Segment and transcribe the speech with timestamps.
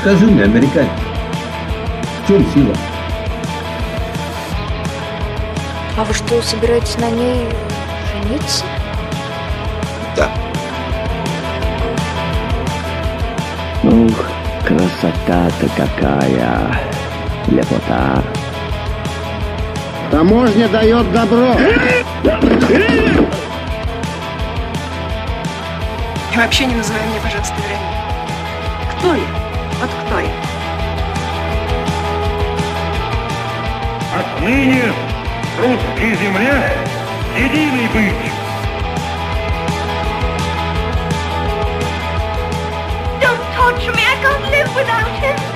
[0.00, 0.90] скажи мне, американец,
[2.22, 2.74] в чем сила?
[5.96, 7.46] А вы что, собираетесь на ней
[8.12, 8.64] жениться?
[10.16, 10.30] Да.
[13.82, 14.26] Ух,
[14.66, 16.80] красота-то какая!
[17.48, 18.22] Лепота!
[20.10, 21.54] Таможня дает добро.
[26.32, 27.90] И вообще не называй меня, пожалуйста, Вероникой.
[28.98, 29.39] Кто я?
[29.79, 30.29] Вот кто я?
[34.17, 34.93] Отныне
[35.57, 36.71] русской земле
[37.37, 38.31] единый быть.
[43.21, 44.03] Don't torture me.
[44.03, 45.48] I can't live without him.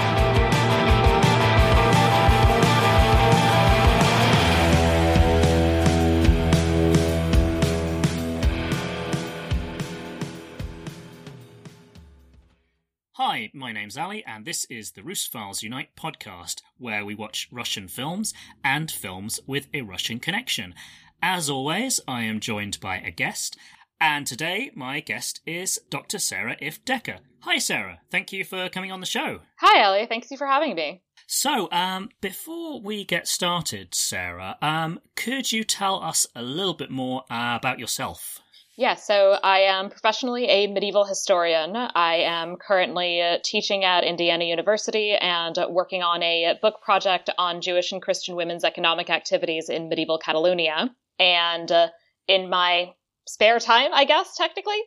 [13.84, 18.32] Name's Ali, and this is the Files Unite podcast, where we watch Russian films
[18.64, 20.74] and films with a Russian connection.
[21.20, 23.58] As always, I am joined by a guest,
[24.00, 26.18] and today my guest is Dr.
[26.18, 27.18] Sarah Ifft Decker.
[27.40, 28.00] Hi, Sarah.
[28.10, 29.40] Thank you for coming on the show.
[29.58, 30.06] Hi, Ellie.
[30.06, 31.02] Thanks you for having me.
[31.26, 36.90] So, um, before we get started, Sarah, um, could you tell us a little bit
[36.90, 38.40] more uh, about yourself?
[38.76, 41.76] Yeah, so I am professionally a medieval historian.
[41.76, 47.92] I am currently teaching at Indiana University and working on a book project on Jewish
[47.92, 50.90] and Christian women's economic activities in medieval Catalonia.
[51.20, 51.88] And uh,
[52.26, 52.94] in my
[53.28, 54.82] spare time, I guess, technically,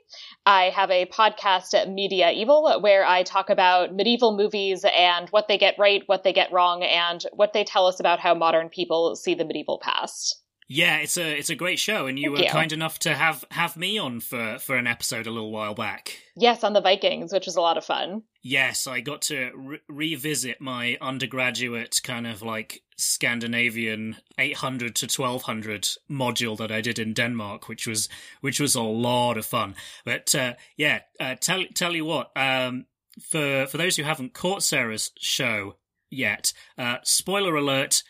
[0.45, 5.57] I have a podcast, Media Evil, where I talk about medieval movies and what they
[5.57, 9.15] get right, what they get wrong, and what they tell us about how modern people
[9.15, 10.43] see the medieval past.
[10.67, 12.51] Yeah, it's a it's a great show, and you Thank were you.
[12.51, 16.19] kind enough to have have me on for for an episode a little while back.
[16.35, 18.23] Yes, on the Vikings, which was a lot of fun.
[18.43, 25.87] Yes, I got to re- revisit my undergraduate kind of like Scandinavian 800 to 1200
[26.09, 28.09] module that I did in Denmark, which was
[28.41, 29.75] which was a lot of fun.
[30.03, 32.87] But uh, yeah, uh, tell tell you what, um,
[33.21, 35.77] for for those who haven't caught Sarah's show
[36.09, 38.03] yet, uh, spoiler alert.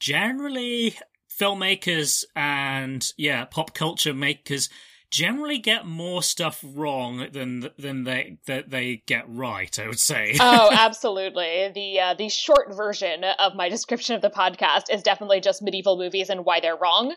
[0.00, 0.96] Generally,
[1.40, 4.68] filmmakers and yeah, pop culture makers
[5.10, 9.78] generally get more stuff wrong than than they that they get right.
[9.78, 10.36] I would say.
[10.40, 11.70] oh, absolutely.
[11.74, 15.96] The uh, the short version of my description of the podcast is definitely just medieval
[15.96, 17.14] movies and why they're wrong.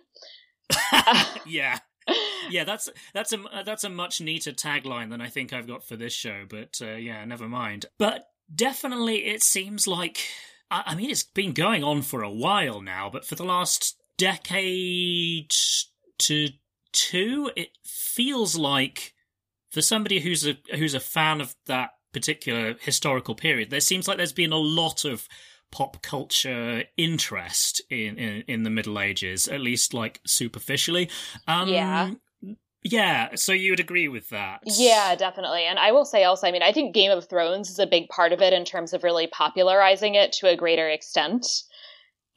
[1.46, 1.80] yeah.
[2.50, 5.96] Yeah, that's that's a that's a much neater tagline than I think I've got for
[5.96, 6.44] this show.
[6.50, 7.86] But uh, yeah, never mind.
[7.98, 10.28] But definitely, it seems like
[10.70, 13.96] I, I mean it's been going on for a while now, but for the last
[14.18, 15.54] decade
[16.20, 16.50] to
[16.92, 19.14] two, it feels like
[19.72, 24.18] for somebody who's a who's a fan of that particular historical period, there seems like
[24.18, 25.28] there's been a lot of
[25.72, 31.10] pop culture interest in, in, in the Middle Ages, at least like superficially.
[31.48, 32.12] Um, Yeah.
[32.86, 34.60] Yeah, so you would agree with that?
[34.66, 35.64] Yeah, definitely.
[35.64, 38.10] And I will say also, I mean, I think Game of Thrones is a big
[38.10, 41.48] part of it in terms of really popularizing it to a greater extent.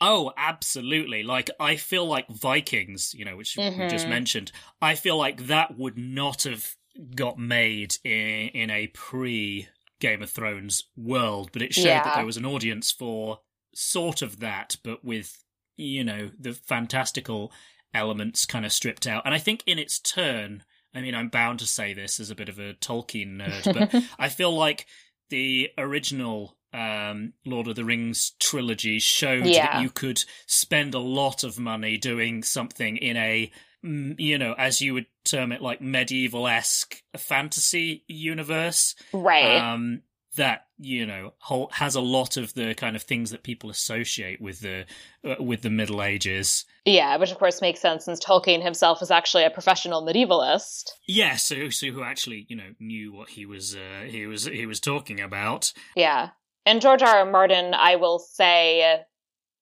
[0.01, 1.23] Oh, absolutely.
[1.23, 4.11] Like, I feel like Vikings, you know, which we just Mhm.
[4.11, 6.77] mentioned, I feel like that would not have
[7.15, 9.69] got made in, in a pre
[9.99, 13.41] Game of Thrones world, but it showed that there was an audience for
[13.75, 15.43] sort of that, but with,
[15.77, 17.51] you know, the fantastical
[17.95, 19.23] elements kind of stripped out.
[19.25, 20.65] And I think in its turn,
[20.95, 23.95] I mean, I'm bound to say this as a bit of a Tolkien nerd, but
[24.19, 24.87] I feel like
[25.31, 29.75] the original um, Lord of the Rings trilogy showed Yeah.
[29.75, 33.51] that you could spend a lot of money doing something in a,
[33.85, 38.95] mm, you know, as you would term it, like medieval esque fantasy universe.
[39.13, 39.57] Right.
[39.59, 40.03] Um,
[40.37, 41.33] that you know
[41.73, 44.85] has a lot of the kind of things that people associate with the
[45.25, 46.67] uh, with the Middle Ages.
[46.85, 50.91] yeah, which of course makes sense since Tolkien himself was actually a professional medievalist.
[51.09, 54.67] Yeah, so so who actually you know knew what he was uh, he was he
[54.67, 55.73] was talking about.
[55.95, 56.29] Yeah.
[56.67, 57.21] And George R.
[57.21, 57.25] R.
[57.25, 59.05] Martin, I will say,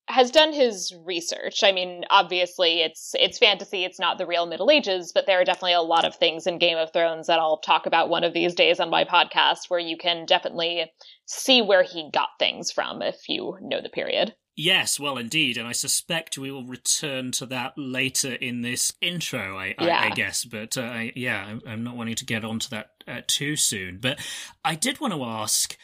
[0.08, 1.62] has done his research.
[1.62, 5.44] I mean, obviously it's it's fantasy, it's not the real Middle Ages, but there are
[5.44, 8.34] definitely a lot of things in Game of Thrones that I'll talk about one of
[8.34, 10.90] these days on my podcast where you can definitely
[11.26, 14.34] see where he got things from if you know the period.
[14.56, 19.58] Yes, well, indeed, and I suspect we will return to that later in this intro.
[19.58, 20.00] I, I, Yeah.
[20.00, 23.22] I guess, but uh, I, yeah, I'm, I'm not wanting to get onto that uh,
[23.26, 23.98] too soon.
[24.00, 24.20] But
[24.64, 25.76] I did want to ask,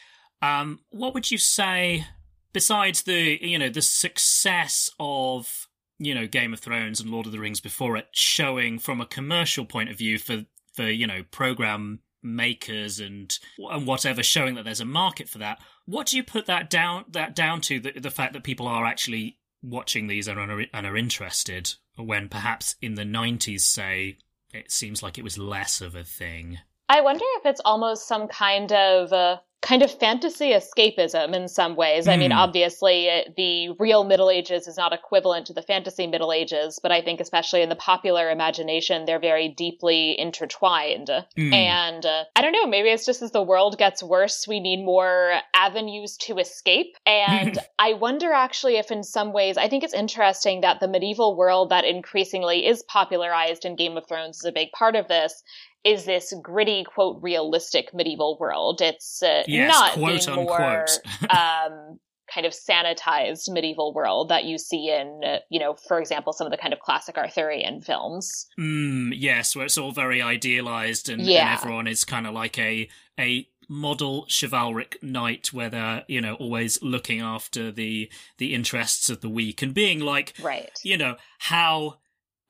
[0.42, 2.06] um, what would you say
[2.52, 7.32] besides the you know the success of you know Game of Thrones and Lord of
[7.32, 11.22] the Rings before it showing from a commercial point of view for for you know
[11.30, 16.22] program makers and and whatever showing that there's a market for that what do you
[16.22, 20.28] put that down that down to the, the fact that people are actually watching these
[20.28, 24.18] and are, and are interested when perhaps in the 90s say
[24.52, 26.58] it seems like it was less of a thing
[26.90, 31.76] i wonder if it's almost some kind of uh, kind of fantasy escapism in some
[31.76, 32.06] ways.
[32.06, 32.12] Mm.
[32.12, 32.38] I mean, hmm.
[32.38, 37.02] obviously, the real Middle Ages is not equivalent to the fantasy Middle Ages, but I
[37.02, 41.08] think, especially in the popular imagination, they're very deeply intertwined.
[41.36, 41.52] Mm.
[41.52, 44.82] And uh, I don't know, maybe it's just as the world gets worse, we need
[44.82, 46.96] more avenues to escape.
[47.04, 51.36] And I wonder actually if, in some ways, I think it's interesting that the medieval
[51.36, 55.42] world that increasingly is popularized in Game of Thrones is a big part of this
[55.84, 58.80] is this gritty, quote, realistic medieval world.
[58.80, 60.86] It's uh, yes, not quote, the more
[61.30, 61.98] um,
[62.32, 66.46] kind of sanitized medieval world that you see in, uh, you know, for example, some
[66.46, 68.46] of the kind of classic Arthurian films.
[68.58, 71.50] Mm, yes, where it's all very idealized and, yeah.
[71.52, 72.88] and everyone is kind of like a
[73.18, 79.20] a model chivalric knight where they're you know always looking after the the interests of
[79.20, 81.96] the weak and being like right you know how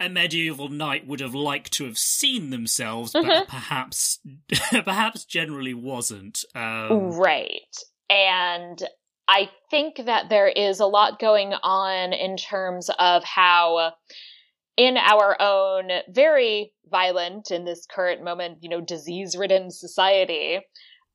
[0.00, 3.50] a medieval knight would have liked to have seen themselves, but mm-hmm.
[3.50, 4.18] perhaps
[4.84, 6.42] perhaps generally wasn't.
[6.54, 7.76] Um, right.
[8.08, 8.82] And
[9.28, 13.92] I think that there is a lot going on in terms of how
[14.76, 20.62] in our own very violent in this current moment, you know, disease ridden society, mm.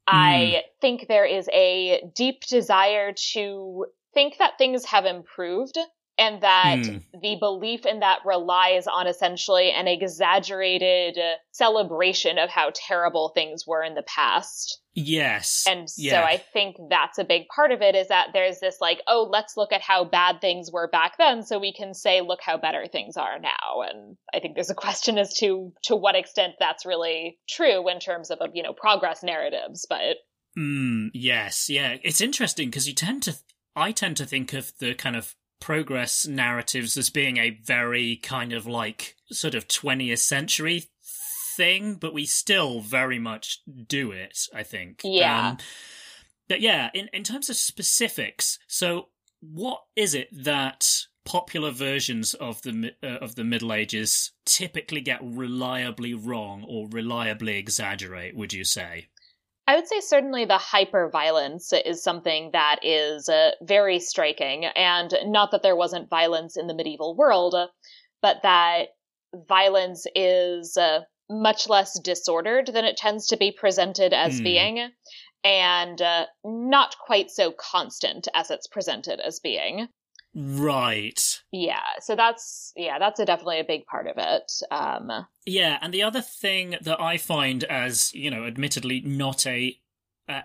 [0.08, 5.78] I think there is a deep desire to think that things have improved
[6.18, 7.04] and that mm.
[7.22, 11.18] the belief in that relies on essentially an exaggerated
[11.52, 14.82] celebration of how terrible things were in the past.
[14.94, 15.66] Yes.
[15.68, 16.12] And yeah.
[16.12, 19.28] so I think that's a big part of it is that there's this like, oh,
[19.30, 22.58] let's look at how bad things were back then so we can say, look how
[22.58, 23.82] better things are now.
[23.82, 28.00] And I think there's a question as to to what extent that's really true in
[28.00, 30.18] terms of, you know, progress narratives, but
[30.58, 31.98] Mm, yes, yeah.
[32.02, 33.36] It's interesting because you tend to
[33.76, 35.36] I tend to think of the kind of
[35.66, 40.84] progress narratives as being a very kind of like sort of 20th century
[41.58, 45.02] thing, but we still very much do it, I think.
[45.04, 45.50] Yeah.
[45.50, 45.58] Um,
[46.48, 49.08] but yeah, in, in terms of specifics, so
[49.42, 50.88] what is it that
[51.26, 57.58] popular versions of the uh, of the Middle Ages typically get reliably wrong or reliably
[57.58, 58.36] exaggerate?
[58.36, 59.08] Would you say?
[59.68, 64.66] I would say certainly the hyper violence is something that is uh, very striking.
[64.66, 67.56] And not that there wasn't violence in the medieval world,
[68.22, 68.90] but that
[69.48, 74.44] violence is uh, much less disordered than it tends to be presented as mm.
[74.44, 74.90] being,
[75.44, 79.88] and uh, not quite so constant as it's presented as being.
[80.36, 81.42] Right.
[81.52, 81.80] Yeah.
[82.02, 84.52] So that's yeah, that's a, definitely a big part of it.
[84.70, 89.80] Um Yeah, and the other thing that I find as, you know, admittedly not a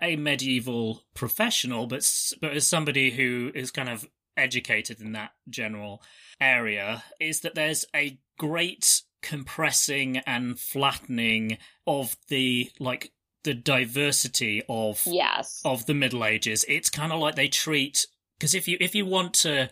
[0.02, 2.08] a medieval professional, but
[2.40, 4.06] but as somebody who is kind of
[4.36, 6.02] educated in that general
[6.40, 13.12] area, is that there's a great compressing and flattening of the like
[13.42, 16.64] the diversity of yes of the Middle Ages.
[16.68, 18.06] It's kind of like they treat
[18.40, 19.68] because if you if you want to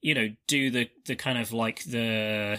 [0.00, 2.58] you know do the the kind of like the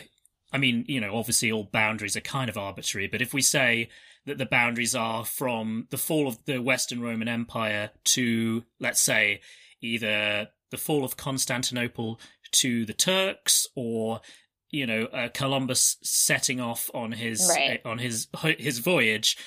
[0.51, 3.89] i mean you know obviously all boundaries are kind of arbitrary but if we say
[4.25, 9.41] that the boundaries are from the fall of the western roman empire to let's say
[9.82, 12.20] either the fall of constantinople
[12.51, 14.22] to the turks or
[14.70, 17.82] you know uh, columbus setting off on his right.
[17.84, 18.27] uh, on his
[18.58, 19.38] his voyage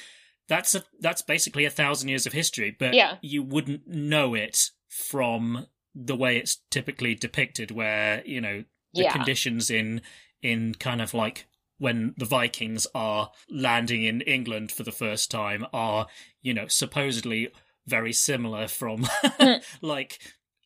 [0.48, 3.16] that's a that's basically a thousand years of history but yeah.
[3.20, 9.12] you wouldn't know it from the way it's typically depicted, where you know the yeah.
[9.12, 10.02] conditions in
[10.42, 11.46] in kind of like
[11.78, 16.06] when the Vikings are landing in England for the first time are
[16.42, 17.50] you know supposedly
[17.86, 19.52] very similar from hmm.
[19.86, 20.18] like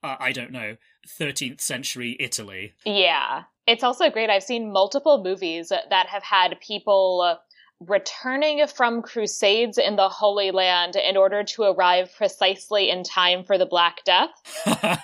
[0.02, 0.76] uh, I don't know
[1.18, 2.74] 13th century Italy.
[2.84, 3.44] Yeah.
[3.66, 4.30] It's also great.
[4.30, 7.38] I've seen multiple movies that have had people
[7.80, 13.56] returning from crusades in the Holy Land in order to arrive precisely in time for
[13.56, 14.30] the Black Death,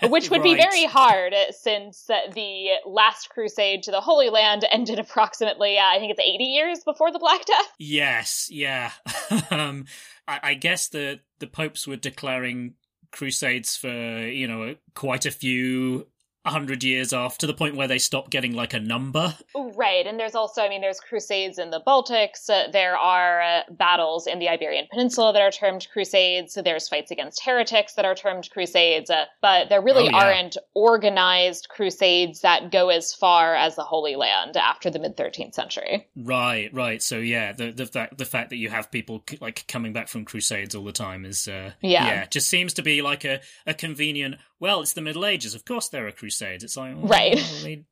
[0.08, 0.44] which would right.
[0.44, 2.04] be very hard since
[2.34, 6.84] the last crusade to the Holy Land ended approximately, uh, I think it's 80 years
[6.84, 7.72] before the Black Death.
[7.78, 8.92] Yes, yeah.
[9.50, 9.86] um,
[10.28, 12.74] I, I guess the, the popes were declaring
[13.10, 16.06] crusades for, you know, quite a few
[16.46, 19.34] a hundred years off to the point where they stop getting like a number.
[19.54, 22.48] Right, and there's also, I mean, there's crusades in the Baltics.
[22.48, 26.54] Uh, there are uh, battles in the Iberian Peninsula that are termed crusades.
[26.62, 30.24] There's fights against heretics that are termed crusades, uh, but there really Oh, yeah.
[30.24, 30.56] aren't
[31.00, 36.06] organized crusades that go as far as the Holy Land after the mid 13th century.
[36.16, 37.02] Right, right.
[37.02, 40.08] So yeah, the the fact the fact that you have people c- like coming back
[40.08, 42.26] from crusades all the time is uh, Yeah.
[42.26, 44.36] just seems to be like a a convenient.
[44.60, 46.64] Well, it's the Middle Ages, of course there are crusades.
[46.64, 47.36] It's like well, Right.
[47.62, 47.84] They,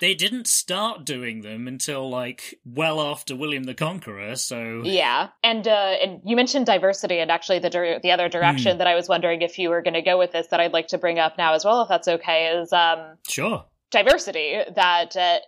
[0.00, 4.36] they didn't start doing them until like well after William the Conqueror.
[4.36, 5.70] So Yeah, and uh,
[6.02, 8.78] and you mentioned diversity, and actually the dir- the other direction Hmm.
[8.78, 10.88] that I was wondering if you were going to go with this that I'd like
[10.88, 13.64] to bring up now as well, if that's okay, is um, sure.
[13.90, 15.38] diversity that uh,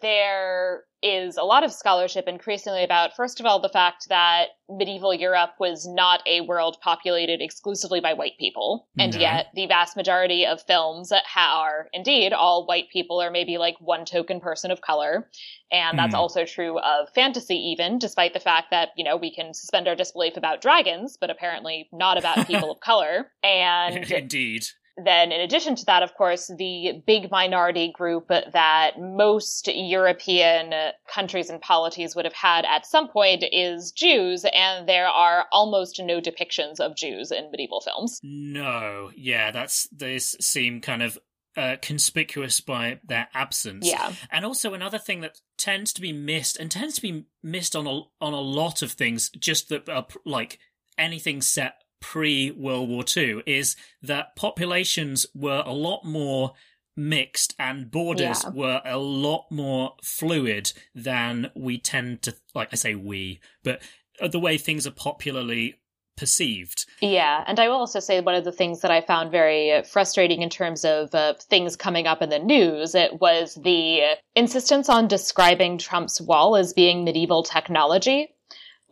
[0.00, 5.12] there is a lot of scholarship increasingly about first of all the fact that medieval
[5.12, 9.20] europe was not a world populated exclusively by white people and No.
[9.20, 14.04] yet the vast majority of films are indeed all white people or maybe like one
[14.04, 15.28] token person of color
[15.70, 16.20] and that's Hmm.
[16.20, 19.96] also true of fantasy even despite the fact that you know we can suspend our
[19.96, 24.64] disbelief about dragons but apparently not about people of color and Indeed.
[24.96, 31.48] Then in addition to that of course the big minority group that most european countries
[31.48, 36.20] and polities would have had at some point is jews and there are almost no
[36.20, 38.20] depictions of jews in medieval films.
[38.22, 41.18] No, yeah, that's they seem kind of
[41.56, 43.86] uh, conspicuous by their absence.
[43.86, 44.12] yeah.
[44.30, 47.86] And also another thing that tends to be missed and tends to be missed on
[47.86, 50.58] a on a lot of things, just that are like
[50.98, 56.52] anything set pre World War II, is that populations were a lot more
[56.94, 58.50] mixed and borders Yeah.
[58.50, 62.68] were a lot more fluid than we tend to like.
[62.72, 63.80] I say we, but
[64.20, 65.76] the way things are popularly
[66.18, 66.84] perceived.
[67.00, 70.42] Yeah, and I will also say one of the things that I found very frustrating
[70.42, 75.08] in terms of uh, things coming up in the news it was the insistence on
[75.08, 78.28] describing Trump's wall as being medieval technology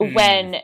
[0.01, 0.15] Hmm.
[0.15, 0.57] when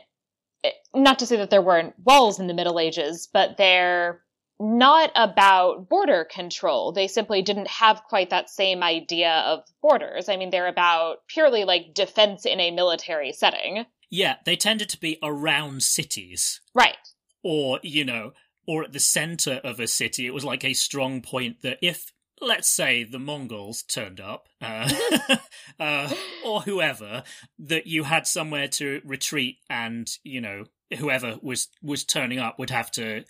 [0.63, 4.21] Eh, not to say that there weren't walls in the Middle Ages, but they're
[4.59, 6.91] not about border control.
[6.91, 10.29] They simply didn't have quite that same idea of borders.
[10.29, 13.85] I mean, they're about purely like defense in a military setting.
[14.09, 16.61] Yeah, they tended to be around cities.
[16.73, 16.97] Right.
[17.43, 18.31] or you know
[18.67, 22.11] or at the center of a city it was like a strong point that if
[22.41, 24.89] let's say the mongols turned up uh,
[25.79, 26.13] uh,
[26.45, 27.23] or whoever
[27.59, 30.63] that you had somewhere to retreat and you know
[30.97, 33.23] whoever was was turning up would have to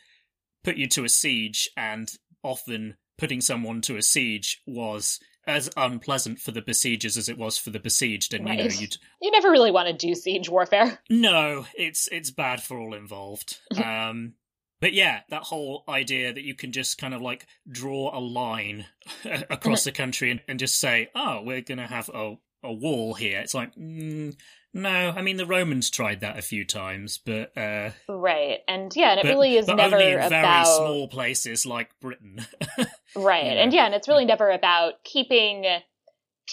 [0.64, 6.40] put you to a siege and often putting someone to a siege was as unpleasant
[6.40, 9.50] for the besiegers as it was for the besieged and you know you'd You never
[9.50, 11.00] really want to do siege warfare.
[11.10, 13.58] no, it's it's bad for all involved.
[13.82, 14.34] Um
[14.80, 18.86] but yeah, that whole idea that you can just kind of like draw a line
[19.50, 23.14] across the country and, and just say, "Oh, we're going to have a a wall
[23.14, 24.36] here." It's like, mm,
[24.74, 28.60] no, I mean the Romans tried that a few times, but uh Right.
[28.68, 31.66] And yeah, and it but, really is but never only in about very small places
[31.66, 32.46] like Britain.
[33.16, 33.46] Right.
[33.46, 35.66] you And yeah, and it's really never about keeping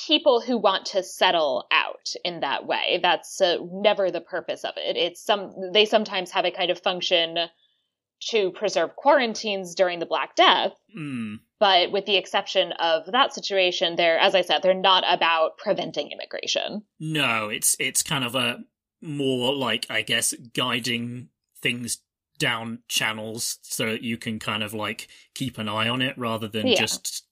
[0.07, 3.01] people who want to settle out in that way.
[3.03, 4.97] That's uh, never the purpose of it.
[4.97, 7.37] It's some they sometimes have a kind of function
[8.31, 11.39] to preserve quarantines during the Black Death, mm.
[11.61, 16.11] but with the exception of that situation, they're as I said, they're not about preventing
[16.11, 16.83] immigration.
[16.99, 18.65] No, it's it's kind of a
[19.03, 21.29] more like I guess guiding
[21.61, 21.99] things
[22.39, 26.49] down channels so that you can kind of like keep an eye on it rather
[26.49, 26.81] than Yeah.
[26.81, 27.25] just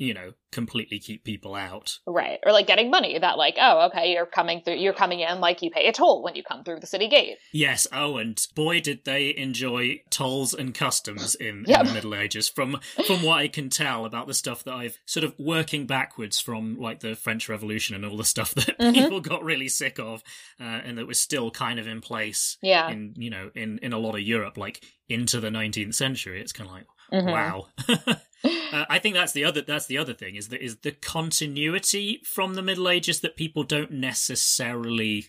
[0.00, 1.98] you know completely keep people out.
[2.06, 2.40] Right.
[2.44, 5.62] Or like getting money that like, oh, okay, you're coming through you're coming in like
[5.62, 7.36] you pay a toll when you come through the city gate.
[7.52, 11.80] Yes, oh and boy did they enjoy tolls and customs in, Yep.
[11.80, 14.98] in the Middle Ages from from what I can tell about the stuff that I've
[15.06, 18.94] sort of working backwards from like the French Revolution and all the stuff that Mhm.
[18.94, 20.22] people got really sick of
[20.58, 22.88] uh, and that was still kind of in place Yeah.
[22.88, 26.40] in you know in in a lot of Europe, like into the 19th century.
[26.40, 27.30] It's kind of like Mhm.
[27.30, 27.66] wow.
[28.44, 32.20] uh, I think that's the other that's the other thing is that is the continuity
[32.24, 35.26] from the Middle Ages that people don't necessarily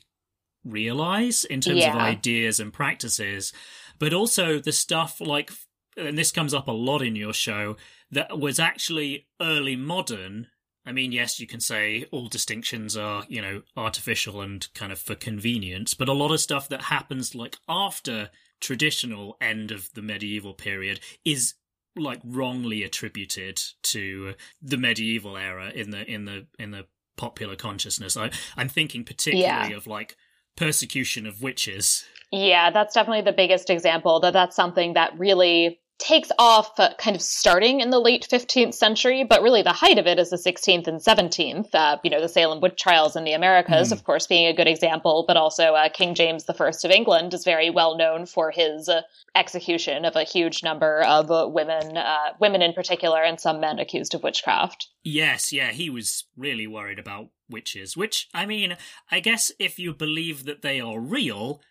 [0.63, 3.51] realize in terms of ideas and practices,
[3.99, 5.51] but also the stuff like
[5.97, 7.75] and this comes up a lot in your show
[8.11, 10.47] that was actually early modern.
[10.85, 14.99] I mean, yes, you can say all distinctions are, you know, artificial and kind of
[14.99, 20.01] for convenience, but a lot of stuff that happens like after traditional end of the
[20.01, 21.55] medieval period is
[21.95, 26.85] like wrongly attributed to the medieval era in the in the in the
[27.17, 28.15] popular consciousness.
[28.15, 29.75] I I'm thinking particularly Yeah.
[29.77, 30.15] of like
[30.55, 32.05] persecution of witches.
[32.31, 37.15] Yeah, that's definitely the biggest example that that's something that really takes off uh, kind
[37.15, 40.37] of starting in the late 15th century, but really the height of it is the
[40.37, 41.73] 16th and 17th.
[41.73, 43.91] Uh, you know, the Salem witch trials in the Americas, mm.
[43.91, 47.43] of course, being a good example, but also uh, King James I of England is
[47.43, 49.01] very well known for his uh,
[49.35, 53.79] execution of a huge number of uh, women, uh, women in particular, and some men
[53.79, 54.87] accused of witchcraft.
[55.03, 58.77] Yes, yeah, he was really worried about witches, which, I mean,
[59.09, 61.61] I guess if you believe that they are real,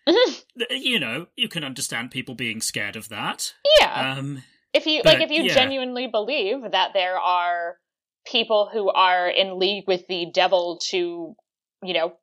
[0.69, 3.53] you know, you can understand people being scared of that.
[3.79, 4.15] Yeah.
[4.17, 5.53] Um, if you, but, like, if you yeah.
[5.53, 7.77] genuinely believe that there are
[8.25, 11.35] people who are in league with the devil to,
[11.83, 12.13] you know,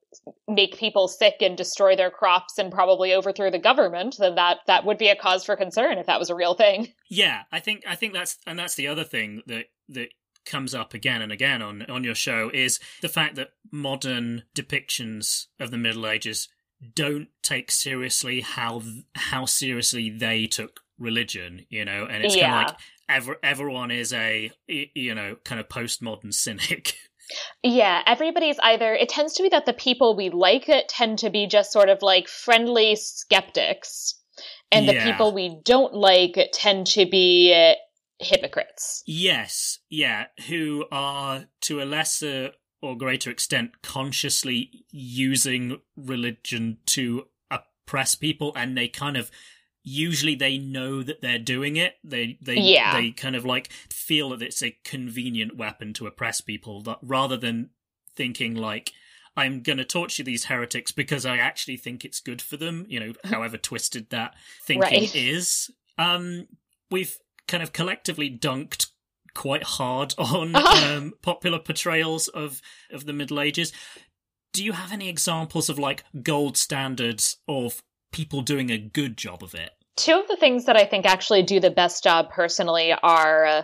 [0.46, 4.84] make people sick and destroy their crops and probably overthrow the government then that that
[4.86, 7.84] would be a cause for concern if that was a real thing yeah i think
[7.86, 10.08] i think that's and that's the other thing that that
[10.48, 15.46] comes up again and again on on your show is the fact that modern depictions
[15.60, 16.48] of the Middle Ages
[16.94, 18.82] don't take seriously how
[19.14, 22.50] how seriously they took religion, you know, and it's yeah.
[22.50, 26.94] kind of like ever, everyone is a you know kind of postmodern cynic.
[27.62, 31.28] Yeah, everybody's either it tends to be that the people we like it tend to
[31.28, 34.14] be just sort of like friendly skeptics
[34.72, 34.92] and yeah.
[34.92, 37.76] the people we don't like tend to be
[38.18, 39.02] hypocrites.
[39.06, 48.14] Yes, yeah, who are to a lesser or greater extent consciously using religion to oppress
[48.14, 49.30] people and they kind of
[49.82, 52.94] usually they know that they're doing it they they yeah.
[52.94, 57.36] they kind of like feel that it's a convenient weapon to oppress people that, rather
[57.36, 57.70] than
[58.14, 58.92] thinking like
[59.36, 62.98] I'm going to torture these heretics because I actually think it's good for them, you
[62.98, 64.34] know, however twisted that
[64.64, 65.14] thinking right.
[65.14, 65.70] is.
[65.96, 66.48] Um,
[66.90, 67.16] we've
[67.48, 68.90] kind of collectively dunked
[69.34, 72.60] quite hard on um, popular portrayals of
[72.92, 73.72] of the Middle Ages.
[74.52, 79.42] Do you have any examples of like gold standards of people doing a good job
[79.42, 79.70] of it?
[79.96, 83.62] Two of the things that I think actually do the best job personally are uh,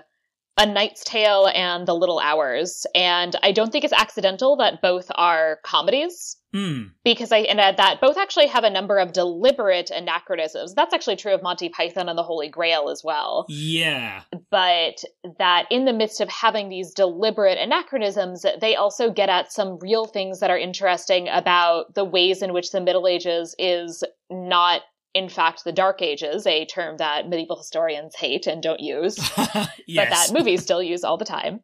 [0.56, 2.87] a Knight's Tale and The Little Hours.
[2.94, 6.37] And I don't think it's accidental that both are comedies.
[6.54, 6.92] Mm.
[7.04, 10.75] Because I and that both actually have a number of deliberate anachronisms.
[10.75, 13.44] That's actually true of Monty Python and the Holy Grail as well.
[13.48, 14.22] Yeah.
[14.52, 15.02] But
[15.38, 20.05] that in the midst of having these deliberate anachronisms, they also get at some real
[20.05, 24.83] things that are interesting about the ways in which the Middle Ages is not
[25.14, 29.70] in fact, the Dark Ages, a term that medieval historians hate and don't use, yes.
[29.96, 31.61] but that movies still use all the time.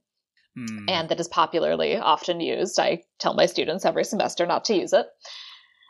[0.57, 0.85] Mm.
[0.89, 2.79] And that is popularly often used.
[2.79, 5.07] I tell my students every semester not to use it.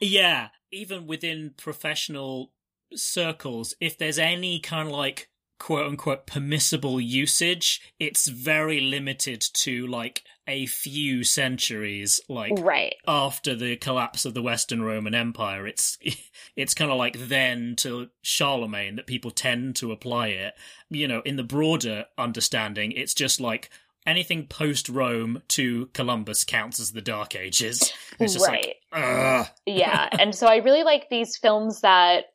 [0.00, 2.52] Yeah, even within professional
[2.94, 5.28] circles, if there's any kind of like
[5.60, 13.54] quote unquote permissible usage, it's very limited to like a few centuries like right after
[13.54, 15.68] the collapse of the Western Roman Empire.
[15.68, 15.96] It's
[16.56, 20.54] it's kind of like then to Charlemagne that people tend to apply it.
[20.88, 23.70] You know, in the broader understanding, it's just like
[24.06, 27.92] anything post Rome to Columbus counts as the Dark Ages.
[28.18, 28.76] It's just right.
[28.92, 30.08] like, yeah.
[30.18, 32.32] And so I really like these films that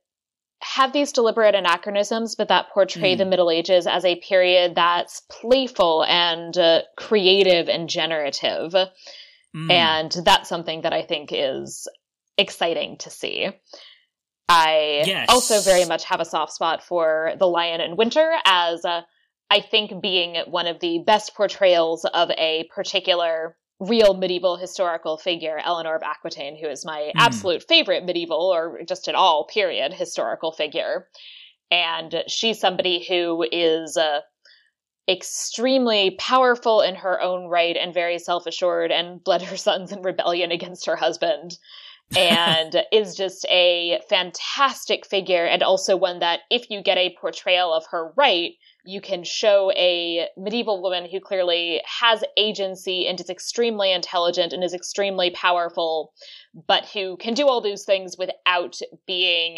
[0.61, 3.17] have these deliberate anachronisms, but that portray mm.
[3.17, 8.73] the Middle Ages as a period that's playful and uh, creative and generative.
[9.55, 9.71] Mm.
[9.71, 11.87] And that's something that I think is
[12.37, 13.49] exciting to see.
[14.47, 15.27] I yes.
[15.29, 19.01] also very much have a soft spot for The Lion in Winter as uh,
[19.49, 25.59] I think being one of the best portrayals of a particular real medieval historical figure,
[25.63, 27.11] Eleanor of Aquitaine, who is my mm.
[27.15, 31.07] absolute favorite medieval or just at all period historical figure.
[31.71, 34.21] And she's somebody who is uh,
[35.09, 40.01] extremely powerful in her own right and very self assured and led her sons in
[40.01, 41.57] rebellion against her husband.
[42.15, 47.73] and is just a fantastic figure and also one that if you get a portrayal
[47.73, 48.51] of her right
[48.85, 54.63] you can show a medieval woman who clearly has agency and is extremely intelligent and
[54.63, 56.13] is extremely powerful,
[56.67, 59.57] but who can do all those things without being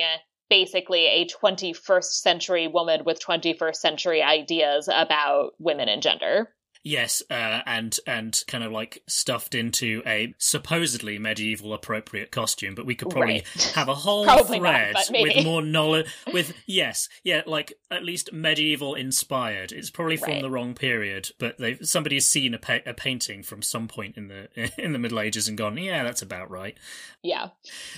[0.49, 6.49] basically a 21st century woman with 21st century ideas about women and gender.
[6.87, 12.85] Yes, uh, and and kind of like stuffed into a supposedly medieval appropriate costume, but
[12.85, 13.71] we could probably right.
[13.75, 16.07] have a whole thread not, with more knowledge.
[16.33, 19.73] With yes, yeah, like at least medieval inspired.
[19.73, 20.41] It's probably from right.
[20.41, 24.29] the wrong period, but they somebody's seen a, pa- a painting from some point in
[24.29, 24.47] the
[24.81, 26.77] in the Middle Ages and gone, yeah, that's about right.
[27.21, 27.49] Yeah.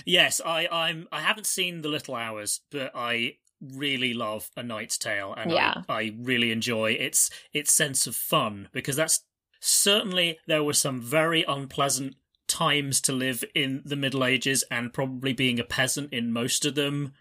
[0.04, 4.98] Yes, I I'm I haven't seen the Little Hours, but I really love A Knight's
[4.98, 5.82] Tale, and yeah.
[5.88, 9.24] I, I really enjoy its its sense of fun because that's
[9.60, 12.16] certainly there were some very unpleasant
[12.48, 16.74] times to live in the Middle Ages, and probably being a peasant in most of
[16.74, 17.12] them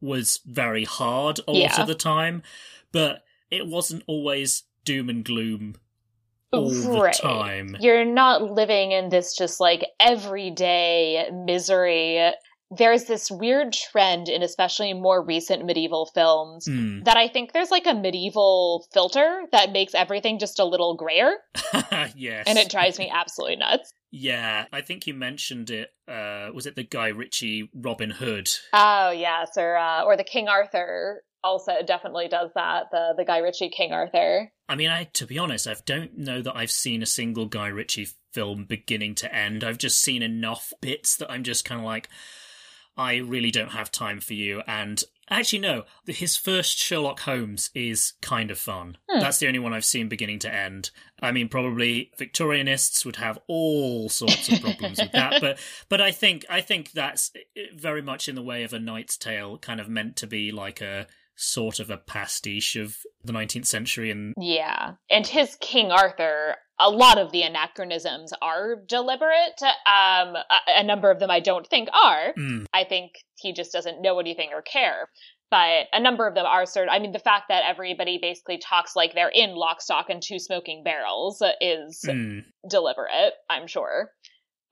[0.00, 1.80] was very hard a lot Yeah.
[1.80, 2.42] of the time,
[2.92, 5.76] but it wasn't always doom and gloom
[6.52, 7.76] all the time.
[7.80, 12.32] You're not living in this just like everyday misery.
[12.70, 17.02] There's this weird trend in especially more recent medieval films Hmm.
[17.04, 21.32] that I think there's like a medieval filter that makes everything just a little grayer
[22.16, 22.44] yes.
[22.46, 23.92] and it drives me absolutely nuts.
[24.10, 25.90] Yeah, I think you mentioned it.
[26.08, 28.48] Uh, was it the Guy Ritchie Robin Hood?
[28.72, 32.84] Oh yes, or uh, or the King Arthur also definitely does that.
[32.90, 34.50] The the Guy Ritchie King Arthur.
[34.68, 37.68] I mean, I to be honest, I don't know that I've seen a single Guy
[37.68, 39.62] Ritchie film beginning to end.
[39.62, 42.08] I've just seen enough bits that I'm just kind of like,
[42.96, 44.62] I really don't have time for you.
[44.66, 48.96] And actually, no, his first Sherlock Holmes is kind of fun.
[49.10, 49.20] Hmm.
[49.20, 50.90] That's the only one I've seen beginning to end.
[51.20, 56.10] I mean, probably Victorianists would have all sorts of problems with that, but but I
[56.10, 57.32] think I think that's
[57.74, 60.80] very much in the way of a Knight's Tale, kind of meant to be like
[60.80, 61.06] a
[61.36, 66.56] sort of a pastiche of the 19th century and Yeah, and his King Arthur.
[66.78, 69.60] A lot of the anachronisms are deliberate.
[69.62, 70.44] Um, a,
[70.78, 72.34] a number of them I don't think are.
[72.38, 72.66] Mm.
[72.74, 75.08] I think he just doesn't know anything or care.
[75.50, 78.58] But a number of them are sort of, I mean, the fact that everybody basically
[78.58, 84.10] talks like they're in Lock, Stock, and Two Smoking Barrels is Mm, deliberate, I'm sure.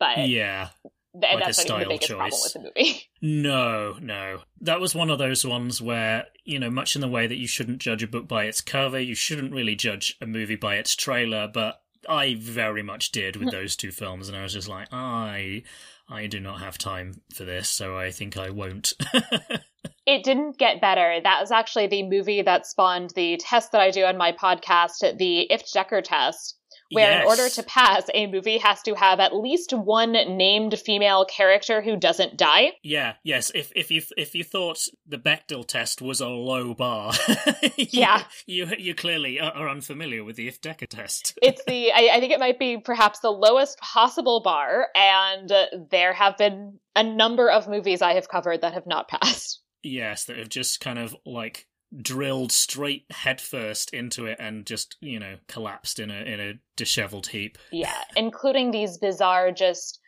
[0.00, 0.70] But yeah.
[1.14, 2.42] and like that's the style choice.
[2.42, 3.02] with the movie.
[3.22, 4.40] No, no.
[4.60, 7.46] That was one of those ones where, you know, much in the way that you
[7.46, 10.94] shouldn't judge a book by its cover, you shouldn't really judge a movie by its
[10.94, 13.56] trailer, but I very much did with hmm.
[13.56, 15.62] those two films, and I was just like, I
[16.08, 18.92] I do not have time for this, so I think I won't.
[20.06, 21.18] It didn't get better.
[21.22, 25.16] That was actually the movie that spawned the test that I do on my podcast,
[25.16, 26.58] the Ifft Decker test,
[26.90, 31.24] where in order to pass, a movie has to have at least one named female
[31.24, 32.72] character who doesn't die.
[32.82, 33.50] Yeah, yes.
[33.54, 37.12] If if you if you thought the Bechdel test was a low bar,
[37.76, 38.22] you- Yeah.
[38.46, 41.38] you you clearly are, are unfamiliar with the Ifft Decker test.
[41.42, 45.66] It's the, I, I think it might be perhaps the lowest possible bar, and uh,
[45.90, 49.60] there have been a number of movies I have covered that have not passed.
[49.82, 51.66] Yes, that have just kind of like
[52.00, 57.28] drilled straight headfirst into it and just you know collapsed in a in a disheveled
[57.28, 57.58] heap.
[57.72, 60.00] Yeah, including these bizarre just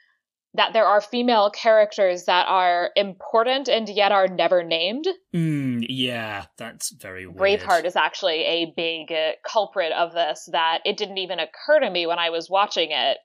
[0.54, 5.06] that there are female characters that are important and yet are never named.
[5.34, 7.60] Mm, yeah, that's very weird.
[7.60, 10.48] Braveheart is actually a big uh, culprit of this.
[10.50, 13.18] That it didn't even occur to me when I was watching it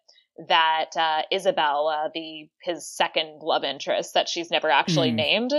[0.47, 5.17] that uh, Isabel, uh, the his second love interest, that she's never actually Hmm.
[5.17, 5.53] named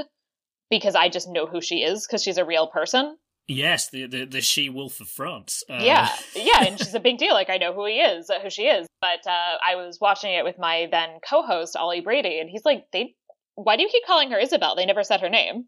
[0.72, 3.18] because I just know who she is because she's a real person.
[3.46, 5.62] Yes, the the, the she wolf of France.
[5.68, 7.35] Uh, yeah, yeah, and she's a big deal.
[7.35, 8.87] Like I know who he is, who she is.
[9.00, 12.87] But uh, I was watching it with my then co-host Ollie Brady, and he's like,
[12.90, 13.14] "They,
[13.54, 14.74] why do you keep calling her Isabel?
[14.74, 15.66] They never said her name."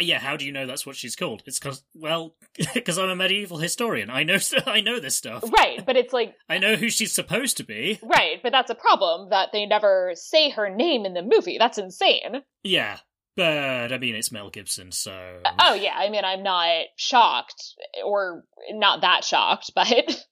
[0.00, 0.18] Yeah.
[0.18, 1.42] How do you know that's what she's called?
[1.46, 2.36] It's because well,
[2.74, 4.08] because I'm a medieval historian.
[4.08, 5.42] I know I know this stuff.
[5.52, 7.98] Right, but it's like I know who she's supposed to be.
[8.04, 11.56] right, but that's a problem that they never say her name in the movie.
[11.58, 12.42] That's insane.
[12.62, 12.98] Yeah,
[13.38, 18.42] but I mean it's Mel Gibson, so Oh yeah, I mean I'm not shocked or
[18.72, 20.26] not that shocked, but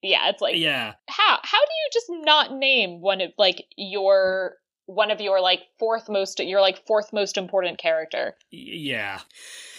[0.00, 0.94] yeah, it's like yeah.
[1.08, 5.62] how how do you just not name one of like your one of your like
[5.80, 8.36] fourth most your like fourth most important character?
[8.52, 9.20] Yeah.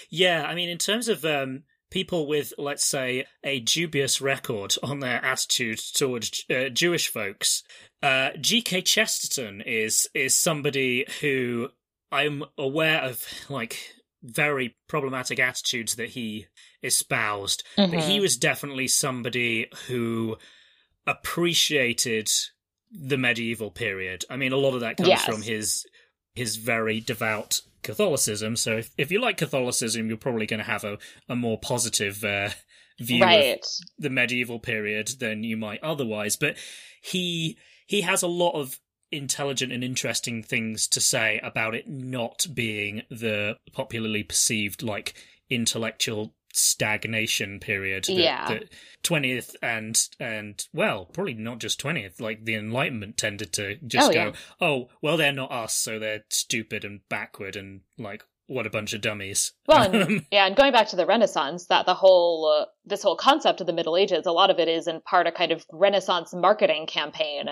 [0.10, 5.00] Yeah, I mean, in terms of um, people with, let's say, a dubious record on
[5.00, 7.64] their attitude towards uh, Jewish folks,
[8.04, 8.82] uh, G.K.
[8.82, 11.70] Chesterton is is somebody who
[12.14, 13.78] I'm aware of, like,
[14.22, 16.48] very problematic attitudes that he
[16.82, 17.64] espoused.
[17.76, 20.38] But he was definitely somebody who
[21.06, 22.30] appreciated
[22.92, 24.24] the medieval period.
[24.30, 25.26] I mean, a lot of that comes Yes.
[25.26, 25.86] from his
[26.36, 28.56] his very devout Catholicism.
[28.56, 30.98] So if, if you like Catholicism, you're probably going to have a,
[31.30, 32.50] a more positive uh,
[33.00, 33.58] view of
[34.00, 36.36] the medieval period than you might otherwise.
[36.36, 36.58] But
[37.02, 38.80] he he has a lot of
[39.14, 45.14] intelligent and interesting things to say about it not being the popularly perceived like
[45.50, 48.48] intellectual stagnation period that, Yeah.
[48.48, 48.70] that
[49.04, 54.14] 20th and and well probably not just 20th like the enlightenment tended to just Oh,
[54.14, 54.32] go yeah.
[54.62, 58.94] oh well they're not us so they're stupid and backward and like what a bunch
[58.94, 62.66] of dummies Well, and, yeah, and going back to the Renaissance, that the whole uh,
[62.86, 65.32] this whole concept of the Middle Ages, a lot of it is in part a
[65.32, 67.46] kind of Renaissance marketing campaign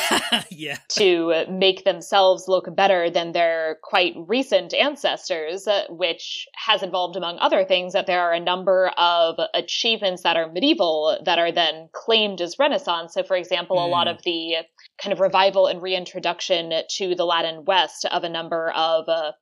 [0.50, 7.16] yeah to make themselves look better than their quite recent ancestors, uh, which has involved,
[7.16, 11.52] among other things, that there are a number of achievements that are medieval that are
[11.52, 13.14] then claimed as Renaissance.
[13.14, 14.16] So, for example, a lot Mm.
[14.16, 14.54] of the
[15.02, 19.32] kind of revival and reintroduction to the Latin West of a number of uh,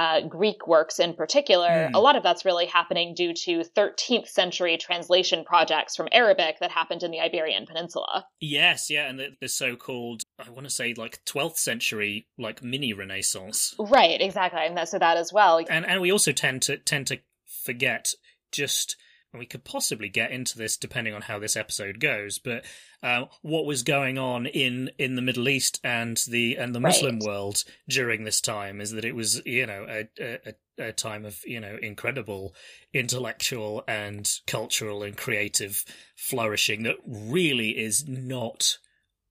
[0.00, 1.94] uh, Greek works in particular, Mm.
[1.94, 6.70] a lot of that's really happening due to 13th century translation projects from Arabic that
[6.70, 8.24] happened in the Iberian Peninsula.
[8.40, 12.92] Yes, yeah, and the, the so-called I want to say like 12th century like mini
[12.92, 13.74] Renaissance.
[13.78, 14.64] Right, exactly.
[14.64, 15.54] And that, so that as well.
[15.68, 17.18] And and we also tend to tend to
[17.64, 18.14] forget
[18.52, 18.96] just
[19.32, 22.64] we could possibly get into this depending on how this episode goes, but
[23.02, 27.16] uh, what was going on in, in the Middle East and the and the Muslim
[27.18, 27.26] Right.
[27.26, 31.38] world during this time is that it was you know a, a a time of
[31.44, 32.54] you know incredible
[32.92, 35.84] intellectual and cultural and creative
[36.16, 38.78] flourishing that really is not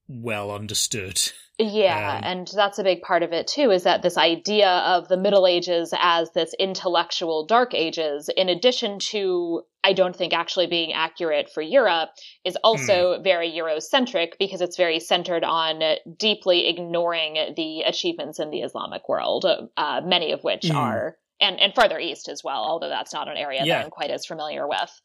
[0.10, 1.22] well understood.
[1.62, 5.10] Yeah, Um, and that's a big part of it too, is that this idea of
[5.10, 10.67] the Middle Ages as this intellectual dark ages, in addition to, I don't think actually
[10.67, 12.12] being accurate for Europe,
[12.45, 15.82] is also very Eurocentric because it's very centered on
[16.17, 20.76] deeply ignoring the achievements in the Islamic world, uh, many of which Mm.
[20.78, 23.76] are, and, and farther east as well, although that's not an area Yeah.
[23.80, 25.02] that I'm quite as familiar with.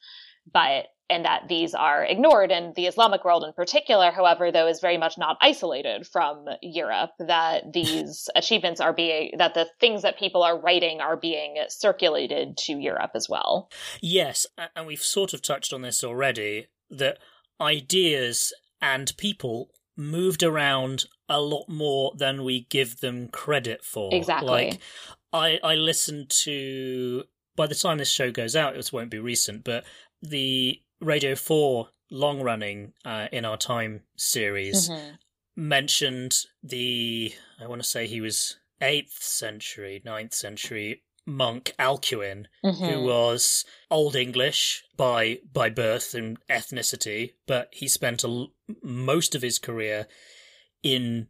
[0.53, 2.51] But and that these are ignored.
[2.51, 7.11] And the Islamic world in particular, however, though, is very much not isolated from Europe,
[7.19, 12.57] that these achievements are being, that the things that people are writing are being circulated
[12.57, 13.71] to Europe as well.
[14.01, 17.19] Yes, and we've sort of touched on this already that
[17.61, 24.13] ideas and people moved around a lot more than we give them credit for.
[24.13, 24.49] Exactly.
[24.49, 24.81] Like
[25.33, 27.25] I I listened to
[27.57, 29.85] by the time this show goes out, it won't be recent, but
[30.29, 35.19] the Radio 4 long running uh, in our time series Mhm.
[35.57, 36.33] mentioned
[36.63, 43.03] the I want to say he was 8th century, 9th century monk Alcuin who Mhm.
[43.05, 48.47] was Old English by by birth and ethnicity, but he spent a
[48.83, 50.07] most of his career
[50.83, 51.29] in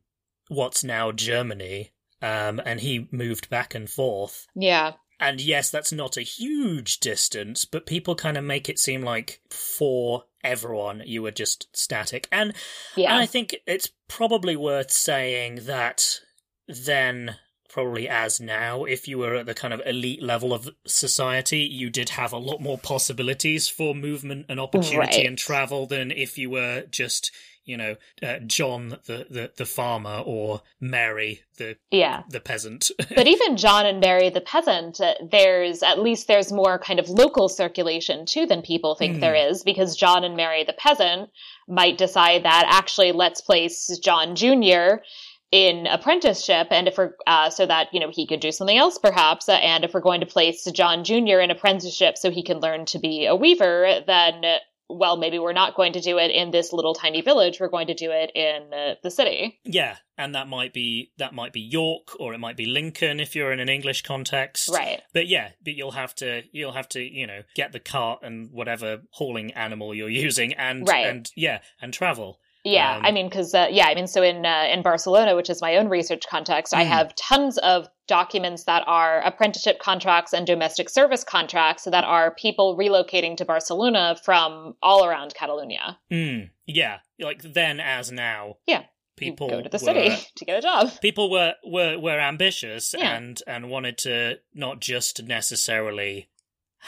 [0.49, 4.47] what's now Germany, um, and he moved back and forth.
[4.55, 4.95] Yeah.
[5.21, 9.41] And yes, that's not a huge distance, but people kind of make it seem like
[9.51, 12.29] for everyone you were just static.
[12.31, 12.53] And,
[12.97, 13.13] Yeah.
[13.13, 16.21] and I think it's probably worth saying that
[16.67, 17.37] then,
[17.69, 21.91] probably as now, if you were at the kind of elite level of society, you
[21.91, 25.27] did have a lot more possibilities for movement and opportunity Right.
[25.27, 27.33] and travel than if you were just,
[27.65, 32.23] you know, uh, John the, the, the farmer or Mary the yeah.
[32.29, 32.91] the peasant.
[33.15, 37.09] but even John and Mary the peasant, uh, there's at least there's more kind of
[37.09, 39.21] local circulation too than people think Mm.
[39.21, 41.31] there is because John and Mary the peasant
[41.69, 45.03] might decide that actually let's place John Jr.
[45.51, 48.99] in apprenticeship and if we're uh, so that you know he could do something else
[48.99, 51.39] perhaps uh, and if we're going to place John Jr.
[51.41, 54.43] in apprenticeship so he can learn to be a weaver then
[54.89, 57.87] well maybe we're not going to do it in this little tiny village we're going
[57.87, 61.61] to do it in uh, the city Yeah, and that might be that might be
[61.61, 64.69] York or it might be Lincoln if you're in an English context.
[64.73, 68.21] right But yeah, but you'll have to you'll have to, you know, get the cart
[68.23, 71.07] and whatever hauling animal you're using and Right.
[71.07, 72.39] and yeah, and travel.
[72.65, 75.51] Yeah, Um, I mean, because uh, yeah, I mean, so in uh, in Barcelona, which
[75.51, 76.89] is my own research context, I Mm.
[76.89, 82.77] have tons of documents that are apprenticeship contracts and domestic service contracts that are people
[82.77, 85.99] relocating to Barcelona from all around Catalonia.
[86.11, 88.57] Mm, yeah, like then as now.
[88.67, 88.85] Yeah.
[89.17, 90.91] People go to the were- city to get a job.
[91.01, 93.15] people were were were ambitious Yeah.
[93.17, 96.29] and and wanted to not just necessarily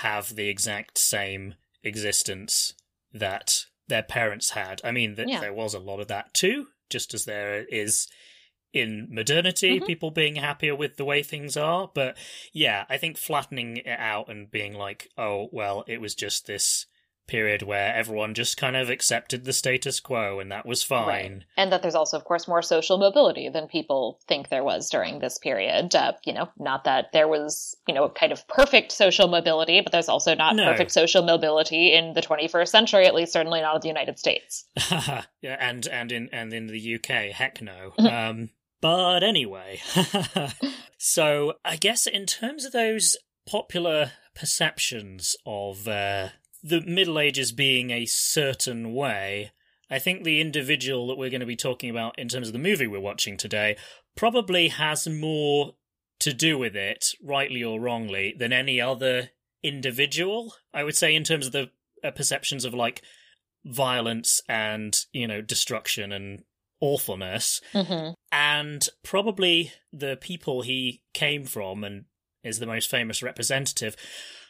[0.00, 2.74] have the exact same existence
[3.12, 4.80] that their parents had.
[4.84, 5.40] I mean, that Yeah.
[5.40, 8.08] there was a lot of that too, just as there is
[8.72, 9.86] in modernity, Mhm.
[9.86, 11.90] people being happier with the way things are.
[11.94, 12.18] But
[12.52, 16.86] yeah, I think flattening it out and being like, oh, well, it was just this
[17.26, 21.06] period where everyone just kind of accepted the status quo and that was fine.
[21.06, 21.42] Right.
[21.56, 25.18] And that there's also, of course, more social mobility than people think there was during
[25.18, 25.94] this period.
[25.94, 29.92] Uh, you know, not that there was, you know, kind of perfect social mobility, but
[29.92, 30.64] there's also not No.
[30.70, 34.64] perfect social mobility in the 21st century, at least certainly not in the United States.
[35.42, 37.92] yeah, and and in and in the UK, heck no.
[38.16, 39.80] Um, but anyway,
[40.98, 46.28] so I guess in terms of those popular perceptions of uh,
[46.66, 49.52] the Middle Ages being a certain way,
[49.90, 52.58] I think the individual that we're going to be talking about in terms of the
[52.58, 53.76] movie we're watching today
[54.16, 55.74] probably has more
[56.20, 59.30] to do with it, rightly or wrongly, than any other
[59.62, 60.54] individual.
[60.74, 61.70] I would say in terms of the
[62.02, 63.02] uh, perceptions of like
[63.64, 66.44] violence and you know destruction and
[66.80, 68.12] awfulness Mm-hmm.
[68.30, 72.04] and probably the people he came from and
[72.44, 73.96] is the most famous representative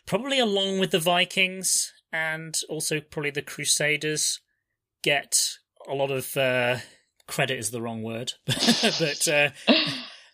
[0.07, 4.41] probably along with the vikings and also probably the crusaders
[5.03, 5.37] get
[5.89, 6.79] a lot of uh,
[7.27, 9.51] credit is the wrong word but uh,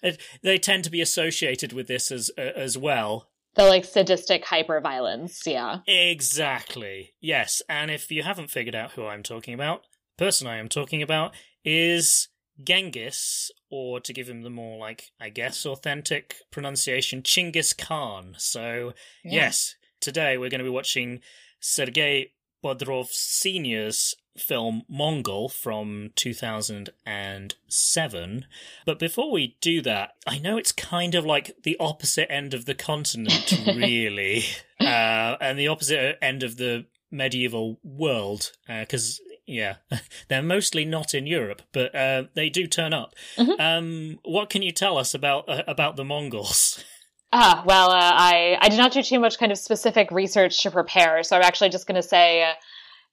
[0.42, 3.28] they tend to be associated with this as uh, as well.
[3.54, 5.80] The like sadistic hyperviolence, yeah.
[5.86, 7.12] Exactly.
[7.20, 9.82] Yes, and if you haven't figured out who I'm talking about,
[10.16, 12.28] the person I am talking about is
[12.64, 18.34] Genghis, or to give him the more like I guess authentic pronunciation, Chinggis Khan.
[18.38, 19.42] So Yeah.
[19.42, 21.20] yes, today we're going to be watching
[21.62, 28.46] Sergei Bodrov Sr.'s film Mongol from 2007.
[28.86, 32.64] But before we do that, I know it's kind of like the opposite end of
[32.64, 34.44] the continent, really,
[34.80, 39.20] uh, and the opposite end of the medieval world, because.
[39.44, 39.76] yeah,
[40.28, 43.14] they're mostly not in Europe, but uh, they do turn up.
[43.58, 46.84] Um, what can you tell us about uh, about the Mongols?
[47.34, 50.70] Ah, well, uh, I I did not do too much kind of specific research to
[50.70, 52.52] prepare, so I'm actually just going to say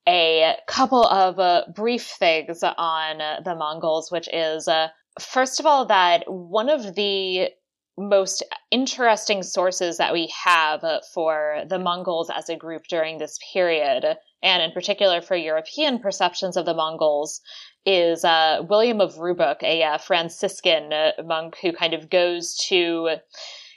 [0.08, 4.90] a couple of uh, brief things on uh, the Mongols, which is uh,
[5.22, 7.50] first of all that one of the
[7.98, 14.18] most interesting sources that we have for the Mongols as a group during this period,
[14.44, 17.40] and in particular for European perceptions of the Mongols,
[17.86, 20.92] is uh, William of Rubruck, a uh, Franciscan
[21.24, 23.18] monk who kind of goes to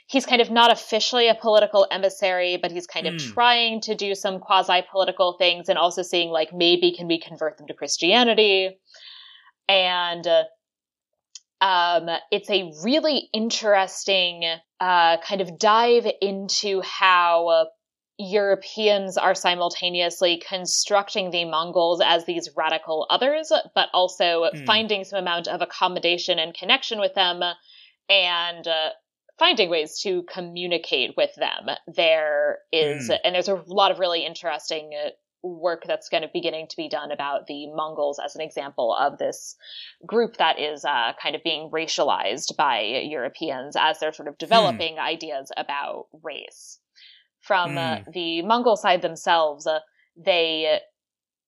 [0.07, 3.33] he's kind of not officially a political emissary, but he's kind of Hmm.
[3.33, 7.57] trying to do some quasi political things and also seeing like maybe can we convert
[7.57, 8.77] them to Christianity.
[9.67, 10.43] And uh,
[11.61, 14.43] um, it's a really interesting
[14.79, 17.65] uh, kind of dive into how uh,
[18.17, 24.65] Europeans are simultaneously constructing the Mongols as these radical others, but also Hmm.
[24.65, 27.41] finding some amount of accommodation and connection with them
[28.09, 28.89] and uh,
[29.39, 31.75] finding ways to communicate with them.
[31.87, 33.13] There is, Hmm.
[33.23, 35.09] and there's a lot of really interesting uh,
[35.45, 39.17] work that's kind of beginning to be done about the Mongols as an example of
[39.17, 39.57] this
[40.05, 44.99] group that is uh, kind of being racialized by Europeans as they're sort of developing
[44.99, 46.79] ideas about race.
[47.41, 49.79] From uh, the Mongol side themselves, uh,
[50.15, 50.79] they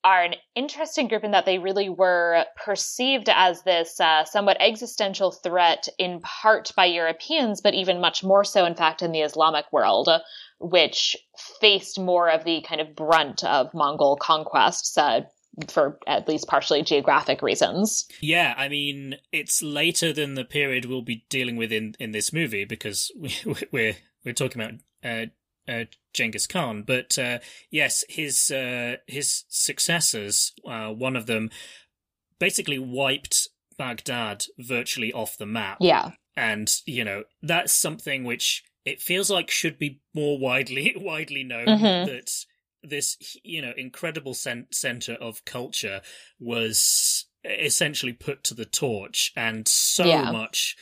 [0.06, 5.32] are an interesting group in that they really were perceived as this uh, somewhat existential
[5.32, 9.66] threat in part by Europeans, but even much more so, in fact, in the Islamic
[9.74, 10.08] world,
[10.60, 11.18] which
[11.60, 15.22] faced more of the kind of brunt of Mongol conquests uh,
[15.68, 18.06] for at least partially geographic reasons.
[18.22, 22.32] Yeah, I mean, it's later than the period we'll be dealing with in, in this
[22.32, 23.34] movie because we,
[23.72, 25.26] we're we're talking about uh,
[25.72, 25.86] uh,
[26.16, 26.82] Genghis Khan.
[26.82, 31.52] But uh, yes, his uh, his successors, uh, one of them,
[32.40, 33.48] basically wiped
[33.78, 35.78] Baghdad virtually off the map.
[35.82, 36.12] Yeah.
[36.38, 41.66] and you know that's something which it feels like should be more widely widely known
[41.68, 42.06] Mhm.
[42.08, 42.30] that
[42.84, 46.02] this you know incredible cen- center of culture
[46.40, 50.32] was essentially put to the torch and so Yeah.
[50.32, 50.76] much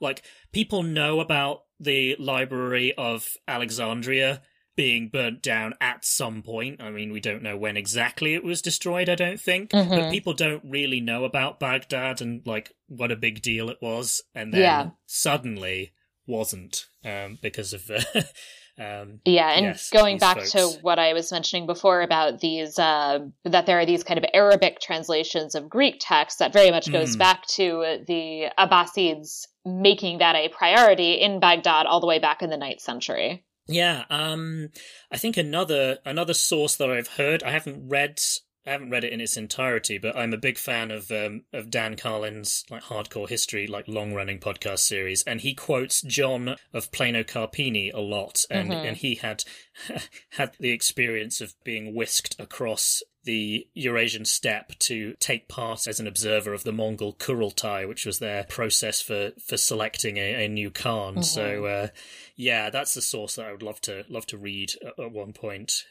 [0.00, 0.22] like
[0.52, 4.42] people know about the library of alexandria
[4.76, 6.80] being burnt down at some point.
[6.80, 9.70] I mean, we don't know when exactly it was destroyed, I don't think.
[9.70, 10.10] But Mhm.
[10.10, 14.22] people don't really know about Baghdad and, like, what a big deal it was.
[14.34, 14.86] And then Yeah.
[15.06, 15.92] suddenly
[16.26, 17.90] wasn't um, because of.
[17.90, 18.00] Uh,
[18.78, 20.52] um, Yeah, and yes, going back folks.
[20.52, 24.24] to what I was mentioning before about these, uh, that there are these kind of
[24.32, 27.18] Arabic translations of Greek texts, that very much goes Mm.
[27.18, 32.50] back to the Abbasids making that a priority in Baghdad all the way back in
[32.50, 33.44] the ninth century.
[33.70, 34.70] Yeah, um,
[35.12, 37.42] I think another another source that I've heard.
[37.42, 38.18] I haven't read.
[38.66, 41.70] I haven't read it in its entirety, but I'm a big fan of um, of
[41.70, 46.90] Dan Carlin's like hardcore history, like long running podcast series, and he quotes John of
[46.92, 48.88] Plano Carpini a lot, and Mhm.
[48.88, 49.44] and he had
[50.30, 56.06] had the experience of being whisked across the Eurasian steppe to take part as an
[56.06, 60.70] observer of the Mongol Kurultai, which was their process for for selecting a, a new
[60.70, 61.16] Khan.
[61.16, 61.24] Mhm.
[61.24, 61.88] So uh,
[62.36, 65.32] yeah, that's the source that I would love to love to read at, at one
[65.32, 65.84] point.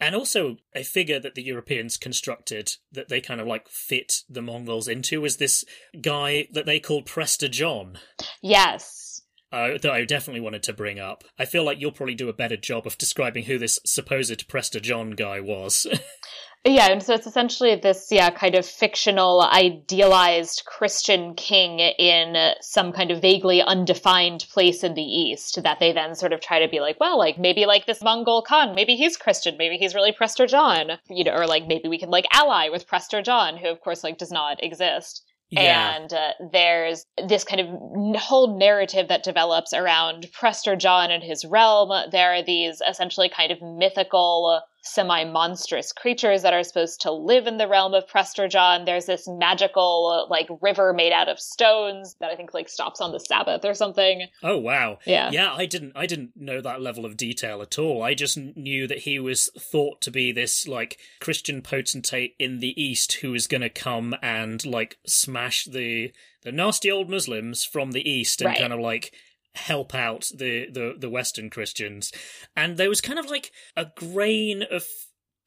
[0.00, 4.42] And also a figure that the Europeans constructed that they kind of like fit the
[4.42, 5.64] Mongols into was this
[6.00, 7.98] guy that they called Prester John.
[8.40, 9.22] Yes.
[9.52, 11.24] Uh, that I definitely wanted to bring up.
[11.38, 14.80] I feel like you'll probably do a better job of describing who this supposed Prester
[14.80, 15.86] John guy was.
[16.64, 22.92] Yeah, and so it's essentially this, yeah, kind of fictional, idealized Christian king in some
[22.92, 26.68] kind of vaguely undefined place in the East that they then sort of try to
[26.68, 30.12] be like, well, like maybe like this Mongol Khan, maybe he's Christian, maybe he's really
[30.12, 33.68] Prester John, you know, or like maybe we can like ally with Prester John, who
[33.68, 35.24] of course like does not exist.
[35.50, 35.96] Yeah.
[35.96, 41.44] And uh, there's this kind of whole narrative that develops around Prester John and his
[41.44, 41.90] realm.
[42.10, 47.46] There are these essentially kind of mythical semi monstrous creatures that are supposed to live
[47.46, 48.84] in the realm of Prester John.
[48.84, 53.12] There's this magical like river made out of stones that I think like stops on
[53.12, 54.26] the Sabbath or something.
[54.42, 54.98] Oh wow.
[55.06, 55.30] Yeah.
[55.30, 58.02] Yeah, I didn't I didn't know that level of detail at all.
[58.02, 62.80] I just knew that he was thought to be this like Christian potentate in the
[62.82, 66.12] east who is going to come and like smash the
[66.42, 68.58] the nasty old Muslims from the east and Right.
[68.58, 69.14] kind of like
[69.54, 72.12] help out the, the the western christians.
[72.56, 74.84] And there was kind of like a grain of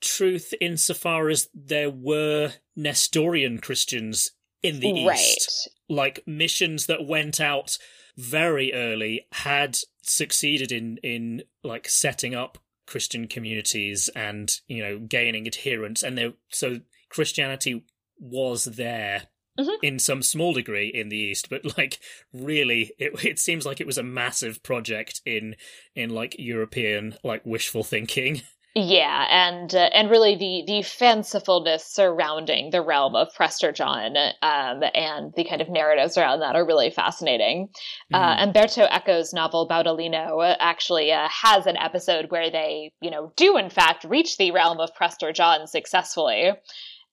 [0.01, 4.31] truth insofar as there were nestorian christians
[4.61, 5.19] in the Right.
[5.19, 5.69] east.
[5.89, 7.77] Like missions that went out
[8.17, 15.47] very early had succeeded in in like setting up christian communities and you know gaining
[15.47, 16.03] adherents.
[16.03, 17.85] And there so christianity
[18.19, 19.23] was there
[19.57, 19.77] Mhm.
[19.81, 21.99] in some small degree in the east but like
[22.33, 25.55] really it it seems like it was a massive project in
[25.95, 28.41] in like european like wishful thinking
[28.77, 34.83] Yeah, and uh, and really the the fancifulness surrounding the realm of Prester John um,
[34.93, 37.69] and the kind of narratives around that are really fascinating.
[38.13, 43.31] Uh, Umberto Eco's novel Baudolino uh, actually uh, has an episode where they, you know,
[43.37, 46.51] do in fact reach the realm of Prester John successfully.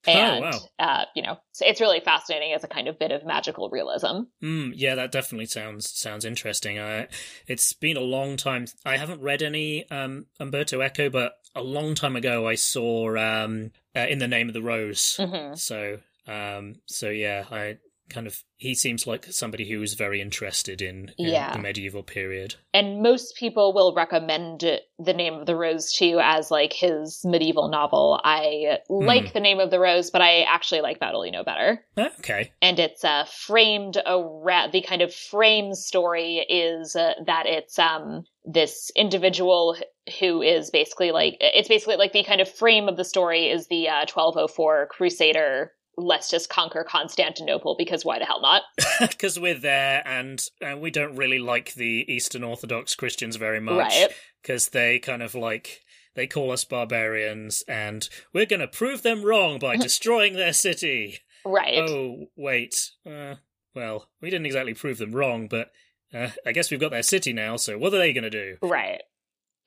[0.06, 0.60] And, wow.
[0.78, 4.22] uh, you know, it's, it's really fascinating as a kind of bit of magical realism.
[4.42, 6.78] Mm, yeah, that definitely sounds sounds interesting.
[6.78, 7.06] Uh,
[7.46, 8.66] it's been a long time.
[8.84, 13.70] I haven't read any um, Umberto Eco, but a long time ago I saw um,
[13.94, 15.16] uh, In the Name of the Rose.
[15.20, 15.58] Mhm.
[15.58, 17.78] So, um, so yeah, I
[18.12, 21.52] kind of he seems like somebody who is very interested in, in Yeah.
[21.52, 22.54] the medieval period.
[22.74, 24.60] and most people will recommend
[24.98, 29.40] the name of the rose to you as like his medieval novel i like the
[29.40, 32.52] name of the rose but i actually like Baudolino better Okay.
[32.60, 38.24] and it's uh, framed around the kind of frame story is uh, that it's um
[38.44, 39.76] this individual
[40.18, 43.66] who is basically like it's basically like the kind of frame of the story is
[43.68, 48.62] the uh, 1204 crusader let's just conquer constantinople because why the hell not
[49.00, 53.78] Because we're there, and and we don't really like the Eastern Orthodox Christians very much.
[53.78, 54.08] Right.
[54.40, 55.82] Because they kind of like
[56.14, 61.18] they call us barbarians, and we're going to prove them wrong by destroying their city.
[61.44, 63.36] right Oh wait, uh,
[63.74, 65.70] well, we didn't exactly prove them wrong, but
[66.14, 67.56] uh, I guess we've got their city now.
[67.56, 68.56] So what are they going to do?
[68.62, 69.02] Right.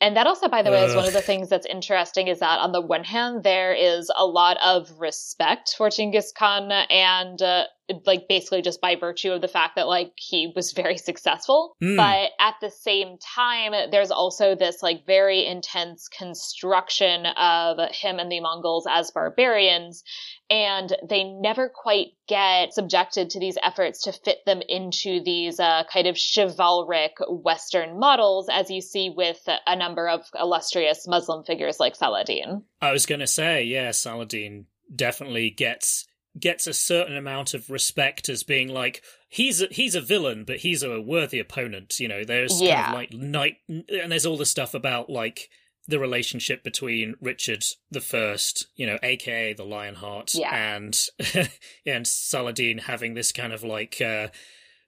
[0.05, 2.59] And that also, by the way, is one of the things that's interesting is that
[2.59, 7.63] on the one hand, there is a lot of respect for Genghis Khan and, uh,
[8.05, 11.75] like, basically just by virtue of the fact that, like, he was very successful.
[11.83, 11.97] Mm.
[11.97, 18.31] But at the same time, there's also this, like, very intense construction of him and
[18.31, 20.03] the Mongols as barbarians.
[20.49, 25.83] And they never quite get subjected to these efforts to fit them into these uh,
[25.91, 31.79] kind of chivalric Western models, as you see with a number of illustrious Muslim figures
[31.79, 32.63] like Saladin.
[32.81, 36.05] I was going to say, yeah, Saladin definitely gets
[36.39, 40.57] gets a certain amount of respect as being like he's a, he's a villain, but
[40.57, 41.99] he's a worthy opponent.
[41.99, 42.83] You know, there's Yeah.
[42.83, 45.49] kind of like knight, and there's all the stuff about like
[45.87, 50.75] the relationship between Richard the First, you know, aka the Lionheart, Yeah.
[50.75, 50.99] and
[51.85, 54.29] and Saladin having this kind of like uh,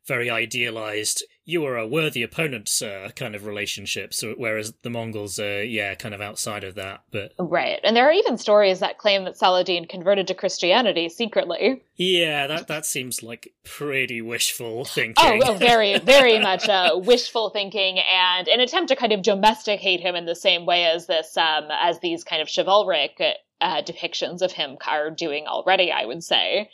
[0.07, 4.13] very idealized "you are a worthy opponent, sir" kind of relationship.
[4.13, 7.79] So whereas the Mongols are yeah, kind of outside of that, but Right.
[7.83, 11.83] And there are even stories that claim that Saladin converted to Christianity secretly.
[11.95, 15.15] Yeah, that that seems like pretty wishful thinking.
[15.17, 19.99] Oh, well, very, very much uh, wishful thinking and an attempt to kind of domesticate
[19.99, 23.19] him in the same way as this, um, as these kind of chivalric
[23.61, 26.69] uh, depictions of him are doing already, I would say.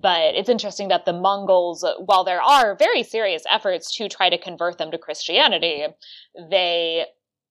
[0.00, 4.36] But it's interesting that the Mongols, while there are very serious efforts to try to
[4.36, 5.86] convert them to Christianity,
[6.50, 7.06] they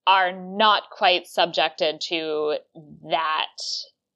[0.06, 2.58] are not quite subjected to
[3.10, 3.58] that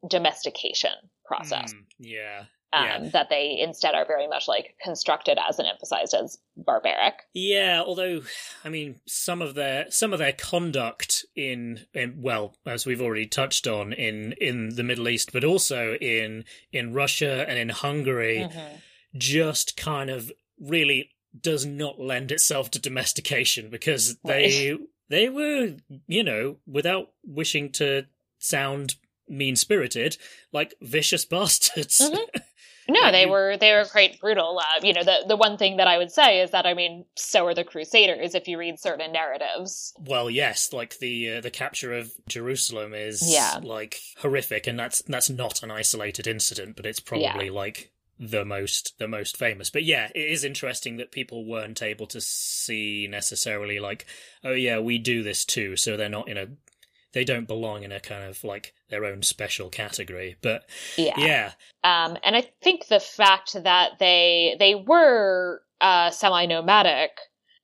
[0.08, 0.92] domestication
[1.26, 1.74] process.
[1.74, 2.44] Mm, yeah.
[2.72, 3.10] Um, yeah.
[3.14, 7.16] That they instead are very much like constructed as and emphasized as barbaric.
[7.34, 8.22] Yeah, although
[8.64, 13.26] I mean some of their some of their conduct in, in well, as we've already
[13.26, 18.38] touched on in in the Middle East, but also in in Russia and in Hungary,
[18.40, 18.76] Mm-hmm.
[19.18, 21.10] just kind of really
[21.40, 24.78] does not lend itself to domestication because they
[25.10, 28.06] they were, you know, without wishing to
[28.38, 28.96] sound
[29.28, 30.18] mean spirited,
[30.52, 32.00] like vicious bastards.
[32.00, 32.42] Mhm.
[32.90, 34.60] No, they you- were they were quite brutal.
[34.60, 37.06] Uh, you know, the the one thing that I would say is that I mean,
[37.16, 38.36] so are the Crusaders.
[38.36, 43.22] If you read certain narratives, Well, yes, like the uh, the capture of Jerusalem is
[43.32, 43.60] Yeah.
[43.62, 48.98] like horrific, and that's that's not an isolated incident, but it's probably like the most
[49.00, 49.70] the most famous.
[49.70, 54.06] But yeah, it is interesting that people weren't able to see necessarily like,
[54.44, 55.76] oh yeah, we do this too.
[55.78, 56.48] So they're not in a
[57.14, 60.36] they don't belong in a kind of like their own special category.
[60.42, 61.16] But Yeah.
[61.18, 61.52] yeah,
[61.84, 67.12] Um, and I think the fact that they they were uh, semi nomadic,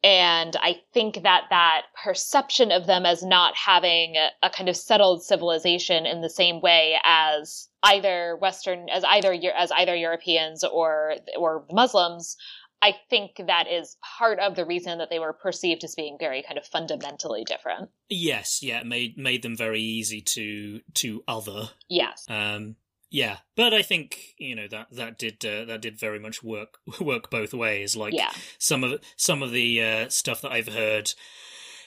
[0.03, 5.23] and I think that that perception of them as not having a, kind of settled
[5.23, 11.65] civilization in the same way as either Western as either as either Europeans or or
[11.71, 12.37] Muslims.
[12.85, 16.43] I think that is part of the reason that they were perceived as being very
[16.43, 17.89] kind of fundamentally different.
[18.09, 21.69] yes, yeah, made made them very easy to to other.
[21.89, 22.25] Yes.
[22.29, 22.75] Um,
[23.09, 26.77] yeah, but I think you know that that did uh, that did very much work
[26.99, 27.95] work both ways.
[27.95, 28.31] Like Yeah.
[28.59, 31.11] some of some of the uh, stuff that I've heard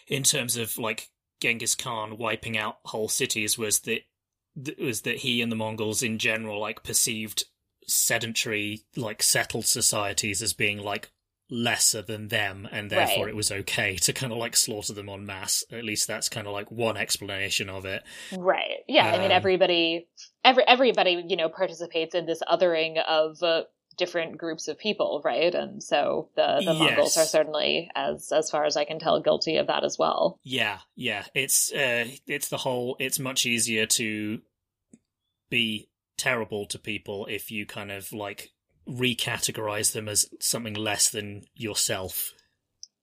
[0.06, 4.00] in terms of like Genghis Khan wiping out whole cities was that
[4.64, 7.44] th- was that he and the Mongols in general like perceived
[7.88, 11.10] sedentary like settled societies as being like
[11.50, 13.30] lesser than them and therefore Right.
[13.32, 16.46] it was okay to kind of like slaughter them en masse at least that's kind
[16.46, 18.02] of like one explanation of it
[18.36, 18.80] Right.
[18.86, 19.06] Yeah.
[19.06, 20.08] I mean, Um, everybody,
[20.44, 23.62] every everybody, you know, participates in this othering of uh,
[23.96, 25.54] different groups of people, right?
[25.54, 29.56] And so the the Mongols are certainly, as as far as I can tell, guilty
[29.56, 30.38] of that as well.
[30.44, 31.24] Yeah, yeah.
[31.34, 34.40] It's uh it's the whole it's much easier to
[35.50, 35.88] be
[36.18, 38.50] terrible to people if you kind of like
[38.88, 42.32] recategorize them as something less than yourself.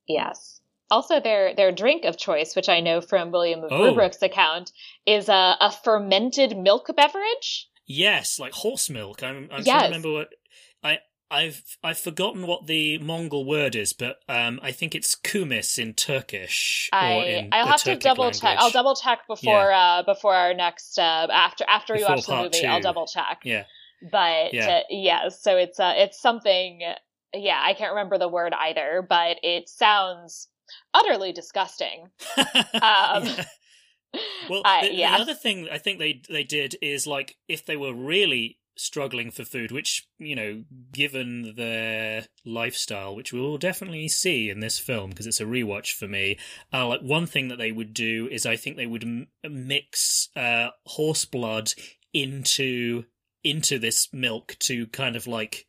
[0.07, 0.61] Yes.
[0.91, 3.85] Also, their their drink of choice, which I know from William of Oh.
[3.85, 4.71] Rubruck's account,
[5.05, 7.67] is a, a fermented milk beverage.
[7.87, 9.23] Yes, like horse milk.
[9.23, 10.29] I'm I'm trying to remember what
[10.83, 10.99] I
[11.31, 15.93] I've I've forgotten what the Mongol word is, but um I think it's kumis in
[15.93, 18.57] Turkish or I in I'll have to Turkic double check.
[18.59, 22.41] I'll double check before uh before our next uh after after we Before watch the
[22.43, 22.65] movie.
[22.65, 23.41] I'll double check.
[23.43, 23.63] Yeah.
[24.11, 24.77] but Yeah.
[24.77, 26.81] uh, yeah so it's uh it's something
[27.33, 30.47] yeah i can't remember the word either but it sounds
[30.93, 32.07] utterly disgusting
[32.37, 33.45] um Yeah.
[34.49, 37.75] Well, I- the, the other thing I think they they did is like if they
[37.77, 44.07] were really struggling for food, which you know, given their lifestyle, which we will definitely
[44.07, 46.37] see in this film because it's a rewatch for me.
[46.73, 50.29] Uh, like one thing that they would do is I think they would m- mix
[50.35, 51.71] uh, horse blood
[52.13, 53.03] into
[53.43, 55.65] into this milk to kind of like.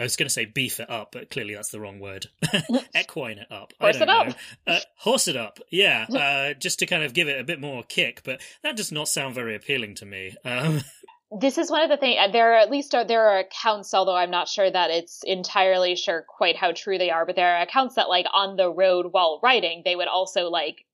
[0.00, 2.28] I was going to say beef it up, but clearly that's the wrong word.
[2.96, 3.72] Equine it up.
[3.80, 4.26] Horse I don't it up.
[4.28, 4.72] know.
[4.74, 5.58] Uh, horse it up.
[5.72, 8.22] Yeah, uh, just to kind of give it a bit more kick.
[8.24, 10.36] But that does not sound very appealing to me.
[10.44, 10.82] Um,
[11.30, 14.30] this is one of the things there are at least there are accounts although i'm
[14.30, 17.96] not sure that it's entirely sure quite how true they are but there are accounts
[17.96, 20.86] that like on the road while riding they would also like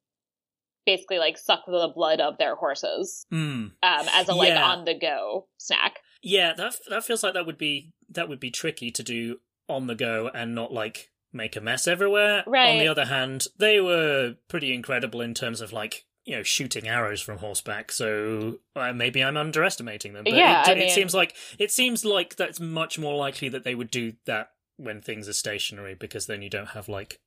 [0.86, 3.38] basically like suck the blood of their horses mm.
[3.38, 4.64] um as a like Yeah.
[4.64, 8.50] on the go snack Yeah, that that feels like that would be that would be
[8.50, 12.44] tricky to do on the go and not like make a mess everywhere.
[12.46, 16.88] On the other hand, they were pretty incredible in terms of like you know shooting
[16.88, 17.92] arrows from horseback.
[17.92, 20.24] So uh, maybe I'm underestimating them.
[20.24, 23.48] But Yeah, it, I it mean- seems like it seems like that's much more likely
[23.50, 27.20] that they would do that when things are stationary because then you don't have like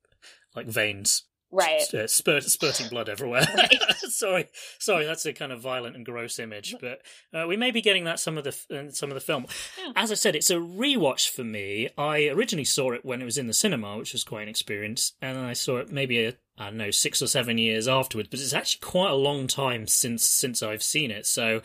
[0.54, 3.46] like veins right uh, spurt, spurting blood everywhere.
[3.56, 3.74] Right.
[4.10, 4.46] sorry,
[4.78, 7.00] sorry, that's a kind of violent and gross image, but
[7.32, 9.46] uh, we may be getting that some of the in some of the film.
[9.78, 9.92] Yeah.
[9.96, 11.88] As I said, it's a rewatch for me.
[11.96, 15.12] I originally saw it when it was in the cinema, which was quite an experience,
[15.22, 18.28] and then I saw it maybe a, I don't know six or seven years afterwards.
[18.30, 21.62] But it's actually quite a long time since since I've seen it, so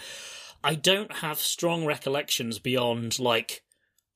[0.64, 3.64] I don't have strong recollections beyond like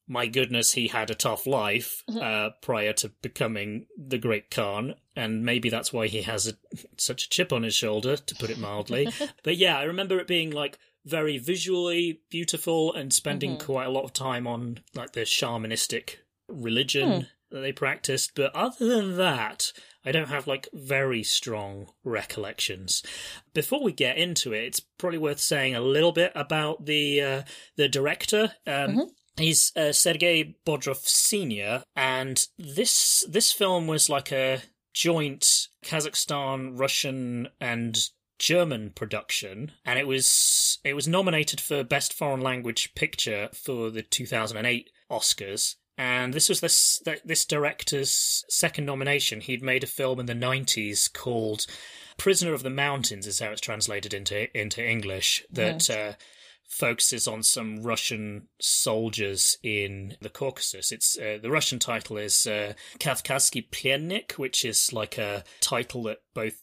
[0.09, 5.43] my goodness, he had a tough life uh, prior to becoming the Great Khan, and
[5.43, 6.53] maybe that's why he has a,
[6.95, 9.09] such a chip on his shoulder, to put it mildly.
[9.43, 13.65] but yeah, I remember it being like very visually beautiful and spending Mhm.
[13.65, 18.31] quite a lot of time on like the shamanistic religion that they practiced.
[18.33, 19.73] But other than that,
[20.07, 23.03] I don't have like very strong recollections.
[23.53, 27.41] Before we get into it, it's probably worth saying a little bit about the uh,
[27.75, 28.53] the director.
[28.65, 29.09] Um, Mhm.
[29.37, 34.61] He's uh, Sergei Bodrov Senior, and this this film was like a
[34.93, 37.95] joint Kazakhstan, Russian, and
[38.39, 44.01] German production, and it was it was nominated for Best Foreign Language Picture for the
[44.01, 45.75] 2008 Oscars.
[45.97, 49.41] And this was this this director's second nomination.
[49.41, 51.65] He'd made a film in the 90s called
[52.17, 55.43] "Prisoner of the Mountains," is how it's translated into into English.
[55.49, 56.13] That uh,
[56.69, 60.91] focuses on some Russian soldiers in the Caucasus.
[60.91, 66.19] It's uh, the Russian title is uh, Kavkazsky Plennik, which is like a title that
[66.35, 66.61] both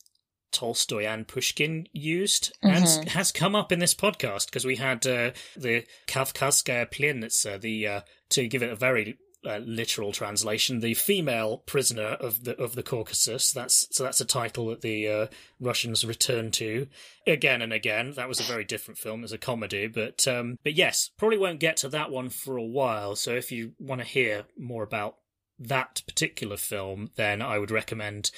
[0.53, 3.09] Tolstoy and Pushkin used and Mhm.
[3.09, 8.01] has come up in this podcast because we had uh, the Kavkazskaya Plenitsa, the uh,
[8.29, 12.83] to give it a very uh, literal translation, the female prisoner of the of the
[12.83, 13.53] Caucasus.
[13.53, 15.27] That's so that's a title that the uh,
[15.61, 16.87] Russians return to
[17.27, 18.13] again and again.
[18.13, 21.61] That was a very different film as a comedy, but um, but yes, probably won't
[21.61, 23.17] get to that one for a while.
[23.17, 25.17] So if you want to hear more about
[25.59, 28.31] that particular film, then I would recommend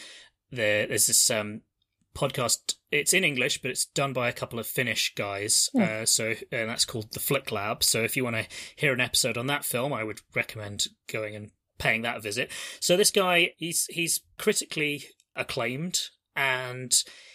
[0.51, 0.87] there.
[0.87, 1.63] There's this um,
[2.17, 2.75] podcast.
[2.91, 5.69] It's in English, but it's done by a couple of Finnish guys.
[5.73, 5.83] Hmm.
[5.83, 7.85] Uh, so and that's called the Flick Lab.
[7.85, 11.37] So if you want to hear an episode on that film, I would recommend going
[11.37, 12.51] and paying that a visit.
[12.81, 15.05] So this guy, he's he's critically
[15.35, 16.93] acclaimed, and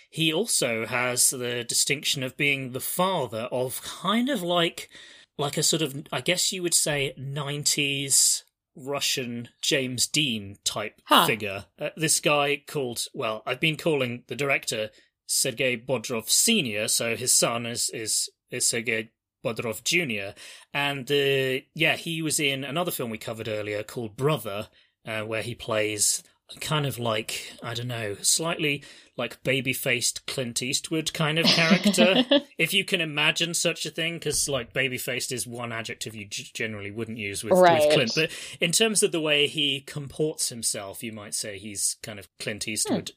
[0.09, 4.89] he also has the distinction of being the father of kind of like
[5.37, 8.43] like a sort of I guess you would say nineties
[8.75, 11.25] Russian James Dean type Huh.
[11.25, 11.65] figure.
[11.79, 14.89] Uh, this guy called, well, I've been calling the director
[15.25, 19.11] Sergei Bodrov Senior, so his son is is is Sergei
[19.43, 20.35] Bodrov Junior,
[20.73, 24.67] and uh, yeah, he was in another film we covered earlier called Brother,
[25.05, 26.21] uh, where he plays
[26.59, 28.83] kind of like I don't know, slightly
[29.17, 32.23] like baby-faced Clint Eastwood kind of character,
[32.57, 36.49] if you can imagine such a thing, because like baby-faced is one adjective you g-
[36.53, 37.81] generally wouldn't use with, Right.
[37.85, 41.97] with Clint, but in terms of the way he comports himself, you might say he's
[42.01, 43.11] kind of Clint Eastwood.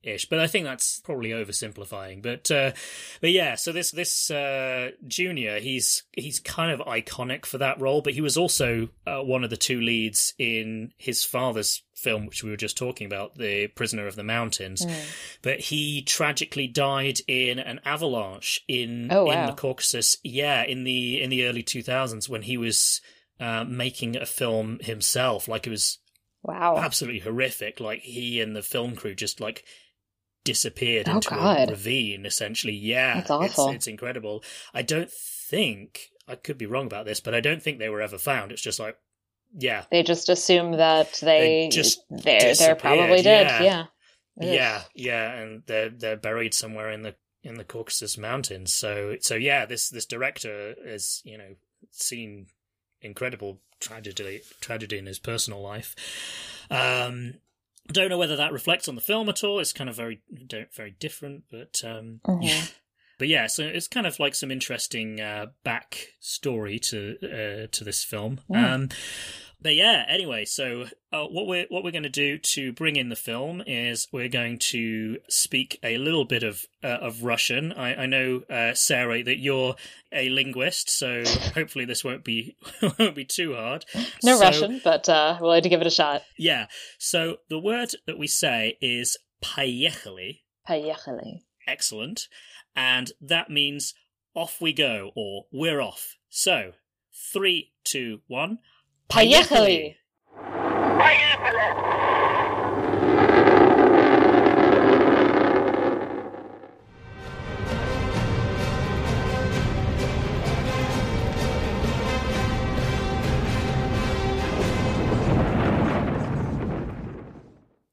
[0.00, 2.22] Ish, but I think that's probably oversimplifying.
[2.22, 2.70] But uh,
[3.20, 8.00] but yeah, so this this uh, junior, he's he's kind of iconic for that role.
[8.00, 12.44] But he was also uh, one of the two leads in his father's film, which
[12.44, 14.86] we were just talking about, The Prisoner of the Mountains.
[15.42, 20.16] But he tragically died in an avalanche in Oh, in the Caucasus.
[20.22, 23.00] Yeah, in the in the early two thousands when he was
[23.40, 25.48] uh, making a film himself.
[25.48, 25.98] Like it was
[26.44, 26.76] Wow.
[26.76, 27.80] absolutely horrific.
[27.80, 29.64] Like he and the film crew just like
[30.44, 31.68] disappeared Oh, into God.
[31.68, 32.26] a ravine.
[32.26, 33.68] Essentially, yeah, That's awful.
[33.68, 34.42] It's, it's incredible.
[34.74, 38.02] I don't think I could be wrong about this, but I don't think they were
[38.02, 38.52] ever found.
[38.52, 38.96] It's just like,
[39.56, 43.62] yeah, They just assume that they, They just they're they're probably dead.
[43.64, 43.86] yeah.
[44.40, 44.52] Yeah.
[44.52, 48.72] Yeah, yeah, and they're they're buried somewhere in the in the Caucasus Mountains.
[48.72, 51.56] So so yeah, this this director has you know
[51.90, 52.46] seen
[53.00, 55.96] incredible tragedy tragedy in his personal life.
[56.70, 57.34] Um,
[57.92, 59.58] don't know whether that reflects on the film at all.
[59.60, 60.20] It's kind of very
[60.74, 62.44] very different, but um, Mhm.
[62.48, 62.64] yeah.
[63.18, 67.84] But yeah, so it's kind of like some interesting uh, back story to uh, to
[67.84, 68.40] this film.
[68.54, 68.90] Um,
[69.61, 73.09] but yeah, anyway, so uh, what we're what we're going to do to bring in
[73.09, 77.71] the film is we're going to speak a little bit of uh, of Russian.
[77.73, 79.75] I, I know uh, Sarah that you're
[80.11, 81.23] a linguist, so
[81.55, 82.55] hopefully this won't be
[82.99, 83.85] won't be too hard.
[84.23, 86.23] No So- Russian, but uh, willing to give it a shot.
[86.37, 86.67] Yeah.
[86.99, 91.43] So the word that we say is "поехали." Поехали.
[91.67, 92.27] Excellent.
[92.75, 93.93] And that means
[94.35, 96.15] off we go or we're off.
[96.29, 96.71] So,
[97.31, 98.57] three, two, one.
[99.07, 99.97] Поехали.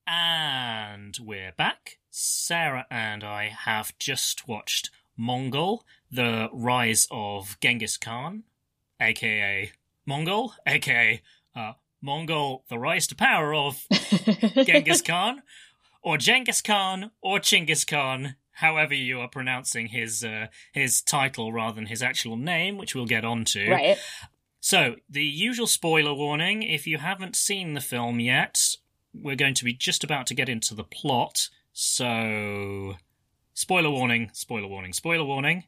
[0.07, 1.99] And we're back.
[2.11, 8.45] Sarah and I have just watched Mongol, the rise of Genghis Khan,
[9.01, 9.71] aka
[10.06, 11.22] Mongol, aka
[11.56, 13.86] uh, Mongol, the rise to power of
[14.66, 15.42] Genghis Khan,
[16.02, 21.76] or Genghis Khan, or Chinggis Khan, however you are pronouncing his uh, his title rather
[21.76, 23.70] than his actual name, which we'll get onto.
[23.70, 23.98] Right.
[24.60, 28.60] So, the usual spoiler warning if you haven't seen the film yet,
[29.14, 31.50] we're going to be just about to get into the plot.
[31.74, 32.96] So,
[33.54, 35.66] spoiler warning, spoiler warning, spoiler warning.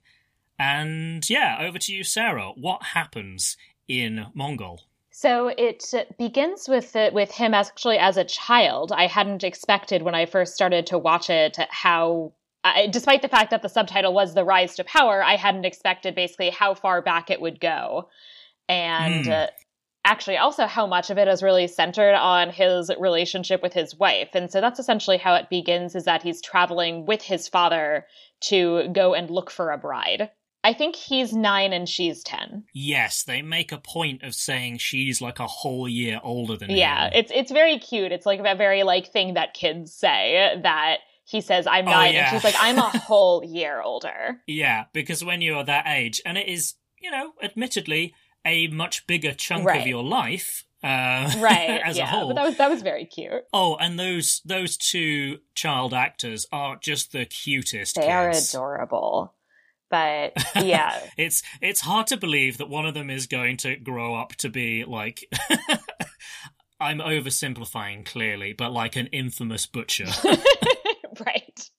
[0.59, 2.51] And yeah, over to you, Sarah.
[2.55, 3.55] What happens
[3.87, 4.81] in Mongol?
[5.11, 5.83] So it
[6.19, 8.91] begins with uh, with him actually as a child.
[8.91, 12.33] I hadn't expected when I first started to watch it how,
[12.63, 16.13] I, despite the fact that the subtitle was "The Rise to Power," I hadn't expected
[16.13, 18.09] basically how far back it would go,
[18.69, 19.31] and Hmm.
[19.31, 19.47] uh,
[20.05, 24.29] actually also how much of it is really centered on his relationship with his wife.
[24.35, 28.05] And so that's essentially how it begins: is that he's traveling with his father
[28.41, 30.29] to go and look for a bride.
[30.67, 32.65] I think he's nine and she's ten.
[32.73, 37.05] Yes, they make a point of saying she's like a whole year older than Yeah,
[37.07, 37.11] him.
[37.13, 38.11] Yeah, it's it's very cute.
[38.11, 42.13] It's like that very like thing that kids say that he says I'm Oh, nine
[42.13, 42.19] yeah.
[42.19, 44.41] and she's like I'm a whole year older.
[44.45, 48.13] Yeah, because when you're that age, and it is, you know, admittedly,
[48.43, 49.79] a much bigger chunk Right.
[49.81, 51.79] of your life, uh, Right.
[51.83, 52.27] as yeah, a whole.
[52.27, 53.43] But that was that was very cute.
[53.53, 57.95] Oh, and those those two child actors are just the cutest.
[57.95, 59.33] They are adorable.
[59.89, 60.99] But yeah.
[61.17, 64.49] It's it's hard to believe that one of them is going to grow up to
[64.49, 65.23] be like
[66.79, 70.05] I'm oversimplifying clearly, but like an infamous butcher.
[71.25, 71.69] right.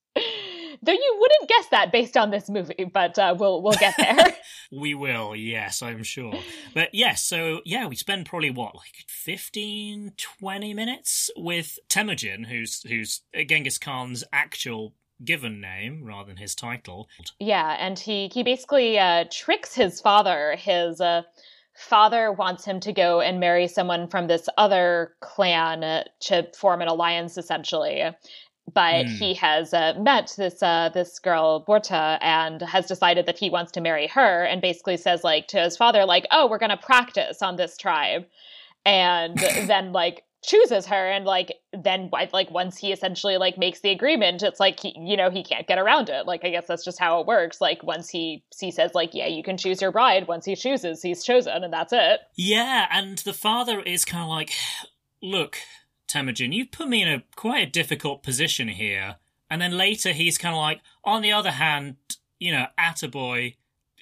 [0.82, 4.34] Though you wouldn't guess that based on this movie, but uh, we'll we'll get there.
[4.72, 6.34] we will, yes, I'm sure.
[6.74, 12.82] But yes, so yeah, we spend probably what, like 15, 20 minutes with Temujin, who's
[12.82, 14.94] who's Genghis Khan's actual
[15.24, 17.08] given name rather than his title.
[17.38, 20.56] Yeah, and he he basically uh, tricks his father.
[20.56, 21.22] His uh,
[21.74, 26.88] father wants him to go and marry someone from this other clan to form an
[26.88, 28.02] alliance, essentially
[28.74, 29.08] but mm.
[29.08, 33.72] he has uh, met this uh, this girl Borta and has decided that he wants
[33.72, 37.42] to marry her and basically says like to his father like oh we're gonna practice
[37.42, 38.26] on this tribe
[38.84, 43.91] and then like chooses her and like then like once he essentially like makes the
[43.91, 46.26] agreement it's like he you know he can't get around it.
[46.26, 47.61] Like i guess that's just how it works.
[47.61, 51.03] Like once he he says like yeah you can choose your bride once he chooses
[51.03, 52.20] he's chosen and that's it.
[52.36, 54.53] Yeah and the father is kind of like
[55.20, 55.59] look
[56.09, 59.16] Temujin, you've put me in a quite a difficult position here.
[59.51, 61.97] And then later he's kind of like, on the other hand,
[62.39, 63.57] you know, Attaboy,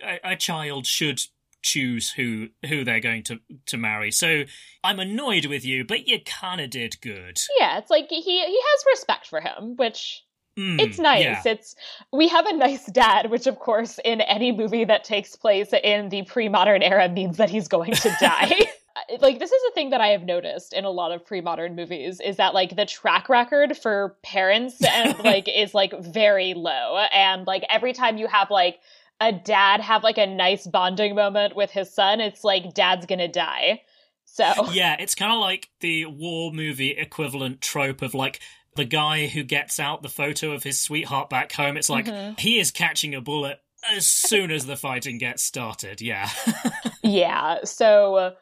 [0.05, 1.21] a, a child should
[1.67, 4.13] choose who who they're going to to marry.
[4.13, 4.45] So
[4.85, 7.39] I'm annoyed with you, but you kind of did good.
[7.59, 10.23] Yeah, it's like he he has respect for him, which
[10.57, 11.25] mm, it's nice.
[11.25, 11.43] Yeah.
[11.45, 11.75] It's
[12.13, 16.09] we have a nice dad, which of course in any movie that takes place in
[16.09, 18.53] the pre-modern era means that he's going to die.
[19.21, 22.21] like this is a thing that I have noticed in a lot of pre-modern movies
[22.21, 27.45] is that like the track record for parents and like is like very low and
[27.45, 28.79] like every time you have like
[29.21, 33.19] a dad have like a nice bonding moment with his son it's like dad's going
[33.19, 33.83] to die.
[34.25, 38.41] So Yeah, it's kind of like the war movie equivalent trope of like
[38.75, 41.77] the guy who gets out the photo of his sweetheart back home.
[41.77, 42.35] It's like mm-hmm.
[42.39, 43.61] he is catching a bullet
[43.91, 46.01] as soon as the fighting gets started.
[46.01, 46.29] Yeah.
[47.03, 47.65] yeah.
[47.65, 48.35] So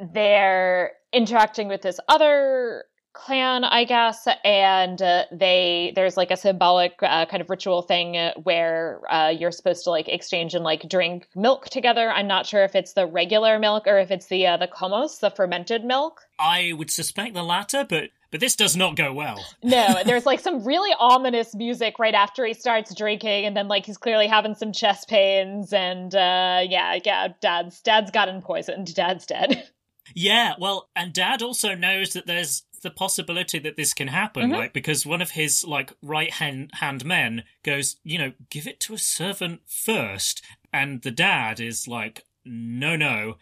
[0.00, 2.84] they're interacting with this other
[3.14, 8.32] clan i guess and uh, they there's like a symbolic uh, kind of ritual thing
[8.42, 12.64] where uh, you're supposed to like exchange and like drink milk together i'm not sure
[12.64, 16.22] if it's the regular milk or if it's the uh, the kumis the fermented milk
[16.38, 19.38] i would suspect the latter but but this does not go well.
[19.62, 23.86] no, there's like some really ominous music right after he starts drinking, and then like
[23.86, 29.24] he's clearly having some chest pains, and uh, yeah, yeah, dad's dad's gotten poisoned, dad's
[29.24, 29.62] dead.
[30.12, 34.60] Yeah, well, and Dad also knows that there's the possibility that this can happen, mm-hmm.
[34.60, 38.78] like because one of his like right hand hand men goes, you know, give it
[38.80, 40.40] to a servant first,
[40.72, 43.38] and the dad is like, no, no,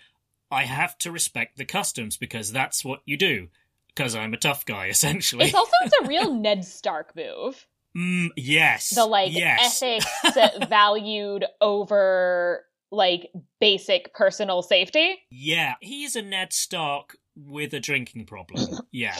[0.50, 3.48] I have to respect the customs because that's what you do.
[3.88, 5.46] Because I'm a tough guy, essentially.
[5.46, 7.66] It's also it's a real Ned Stark move.
[7.94, 8.94] Mm, yes.
[8.94, 9.82] The like yes.
[9.82, 13.30] ethics valued over like
[13.60, 15.18] basic personal safety.
[15.30, 18.80] Yeah, he's a Ned Stark with a drinking problem.
[18.92, 19.16] Yeah.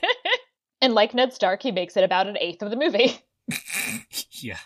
[0.80, 3.18] and like Ned Stark, he makes it about an eighth of the movie.
[4.30, 4.58] yeah.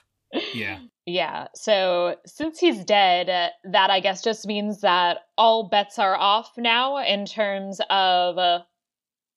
[0.53, 0.81] Yeah.
[1.07, 1.47] Yeah.
[1.55, 6.53] So since he's dead, uh, that I guess just means that all bets are off
[6.59, 8.61] now in terms of, uh,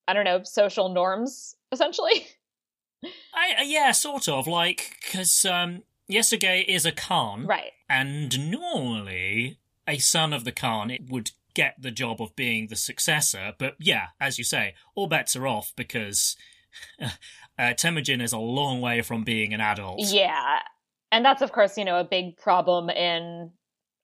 [0.10, 2.28] I don't know, social norms, essentially.
[3.34, 4.46] I, uh, yeah, sort of.
[4.46, 7.48] Like, because um, Yasuge is a Khan.
[7.48, 7.72] Right.
[7.90, 12.76] And normally, a son of the Khan it would get the job of being the
[12.76, 13.54] successor.
[13.58, 16.36] But yeah, as you say, all bets are off because
[17.60, 20.00] uh, Temujin is a long way from being an adult.
[20.00, 20.60] Yeah.
[21.12, 23.52] And that's, of course, you know, a big problem in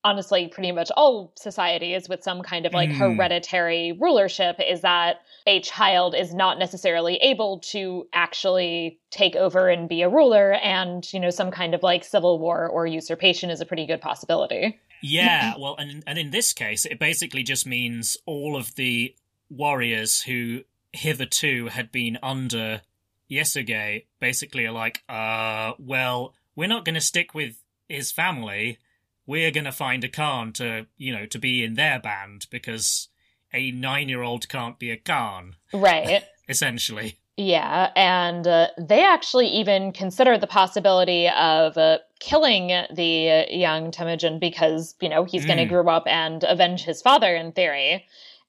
[0.04, 2.98] honestly pretty much all societies with some kind of like mm.
[2.98, 9.90] hereditary rulership is that a child is not necessarily able to actually take over and
[9.90, 13.60] be a ruler and you know some kind of like civil war or usurpation is
[13.60, 18.18] a pretty good possibility yeah well and and in this case it basically just means
[18.26, 19.16] all of the
[19.50, 22.82] warriors who hitherto had been under
[23.30, 28.80] Yasuge basically are like uh well we're not going to stick with his family
[29.28, 33.10] we're going to find a Khan to, you know, to be in their band because
[33.54, 35.56] a nine year old can't be a Khan.
[35.74, 36.24] Right.
[36.50, 37.18] essentially.
[37.40, 44.40] Yeah, and uh, they actually even consider the possibility of uh, killing the young Temujin
[44.40, 45.48] because, you know, he's mm.
[45.48, 48.06] going to grow up and avenge his father in theory.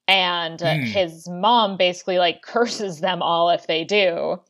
[0.06, 0.84] And mm.
[0.84, 4.40] his mom basically like curses them all if they do.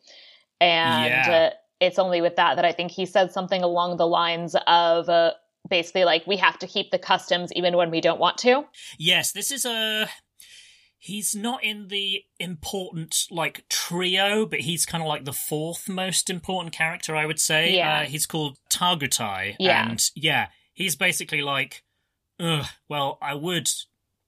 [0.61, 1.51] And yeah.
[1.53, 5.09] Uh, it's only with that that I think he said something along the lines of,
[5.09, 5.33] uh,
[5.69, 8.65] basically like we have to keep the customs even when we don't want to.
[8.99, 10.09] Yes, this is a
[10.99, 16.29] he's not in the important like trio, but he's kind of like the fourth most
[16.29, 17.75] important character, I would say.
[17.75, 18.01] Yeah.
[18.01, 19.89] Uh, he's called Targutai, yeah.
[19.89, 21.83] and yeah, he's basically like,
[22.41, 23.69] Ugh, well, I would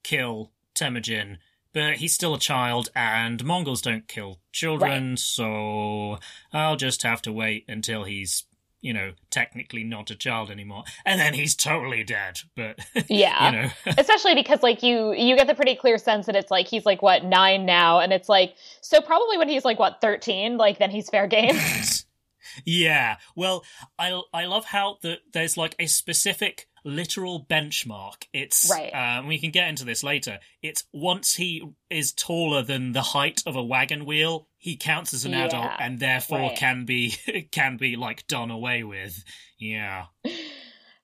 [0.03, 1.39] kill Temujin
[1.73, 6.19] but he's still a child, and Mongols don't kill children, so
[6.53, 8.45] I'll just have to wait until he's,
[8.81, 12.41] you know, technically not a child anymore, and then he's totally dead.
[12.57, 12.79] But
[13.09, 13.51] Yeah.
[13.51, 16.67] you know, especially because like you you get the pretty clear sense that it's like
[16.67, 20.57] he's like what nine now and it's like so probably when he's like what 13
[20.57, 21.57] like then he's fair game
[22.65, 23.17] yeah.
[23.37, 23.65] Well,
[23.99, 28.25] I I love how that there's like a specific literal benchmark.
[28.33, 28.91] It's Right.
[28.91, 30.39] Um, we can get into this later.
[30.63, 35.25] It's once he is taller than the height of a wagon wheel, he counts as
[35.25, 36.57] an Yeah, adult and therefore right.
[36.57, 37.11] can be
[37.53, 39.23] can be like done away with.
[39.59, 40.07] Yeah.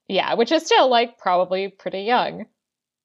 [0.09, 2.47] yeah which is still like probably pretty young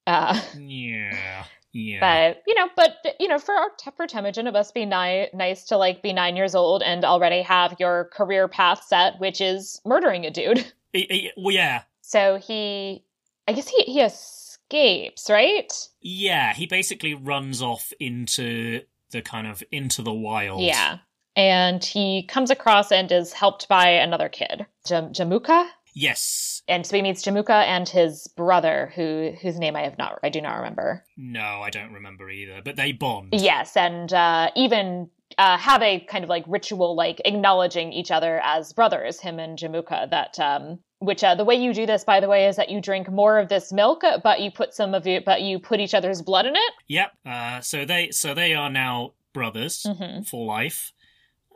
[0.08, 1.46] uh Yeah.
[1.74, 2.00] Yeah.
[2.34, 5.64] but you know but you know for our for Temujin it must be ni- nice
[5.68, 9.80] to like be 9 years old and already have your career path set which is
[9.86, 11.84] murdering a dude E- e- well, yeah.
[12.12, 13.04] So he
[13.48, 18.82] I guess he he escapes right Yeah, he basically runs off into
[19.12, 20.62] the kind of into the wild.
[20.62, 21.00] Yeah.
[21.36, 25.68] And he comes across and is helped by another kid, Jam- Jamuka.
[25.94, 26.62] Yes.
[26.68, 30.30] And so he meets Jamuka and his brother, who whose name I have not, I
[30.30, 31.04] do not remember.
[31.18, 33.30] No, I don't remember either, but they bond.
[33.34, 38.42] Yes, and uh, even uh, have a kind of like ritual, like acknowledging each other
[38.44, 40.10] as brothers, him and Jamuka.
[40.10, 42.80] That um, which uh, the way you do this, by the way, is that you
[42.80, 45.94] drink more of this milk, but you put some of it, but you put each
[45.94, 46.74] other's blood in it.
[46.88, 47.12] Yep.
[47.26, 50.28] Uh, so they so they are now brothers Mhm.
[50.28, 50.94] for life,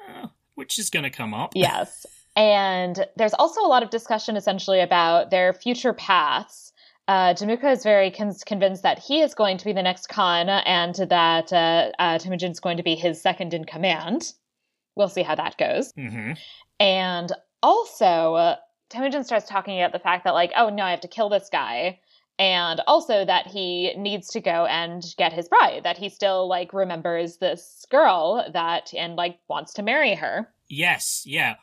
[0.07, 1.51] uh, which is going to come up.
[1.55, 2.05] Yes.
[2.35, 6.73] And there's also a lot of discussion essentially about their future paths.
[7.07, 10.49] Uh, Jamuka is very con- convinced that he is going to be the next Khan
[10.49, 14.33] and that uh, uh, Temujin is going to be his second in command.
[14.95, 15.91] We'll see how that goes.
[15.95, 16.31] hmm
[16.79, 17.31] And
[17.61, 18.55] also, uh,
[18.95, 21.49] Temujin starts talking about the fact that, like, oh no, I have to kill this
[21.51, 21.99] guy.
[22.37, 26.73] And also that he needs to go and get his bride, that he still, like,
[26.73, 30.47] remembers this girl that, and, like, wants to marry her.
[30.67, 31.23] Yes.
[31.25, 31.55] Yeah.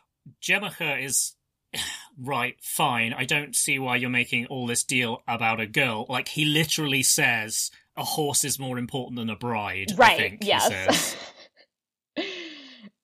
[0.43, 1.35] Jamuka is
[2.19, 2.57] right.
[2.63, 3.15] Fine.
[3.15, 6.07] I don't see why you're making all this deal about a girl.
[6.09, 10.43] Like he literally says, "A horse is more important than a bride." I right think,
[10.43, 11.17] he yes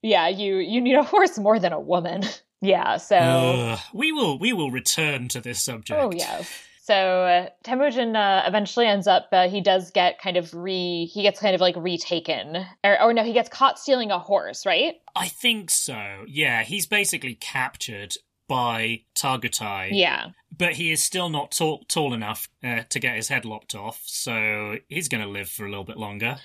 [0.03, 2.23] yeah you you need a horse more than a woman
[2.61, 3.79] yeah so Ugh.
[3.95, 6.01] we will we will return to this subject.
[6.01, 6.43] oh yeah.
[6.83, 11.23] so uh, Temujin uh, eventually ends up uh, he does get kind of re he
[11.23, 14.95] gets kind of like retaken or, or no he gets caught stealing a horse right
[15.17, 16.25] I think so.
[16.29, 18.15] Yeah, he's basically captured
[18.47, 19.89] by Targutai.
[19.93, 23.75] yeah But he is still not tall, tall enough uh, to get his head lopped
[23.75, 26.37] off, so he's going to live for a little bit longer.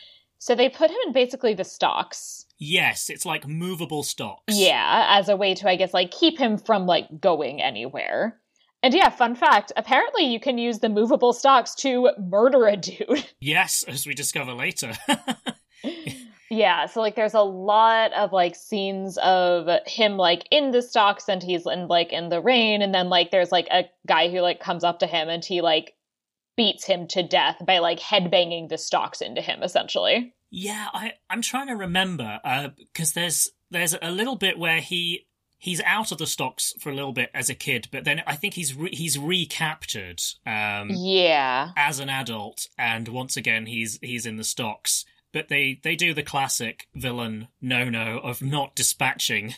[0.44, 4.44] So they put him in basically the stocks Yes, it's like movable stocks.
[4.48, 8.39] yeah as a way to i guess like keep him from like going anywhere
[8.82, 13.26] and yeah fun fact apparently you can use the movable stocks to murder a dude
[13.39, 14.94] Yes, as we discover later.
[16.50, 21.28] Yeah, so like there's a lot of like scenes of him like in the stocks
[21.28, 24.39] and he's in like in the rain and then like there's like a guy who
[24.39, 25.96] like comes up to him and he like
[26.56, 30.34] beats him to death by like headbanging the stocks into him essentially.
[30.51, 32.39] yeah, I, I'm trying to remember
[32.78, 35.26] because there's there's a little bit where he
[35.58, 38.36] he's out of the stocks for a little bit as a kid, but then I
[38.36, 41.70] think he's re- he's recaptured um, Yeah.
[41.78, 45.06] as an adult, and once again he's he's in the stocks.
[45.32, 49.56] But they they do the classic villain no no of not dispatching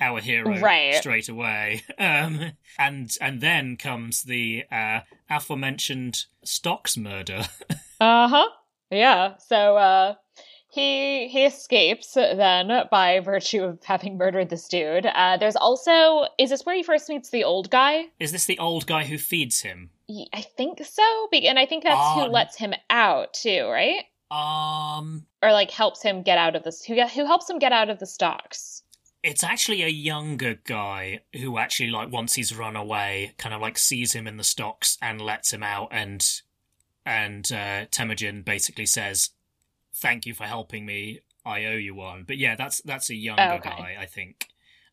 [0.00, 0.94] our hero Right.
[0.96, 1.82] straight away.
[1.98, 7.46] Um, and and then comes the uh, aforementioned stocks murder.
[8.00, 8.48] Uh-huh.
[8.90, 9.38] Yeah.
[9.38, 10.14] So uh
[10.68, 15.06] he he escapes then by virtue of having murdered this dude.
[15.06, 18.04] Uh there's also is this where he first meets the old guy?
[18.20, 19.88] Is this the old guy who feeds him?
[20.34, 21.28] I think so.
[21.32, 22.14] And I think that's Ah.
[22.26, 24.04] who lets him out too, right?
[24.30, 27.88] Um, or like helps him get out of this who who helps him get out
[27.88, 28.82] of the stocks
[29.26, 33.76] it's actually a younger guy who actually like once he's run away, kind of like
[33.76, 36.24] sees him in the stocks and lets him out, and
[37.04, 39.30] and uh, Temujin basically says,
[39.94, 41.20] "Thank you for helping me.
[41.44, 43.70] I owe you one." But yeah, that's that's a younger Okay.
[43.70, 44.46] guy, I think.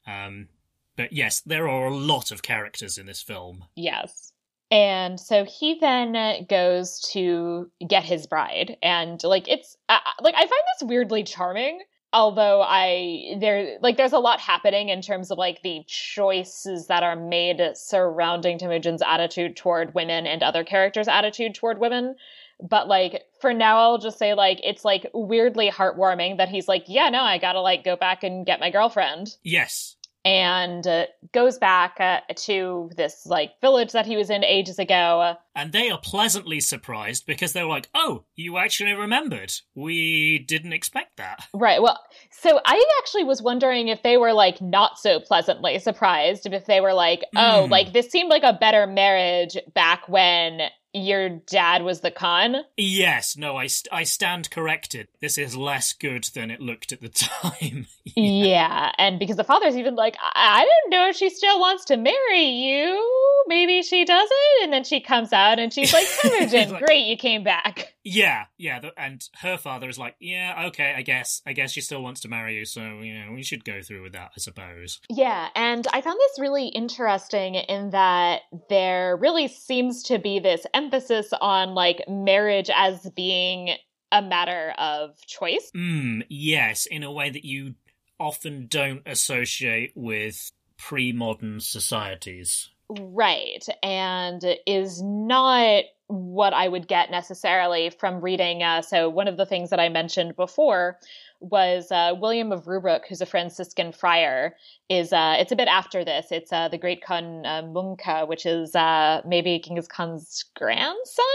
[0.08, 0.50] Um,
[0.98, 3.66] but yes, there are a lot of characters in this film.
[3.76, 4.32] yes
[4.72, 10.40] and so he then goes to get his bride and like it's uh, like i
[10.40, 11.80] find this weirdly charming
[12.14, 17.04] although i there like there's a lot happening in terms of like the choices that
[17.04, 22.16] are made surrounding Temujin's attitude toward women and other characters attitude toward women.
[22.62, 26.86] But like for now i'll just say like it's like weirdly heartwarming that he's like
[26.88, 29.36] yeah no i gotta like go back and get my girlfriend.
[29.44, 29.96] Yes,
[30.26, 35.36] and uh, goes back uh, to this like village that he was in ages ago.
[35.56, 39.54] And they are pleasantly surprised because they're like, "Oh, you actually remembered.
[39.76, 41.82] We didn't expect that." Right.
[41.82, 42.00] Well,
[42.32, 46.82] so I actually was wondering if they were like not so pleasantly surprised, if they
[46.82, 47.70] were like, "Oh, Mm.
[47.70, 50.62] like this seemed like a better marriage back when
[50.94, 55.08] your dad was the Khan." Yes, no, I, st- I stand corrected.
[55.22, 57.88] This is less good than it looked at the time.
[58.16, 61.86] Yeah, and because the father's even like, I, I don't know if she still wants
[61.86, 63.44] to marry you.
[63.48, 64.30] Maybe she doesn't.
[64.62, 67.93] And then she comes out and she's like, Temujin, Like- great, you came back.
[68.04, 71.82] Yeah, yeah, the, and her father is like, "Yeah, okay, I guess, I guess she
[71.82, 74.40] still wants to marry you, so you know, we should go through with that, I
[74.40, 80.40] suppose." Yeah, and I found this really interesting in that there really seems to be
[80.40, 83.76] this emphasis on like marriage as being
[84.12, 85.72] a matter of choice.
[85.74, 86.22] Hmm.
[86.30, 87.76] Yes, in a way that you
[88.20, 92.70] often don't associate with pre-modern societies.
[92.90, 98.64] Right, and is not what I would get necessarily from reading.
[98.64, 101.00] Uh, so, one of the things that I mentioned before
[101.40, 104.56] was uh, William of Rubruck, who's a Franciscan friar.
[104.90, 106.28] Is uh, it's a bit after this.
[106.32, 111.26] It's uh, the Great Khan uh, Munka, which is uh, maybe Genghis Khan's grandson.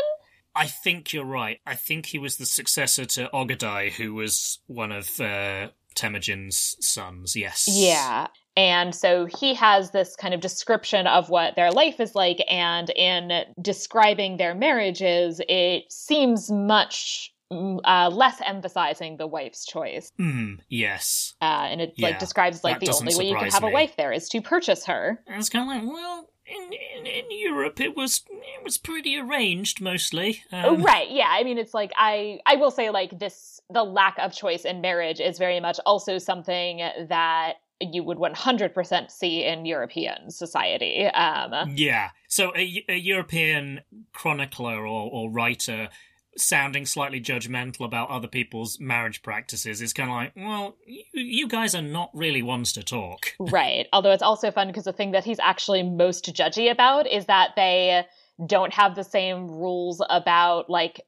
[0.55, 1.61] I think you're right.
[1.67, 7.37] I think he was the successor to Ogadai, who was one of uh, Temujin's sons.
[7.37, 7.69] Yes.
[7.71, 8.29] Yeah.
[8.59, 12.45] And so he has this kind of description of what their life is like.
[12.51, 20.11] And in describing their marriages, it seems much mm, uh, less emphasizing the wife's choice.
[20.19, 20.55] Hmm.
[20.69, 21.35] Yes.
[21.41, 23.95] Uh, and it Yeah, like describes like the only way you can have a wife
[23.97, 25.23] there is to purchase her.
[25.29, 29.17] And it's kind of like, well, in, in, in Europe, it was it was pretty
[29.17, 30.43] arranged mostly.
[30.53, 31.09] Oh, Um, right.
[31.09, 31.29] Yeah.
[31.31, 34.81] I mean, it's like I I will say like this the lack of choice in
[34.81, 36.79] marriage is very much also something
[37.09, 41.07] that you would 100% see in European society.
[41.07, 42.11] Um, Yeah.
[42.29, 43.81] So a, a European
[44.13, 45.89] chronicler or, or writer
[46.37, 51.49] sounding slightly judgmental about other people's marriage practices is kind of like, well, you, you
[51.49, 53.35] guys are not really ones to talk.
[53.51, 53.87] Right.
[53.93, 57.51] Although it's also fun because the thing that he's actually most judgy about is that
[57.57, 58.05] they
[58.45, 61.01] don't have the same rules about like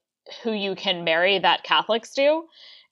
[0.42, 2.44] who you can marry that Catholics do.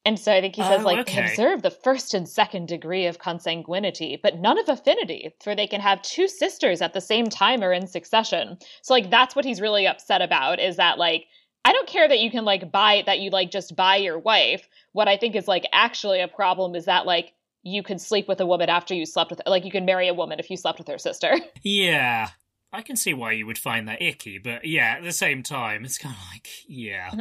[0.05, 1.25] And so I think he says Oh, like okay.
[1.25, 5.81] observe the first and second degree of consanguinity, but none of affinity, for they can
[5.81, 8.59] have two sisters at the same time or in succession.
[8.83, 11.27] So like that's what he's really upset about is that like
[11.65, 14.69] I don't care that you can like buy that you like just buy your wife.
[14.93, 18.41] What I think is like actually a problem is that like you could sleep with
[18.41, 20.79] a woman after you slept with like you can marry a woman if you slept
[20.79, 21.37] with her sister.
[21.63, 22.31] Yeah.
[22.73, 25.87] I can see why you would find that icky, but yeah, at the same time,
[25.87, 27.09] it's kind of like, yeah.
[27.09, 27.21] Mm-hmm.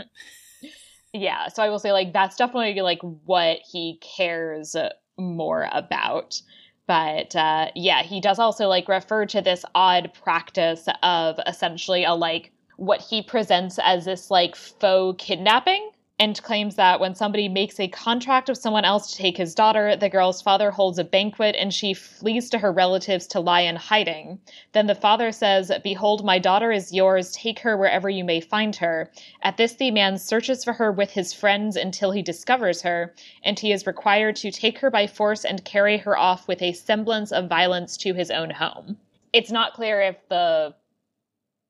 [1.17, 4.75] Yeah, so I will say like that's definitely like what he cares
[5.17, 6.41] more about.
[6.87, 12.13] But uh, yeah, he does also like refer to this odd practice of essentially a
[12.13, 15.89] like what he presents as this like faux kidnapping
[16.19, 19.95] and claims that when somebody makes a contract with someone else to take his daughter,
[19.95, 23.75] the girl's father holds a banquet and she flees to her relatives to lie in
[23.75, 24.39] hiding.
[24.71, 27.31] Then the father says, Behold, my daughter is yours.
[27.33, 29.11] Take her wherever you may find her.
[29.43, 33.13] At this, the man searches for her with his friends until he discovers her,
[33.43, 36.73] and he is required to take her by force and carry her off with a
[36.73, 38.97] semblance of violence to his own home.
[39.33, 40.73] It's not clear if the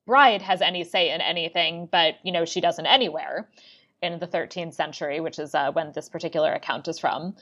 [0.06, 3.46] bride has any say in anything, but, you know, she doesn't anywhere
[4.02, 7.34] in the 13th century, which is uh, when this particular account is from.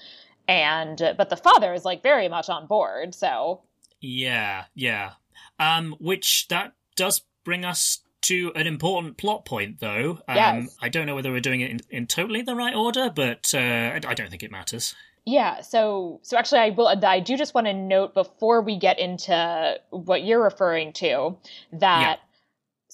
[0.49, 3.63] And, uh, but the father is like very much on board, so.
[4.01, 5.13] Yeah, yeah.
[5.59, 10.19] Um, which that does bring us to an important plot point, though.
[10.29, 10.77] Um, Yes.
[10.81, 13.59] I don't know whether we're doing it in, in totally the right order, but uh,
[13.59, 14.95] I I don't think it matters.
[15.25, 19.01] Yeah, so so actually I will I do just want to note before we get
[19.01, 21.37] into what you're referring to
[21.73, 22.21] that.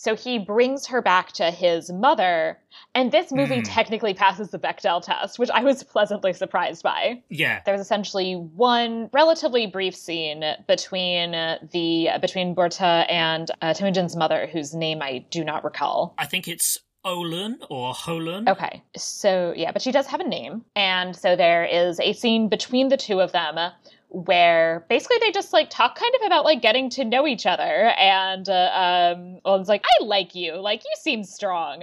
[0.03, 2.59] So he brings her back to his mother
[2.93, 3.65] and this movie Mm.
[3.73, 7.23] technically passes the Bechdel test, which I was pleasantly surprised by.
[7.29, 11.31] Yeah, There's essentially one relatively brief scene between
[11.71, 16.15] the between Borta and uh, Temujin's mother whose name I do not recall.
[16.19, 18.49] I think it's Olun or Holun.
[18.49, 18.83] Okay.
[18.97, 20.65] So, yeah, but she does have a name.
[20.75, 23.57] And so there is a scene between the two of them
[24.13, 27.89] where basically they just like talk kind of about like getting to know each other.
[27.99, 30.57] And uh, um, Owen's like, I like you.
[30.57, 31.83] Like, you seem strong.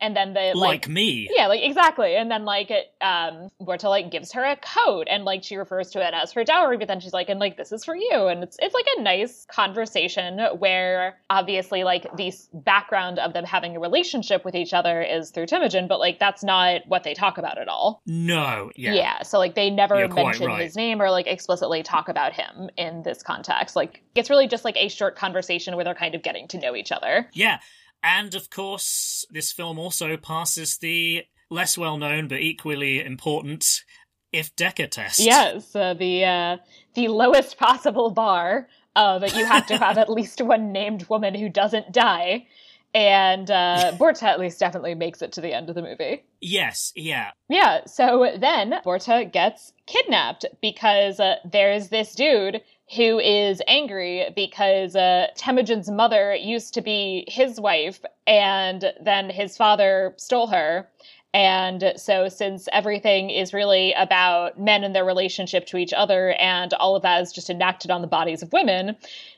[0.00, 1.28] And then the like, like me.
[1.34, 5.24] yeah like exactly and then like it um Borta like gives her a coat and
[5.24, 7.72] like she refers to it as her dowry but then she's like and like this
[7.72, 13.18] is for you and it's it's like a nice conversation where obviously like the background
[13.18, 16.82] of them having a relationship with each other is through Temujin but like that's not
[16.86, 18.92] what they talk about at all No, yeah.
[18.94, 19.22] yeah.
[19.22, 20.62] so like they never You're mention right.
[20.62, 24.64] his name or like explicitly talk about him in this context like it's really just
[24.64, 27.58] like a short conversation where they're kind of getting to know each other Yeah.
[28.02, 33.84] And of course, this film also passes the less well known but equally important
[34.32, 35.20] Ifft Decker test.
[35.20, 36.56] Yes, uh, the uh,
[36.94, 41.48] the lowest possible bar of you have to have at least one named woman who
[41.48, 42.46] doesn't die,
[42.94, 46.24] and uh, Borta at least definitely makes it to the end of the movie.
[46.40, 47.30] Yes, yeah.
[47.48, 52.60] Yeah, so then Borta gets kidnapped because uh, there's this dude
[52.94, 59.56] who is angry because uh, Temujin's mother used to be his wife, and then his
[59.56, 60.88] father stole her.
[61.34, 66.72] And so, since everything is really about men and their relationship to each other, and
[66.74, 68.96] all of that is just enacted on the bodies of women,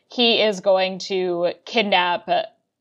[0.09, 2.29] he is going to kidnap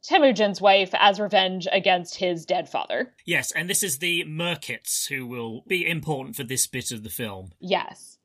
[0.04, 3.12] Temujin's wife as revenge against his dead father.
[3.26, 7.10] Yes, and this is the Merkits who will be important for this bit of the
[7.10, 7.52] film.
[7.60, 8.19] Yes.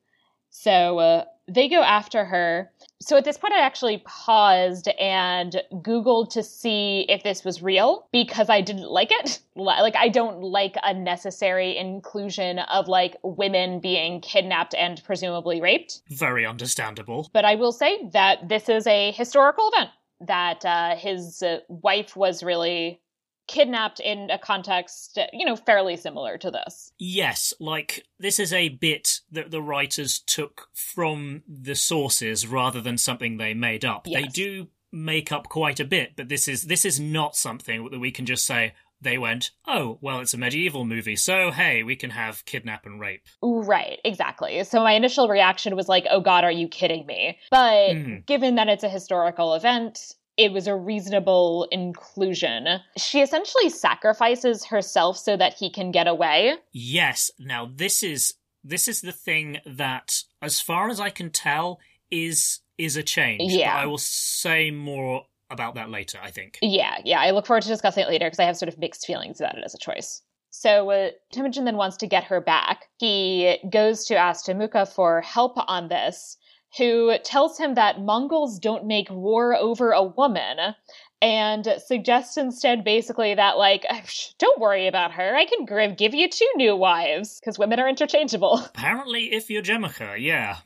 [0.65, 2.71] So uh, they go after her.
[2.99, 8.07] So at this point, I actually paused and Googled to see if this was real
[8.11, 9.41] because I didn't like it.
[9.55, 16.01] Like, I don't like unnecessary inclusion of like women being kidnapped and presumably raped.
[16.09, 17.29] Very understandable.
[17.31, 19.91] But I will say that this is a historical event,
[20.21, 22.99] that uh, his uh, wife was really
[23.47, 26.91] kidnapped in a context, you know, fairly similar to this.
[26.97, 32.97] Yes, like this is a bit that the writers took from the sources rather than
[32.97, 34.05] something they made up.
[34.05, 37.99] They do make up quite a bit, but this is this is not something that
[37.99, 41.95] we can just say they went, "Oh, well, it's a medieval movie, so hey, we
[41.97, 44.63] can have kidnap and rape." Right, exactly.
[44.63, 47.37] So my initial reaction was like, oh God, are you kidding me?
[47.51, 48.25] But Mhm.
[48.25, 52.67] given that it's a historical event, it was a reasonable inclusion.
[52.97, 56.55] She essentially sacrifices herself so that he can get away.
[56.71, 57.31] Yes.
[57.39, 58.33] Now this is
[58.63, 61.79] this is the thing that, as far as I can tell,
[62.11, 63.53] is is a change.
[63.53, 63.75] Yeah.
[63.75, 66.19] But I will say more about that later.
[66.21, 66.59] I think.
[66.61, 67.19] Yeah, yeah.
[67.19, 69.57] I look forward to discussing it later because I have sort of mixed feelings about
[69.57, 70.21] it as a choice.
[70.49, 72.85] So uh, Temujin then wants to get her back.
[72.97, 76.37] He goes to ask Jamuka for help on this,
[76.77, 80.75] who tells him that Mongols don't make war over a woman,
[81.21, 83.85] and suggests instead basically that like,
[84.39, 85.35] don't worry about her.
[85.35, 88.61] I can give you two new wives because women are interchangeable.
[88.65, 90.57] Apparently, if you're Jamuka, yeah.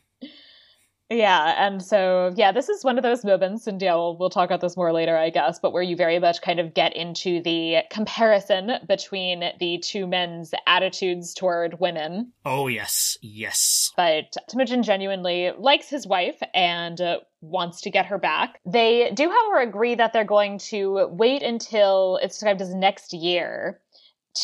[1.09, 4.49] Yeah, and so yeah, this is one of those moments, and yeah, we'll, we'll talk
[4.49, 7.41] about this more later, I guess, but where you very much kind of get into
[7.41, 12.31] the comparison between the two men's attitudes toward women.
[12.45, 13.91] Oh yes, yes.
[13.97, 18.59] But Temujin genuinely likes his wife and uh, wants to get her back.
[18.65, 23.79] They do, however, agree that they're going to wait until it's described as next year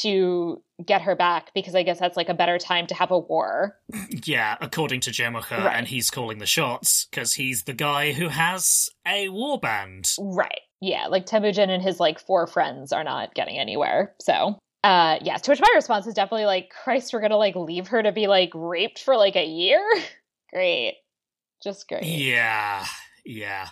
[0.02, 3.20] to get her back because I guess that's like a better time to have a
[3.20, 3.78] war.
[4.26, 5.78] Yeah, according to Jamuka, Right.
[5.78, 10.12] and he's calling the shots because he's the guy who has a war band.
[10.20, 10.62] Right.
[10.82, 14.14] Yeah, like Temujin and his like four friends are not getting anywhere.
[14.20, 17.88] So, uh yeah, to which my response is definitely like, Christ, we're gonna like leave
[17.88, 19.82] her to be like raped for like a year?
[20.54, 20.98] great.
[21.64, 22.04] Just great.
[22.04, 22.86] Yeah,
[23.26, 23.70] yeah.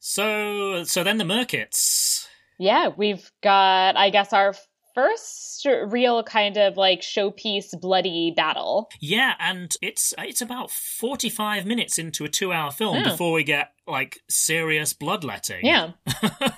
[0.00, 2.26] So, so then the Merkits.
[2.58, 4.54] Yeah, we've got I guess our
[4.96, 8.88] first real kind of like showpiece bloody battle.
[9.00, 13.10] Yeah, and it's it's about forty five minutes into a two hour film Yeah.
[13.10, 15.64] before we get like serious bloodletting.
[15.64, 15.92] Yeah.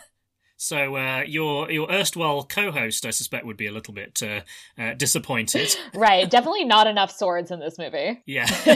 [0.61, 4.41] So uh, your your erstwhile co-host, I suspect, would be a little bit uh,
[4.77, 5.77] uh, disappointed.
[5.95, 6.29] right.
[6.29, 8.21] Definitely not enough swords in this movie.
[8.27, 8.45] Yeah.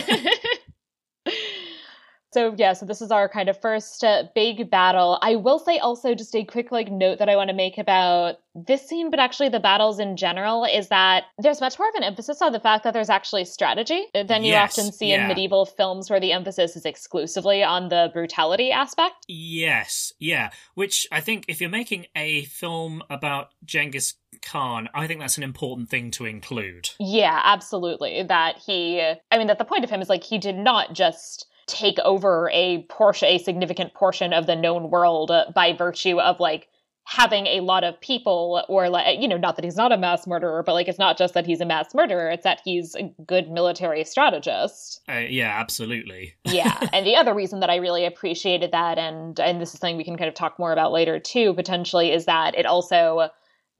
[2.32, 5.18] so yeah, so this is our kind of first uh, big battle.
[5.20, 8.36] I will say also just a quick like note that I want to make about
[8.54, 12.02] this scene, but actually the battles in general is that there's much more of an
[12.02, 15.64] emphasis on the fact that there's actually strategy than you Yes, often see in medieval
[15.66, 19.24] films where the emphasis is exclusively on the brutality aspect.
[19.28, 20.50] Yes, yeah.
[20.74, 25.44] Which I think if you're making a film about Genghis Khan, I think that's an
[25.44, 26.90] important thing to include.
[26.98, 28.22] Yeah, absolutely.
[28.22, 29.00] That he,
[29.30, 32.50] I mean, that the point of him is like he did not just take over
[32.52, 36.68] a portion, a significant portion of the known world uh, by virtue of like
[37.04, 40.24] having a lot of people or like you know not that he's not a mass
[40.24, 43.12] murderer but like it's not just that he's a mass murderer it's that he's a
[43.26, 46.32] good military strategist Uh, yeah, absolutely.
[46.44, 49.96] yeah and the other reason that i really appreciated that and and this is something
[49.96, 53.28] we can kind of talk more about later too potentially is that it also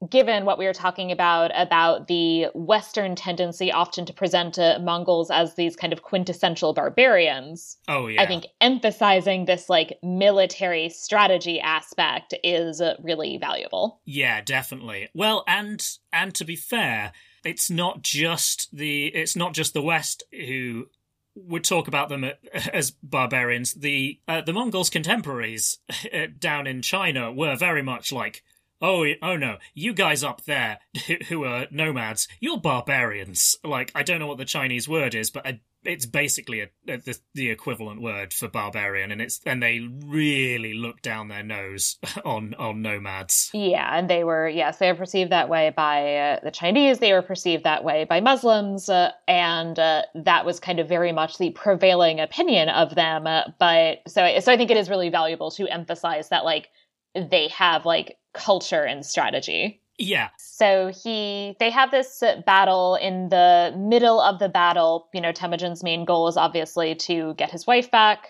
[0.09, 5.31] given what we were talking about about the Western tendency often to present uh, Mongols
[5.31, 7.77] as these kind of quintessential barbarians.
[7.87, 8.21] Oh yeah.
[8.21, 14.01] I think emphasizing this like military strategy aspect is uh, really valuable.
[14.05, 15.09] Yeah, definitely.
[15.13, 17.11] Well, and and to be fair,
[17.43, 20.87] it's not just the it's not just the West who
[21.35, 22.25] would talk about them
[22.73, 23.73] as barbarians.
[23.73, 25.79] The uh, the Mongols' contemporaries
[26.13, 28.43] uh, down in China were very much like,
[28.83, 30.79] oh, oh no, you guys up there
[31.29, 33.55] who are nomads, you're barbarians.
[33.63, 35.47] Like I don't know what the Chinese word is, but
[35.85, 40.73] it's basically a, a, the, the equivalent word for barbarian, and it's and they really
[40.73, 43.49] look down their nose on on nomads.
[43.53, 46.99] Yeah, and they were yes, they were perceived that way by uh, the Chinese.
[46.99, 51.11] They were perceived that way by Muslims, uh, and uh, that was kind of very
[51.11, 53.27] much the prevailing opinion of them.
[53.27, 56.69] Uh, but so so I think it is really valuable to emphasize that like
[57.15, 59.81] they have like culture and strategy.
[59.97, 60.29] Yeah.
[60.37, 65.07] So he, they have this battle in the middle of the battle.
[65.13, 68.29] You know, Temujin's main goal is obviously to get his wife back.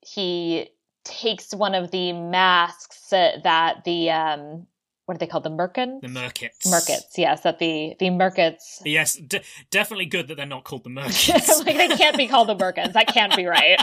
[0.00, 0.70] He
[1.04, 4.66] takes one of the masks that the um,
[5.06, 5.44] what are they called?
[5.44, 6.00] The merkins?
[6.00, 6.66] The merkits.
[6.66, 7.42] Merkits, yes.
[7.42, 8.80] That the the merkits.
[8.84, 9.40] Yes, d-
[9.70, 11.48] definitely good that they're not called the merkits.
[11.66, 12.94] like they can't be called the merkins.
[12.94, 13.78] That can't be right.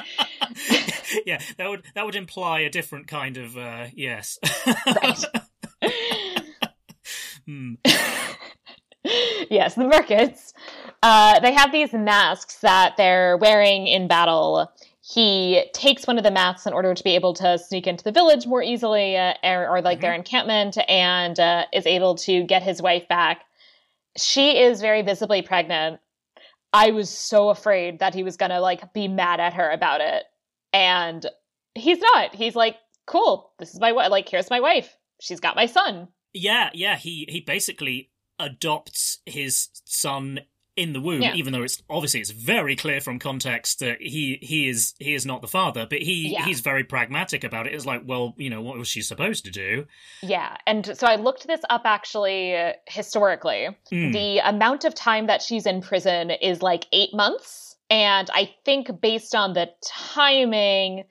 [1.25, 4.39] yeah, that would that would imply a different kind of uh, yes.
[4.65, 5.23] right.
[7.47, 7.73] Hmm.
[9.49, 10.53] yes, the merkits.
[11.03, 14.71] Uh, they have these masks that they're wearing in battle.
[15.01, 18.11] He takes one of the masks in order to be able to sneak into the
[18.11, 20.01] village more easily, uh, or, or, like mm-hmm.
[20.01, 23.43] their encampment, and uh, is able to get his wife back.
[24.17, 25.99] She is very visibly pregnant.
[26.73, 30.23] I was so afraid that he was gonna like be mad at her about it,
[30.71, 31.25] and
[31.75, 32.35] he's not.
[32.35, 32.77] He's like,
[33.07, 34.11] "Cool, this is my wife.
[34.11, 34.95] Like, here's my wife.
[35.21, 36.97] She's got my son." Yeah, yeah.
[36.97, 40.41] He he basically adopts his son
[40.77, 41.35] in the womb, Yeah.
[41.35, 45.25] even though it's obviously it's very clear from context that he he is he is
[45.25, 46.45] not the father, but he Yeah.
[46.45, 47.73] he's very pragmatic about it.
[47.73, 49.85] It's like, well, you know, what was she supposed to do?
[50.23, 53.67] Yeah, and so I looked this up actually uh, historically.
[53.91, 54.13] Mm.
[54.13, 57.75] The amount of time that she's in prison is like eight months.
[57.89, 61.03] And I think based on the timing,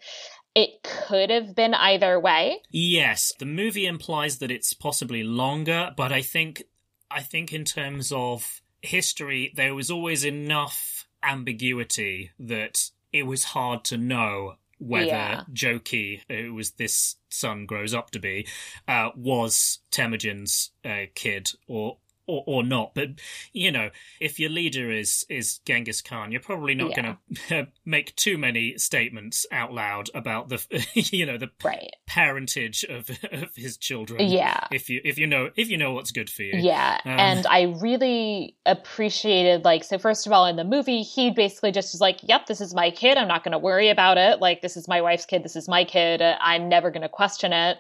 [0.55, 2.61] it could have been either way.
[2.71, 6.65] Yes, the movie implies that it's possibly longer, but I think
[7.11, 13.85] I think in terms of history, there was always enough ambiguity that it was hard
[13.85, 15.45] to know whether Yeah.
[15.53, 18.47] Jochi, who was this son grows up to be,
[18.89, 21.99] uh, was Temujin's uh, kid or.
[22.31, 23.09] Or, or not, but
[23.53, 23.91] you know,
[24.21, 27.03] if your leader is is Genghis Khan, you're probably not Yeah.
[27.03, 27.17] going
[27.49, 31.91] to make too many statements out loud about the, you know, the Right.
[32.07, 34.29] parentage of of his children.
[34.29, 34.61] Yeah.
[34.71, 36.53] If you if you know if you know what's good for you.
[36.55, 37.01] Yeah.
[37.05, 41.73] Um, and I really appreciated, like, so first of all, in the movie, he basically
[41.73, 43.17] just is like, yep, this is my kid.
[43.17, 44.41] I'm not going to worry about it.
[44.41, 45.43] Like, this is my wife's kid.
[45.43, 46.23] This is my kid.
[46.23, 47.79] I'm never going to question it.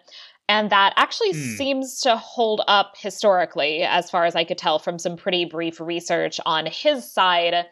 [0.51, 1.57] And that actually Hmm.
[1.57, 5.81] seems to hold up historically, as far as I could tell from some pretty brief
[5.81, 7.67] research on his side.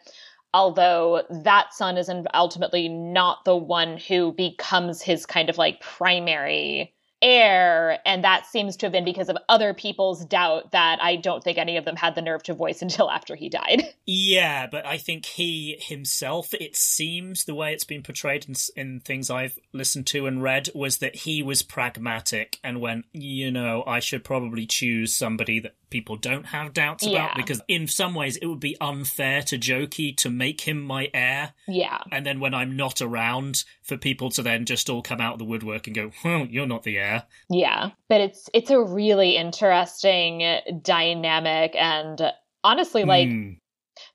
[0.53, 6.93] Although that son is ultimately not the one who becomes his kind of like primary
[7.21, 7.99] heir.
[8.05, 11.57] And that seems to have been because of other people's doubt that I don't think
[11.57, 13.83] any of them had the nerve to voice until after he died.
[14.05, 18.99] Yeah, but I think he himself, it seems the way it's been portrayed in, in
[19.01, 23.83] things I've listened to and read, was that he was pragmatic and went, you know,
[23.85, 27.25] I should probably choose somebody that people don't have doubts Yeah.
[27.25, 31.09] about because in some ways it would be unfair to Jochi to make him my
[31.13, 31.53] heir.
[31.67, 31.99] yeah.
[32.11, 35.39] And then when I'm not around, for people to then just all come out of
[35.39, 37.23] the woodwork and go, well, you're not the heir.
[37.49, 40.43] Yeah, but it's it's a really interesting
[40.83, 42.21] dynamic and
[42.63, 43.51] honestly like Hmm.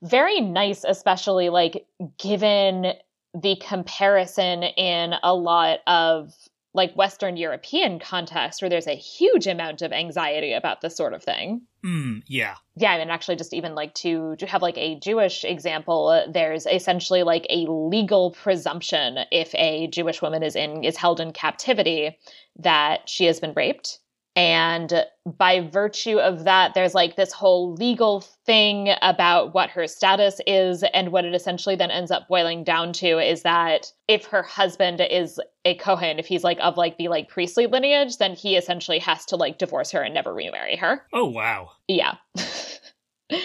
[0.03, 1.85] very nice especially like
[2.19, 2.93] given
[3.33, 6.31] the comparison in a lot of
[6.75, 11.23] like western european context where there's a huge amount of anxiety about this sort of
[11.23, 11.61] thing.
[11.83, 12.55] Mm, yeah.
[12.75, 16.65] Yeah, I mean actually just even like to to have like a Jewish example, there's
[16.65, 22.17] essentially like a legal presumption if a Jewish woman is in is held in captivity
[22.57, 23.99] that she has been raped.
[24.35, 30.41] And by virtue of that, there's like this whole legal thing about what her status
[30.45, 30.83] is.
[30.93, 34.99] And what it essentially then ends up boiling down to is that if her husband
[34.99, 38.99] is a Kohen, if he's like of like the like priestly lineage, then he essentially
[38.99, 41.01] has to like divorce her and never remarry her.
[41.13, 41.71] Oh, wow.
[41.87, 42.15] Yeah.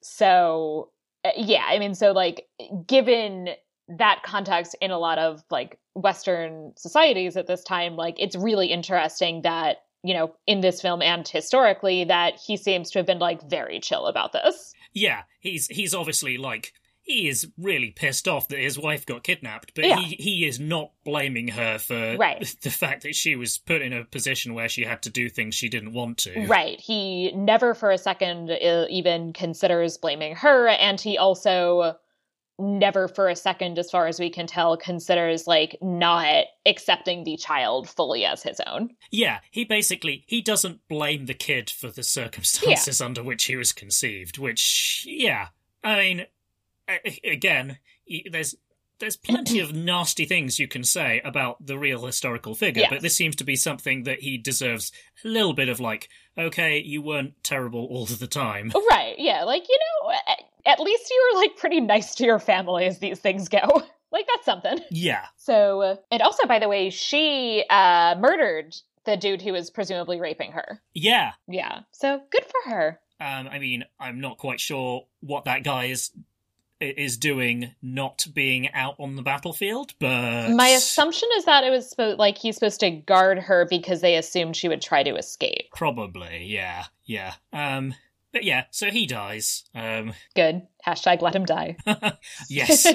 [0.00, 0.90] so,
[1.24, 2.46] uh, yeah, I mean, so like,
[2.86, 3.48] given
[3.88, 8.68] that context in a lot of like Western societies at this time, like, it's really
[8.68, 13.18] interesting that you know, in this film and historically, that he seems to have been
[13.18, 14.72] like very chill about this.
[14.92, 16.72] Yeah, he's he's obviously like
[17.06, 19.98] he is really pissed off that his wife got kidnapped, but Yeah.
[19.98, 22.46] he, he is not blaming her for Right.
[22.62, 25.54] the fact that she was put in a position where she had to do things
[25.54, 26.46] she didn't want to.
[26.46, 26.80] Right.
[26.80, 30.68] He never for a second uh, even considers blaming her.
[30.68, 31.96] And he also
[32.58, 37.36] never for a second, as far as we can tell, considers like not accepting the
[37.36, 38.90] child fully as his own.
[39.10, 43.72] Yeah, he basically he doesn't blame the kid for the circumstances under which he was
[43.72, 44.38] conceived.
[44.38, 45.48] Which, yeah,
[45.82, 46.26] I mean,
[47.24, 47.78] again,
[48.30, 48.54] there's
[49.00, 52.90] there's plenty of nasty things you can say about the real historical figure, Yes.
[52.90, 54.92] but this seems to be something that he deserves
[55.24, 56.08] a little bit of like,
[56.38, 58.70] okay, you weren't terrible all of the time.
[58.90, 59.16] Right.
[59.18, 59.42] Yeah.
[59.42, 60.12] Like, you know,
[60.66, 63.58] at, least you were like pretty nice to your family as these things go.
[64.12, 64.78] like, that's something.
[64.90, 68.74] Yeah, So, and also, by the way, she uh, murdered
[69.04, 70.80] the dude who was presumably raping her.
[70.94, 71.32] yeah.
[71.46, 71.80] Yeah.
[71.92, 73.00] So good for her.
[73.20, 76.10] Um, I mean, I'm not quite sure what that guy is
[76.80, 81.88] is doing, not being out on the battlefield, but My assumption is that it was
[81.88, 85.70] supposed like he's supposed to guard her because they assumed she would try to escape.
[85.74, 87.34] Probably, yeah, yeah.
[87.52, 87.94] Um,
[88.34, 89.64] but yeah, so he dies.
[89.74, 90.66] Um, Good.
[90.86, 91.76] Hashtag let him die.
[92.50, 92.86] yes.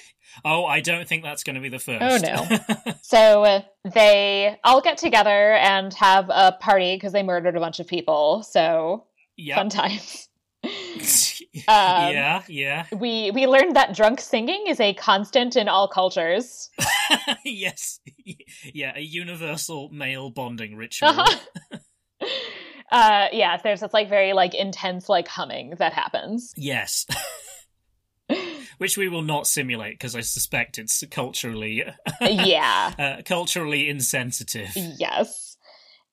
[0.44, 2.02] oh, I don't think that's going to be the first.
[2.02, 2.94] Oh, no.
[3.02, 3.60] so uh,
[3.94, 8.42] they all get together and have a party because they murdered a bunch of people.
[8.42, 9.06] So
[9.36, 9.54] yeah.
[9.54, 10.28] fun times.
[11.68, 12.86] yeah, yeah.
[12.92, 16.70] We we learned that drunk singing is a constant in all cultures.
[17.44, 18.00] yes.
[18.74, 21.10] Yeah, a universal male bonding ritual.
[21.10, 21.78] Uh-huh.
[22.90, 26.54] Uh yeah, there's this like very like intense like humming that happens.
[26.68, 27.06] Yes.
[28.78, 31.82] Which we will not simulate because I suspect it's culturally
[32.20, 32.92] yeah.
[32.98, 34.70] uh, culturally insensitive.
[34.74, 35.56] Yes.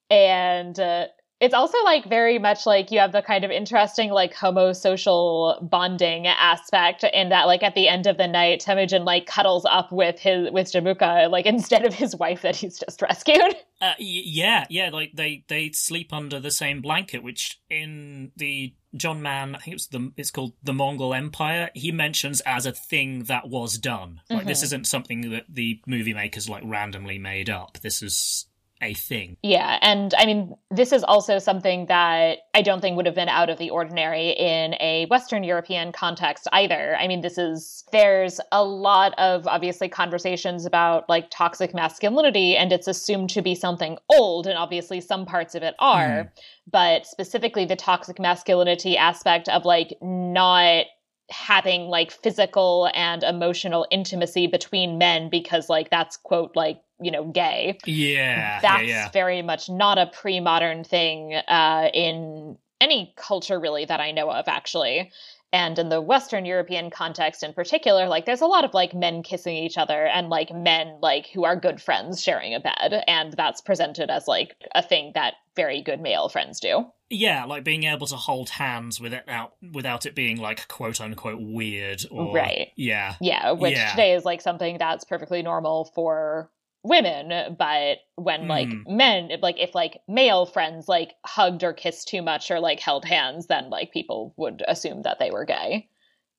[0.10, 1.08] And uh,
[1.46, 6.28] it's also like very much like you have the kind of interesting like homosocial bonding
[6.28, 10.20] aspect in that like at the end of the night Temujin like cuddles up with
[10.20, 13.56] his with Jamuka like instead of his wife that he's just rescued.
[13.82, 18.74] Uh, y- yeah, yeah, like they they sleep under the same blanket, which in the
[18.96, 21.70] John Man, I think it's the it's called the Mongol Empire.
[21.76, 24.22] He mentions as a thing that was done.
[24.30, 24.64] Like this Mhm.
[24.64, 27.80] isn't something that the movie makers like randomly made up.
[27.82, 28.48] This is
[28.86, 29.38] a thing.
[29.44, 33.30] Yeah, and I mean, this is also something that I don't think would have been
[33.30, 36.96] out of the ordinary in a Western European context either.
[36.98, 42.72] I mean, this is, there's a lot of obviously conversations about like toxic masculinity, and
[42.72, 46.30] it's assumed to be something old, and obviously some parts of it are, hmm.
[46.72, 50.86] but specifically the toxic masculinity aspect of like not
[51.30, 57.26] having like physical and emotional intimacy between men because like that's quote like you know
[57.26, 59.10] gay Yeah, that's yeah, yeah.
[59.12, 64.46] very much not a pre-modern thing uh, in any culture really that I know of
[64.48, 65.12] actually.
[65.54, 69.24] And in the Western European context in particular, like there's a lot of like men
[69.24, 73.04] kissing each other and like men like who are good friends sharing a bed.
[73.08, 76.86] And that's presented as like a thing that very good male friends do.
[77.10, 82.04] Yeah, like being able to hold hands without without it being like quote unquote weird
[82.12, 82.70] or Right.
[82.76, 83.92] Yeah, Yeah, which Yeah.
[83.92, 86.50] today is like something that's perfectly normal for
[86.88, 88.88] women, but when like Mm.
[88.88, 93.06] men, like if like male friends like hugged or kissed too much or like held
[93.06, 95.88] hands, then like people would assume that they were gay.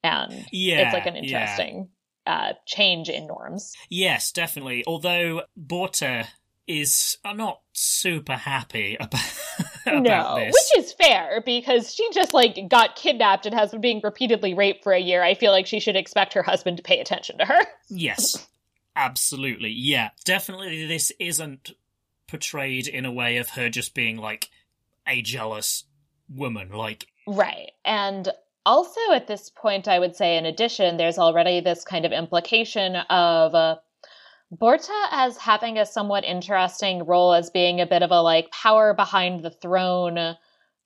[0.03, 0.83] And yeah.
[0.83, 1.23] it's like an yeah.
[1.23, 1.89] interesting
[2.27, 3.73] uh change in norms.
[3.89, 4.85] Yes, definitely.
[4.87, 6.27] Although Borta
[6.67, 9.23] is not super happy about,
[9.87, 10.53] about no, this.
[10.53, 14.83] which is fair because she just like got kidnapped and has been being repeatedly raped
[14.83, 15.23] for a year.
[15.23, 17.61] I feel like she should expect her husband to pay attention to her.
[17.89, 18.47] Yes,
[18.97, 19.71] absolutely.
[19.71, 20.87] Yeah, definitely.
[20.87, 21.73] This isn't
[22.27, 24.51] portrayed in a way of her just being like
[25.07, 25.85] a jealous
[26.29, 26.71] woman.
[26.71, 27.73] Like, Right.
[27.85, 28.29] And
[28.65, 32.97] also at this point, I would say, in addition, there's already this kind of implication
[32.97, 33.77] of uh,
[34.51, 38.95] Borta as having a somewhat interesting role as being a bit of a like power
[38.95, 40.37] behind the throne,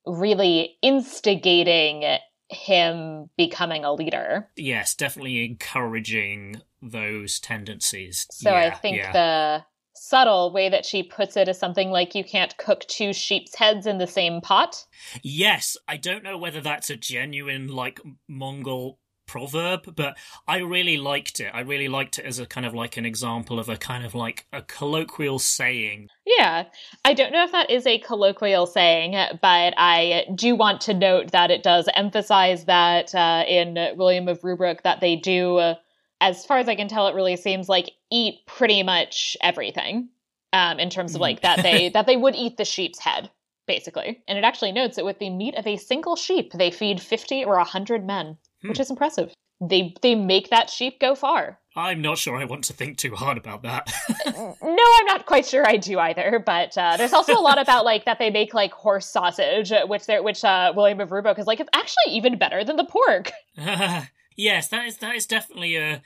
[0.05, 2.03] really instigating
[2.51, 4.49] him becoming a leader.
[4.55, 8.27] yes, definitely encouraging those tendencies.
[8.31, 9.11] So I think yeah.
[9.11, 13.55] the subtle way that she puts it is something like you can't cook two sheep's
[13.55, 14.85] heads in the same pot.
[15.21, 18.99] Yes, I don't know whether that's a genuine like Mongol
[19.31, 21.49] proverb, but I really liked it.
[21.53, 24.13] I really liked it as a kind of like an example of a kind of
[24.13, 26.09] like a colloquial saying.
[26.25, 26.65] Yeah,
[27.05, 31.31] I don't know if that is a colloquial saying, but I do want to note
[31.31, 35.75] that it does emphasize that uh, in William of Rubruck that they do, uh,
[36.19, 40.09] as far as I can tell, it really seems like eat pretty much everything.
[40.53, 43.29] um, in terms of like that they that they would eat the sheep's head
[43.67, 44.21] basically.
[44.27, 47.45] And it actually notes that with the meat of a single sheep, they feed 50
[47.45, 49.33] or 100 men, which is impressive.
[49.61, 51.59] They they make that sheep go far.
[51.75, 53.93] I'm not sure I want to think too hard about that.
[54.25, 56.41] no, I'm not quite sure I do either.
[56.45, 59.85] But uh, there's also a lot about like that they make like horse sausage, uh,
[59.85, 62.85] which they which uh, William of Rubruck is like it's actually even better than the
[62.85, 63.31] pork.
[64.35, 66.01] yes, that is that is definitely a.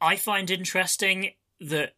[0.00, 1.94] I find interesting that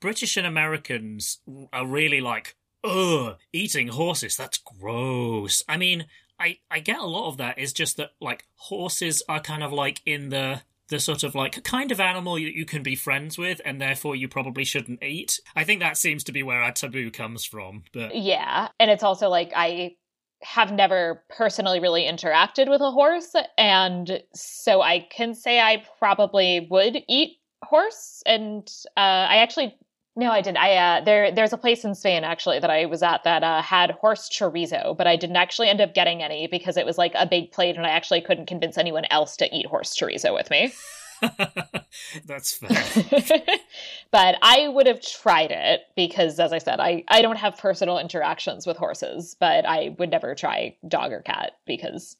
[0.00, 1.38] British and Americans
[1.72, 4.36] are really like, ugh, eating horses.
[4.36, 5.62] That's gross.
[5.68, 6.06] I mean,
[6.44, 9.72] I I get a lot of that is just that like horses are kind of
[9.72, 13.38] like in the the sort of like kind of animal that you can be friends
[13.38, 15.40] with and therefore you probably shouldn't eat.
[15.56, 17.84] I think that seems to be where our taboo comes from.
[17.94, 19.96] But Yeah, and it's also like I
[20.42, 26.68] have never personally really interacted with a horse and so I can say I probably
[26.70, 29.00] would eat horse and uh,
[29.30, 29.74] I actually
[30.16, 30.58] no, I didn't.
[30.58, 33.62] I uh, there there's a place in Spain actually that I was at that uh,
[33.62, 37.12] had horse chorizo, but I didn't actually end up getting any because it was like
[37.16, 40.50] a big plate, and I actually couldn't convince anyone else to eat horse chorizo with
[40.50, 40.72] me.
[42.26, 43.42] That's fair.
[44.12, 47.98] but I would have tried it because, as I said, I I don't have personal
[47.98, 52.16] interactions with horses, but I would never try dog or cat because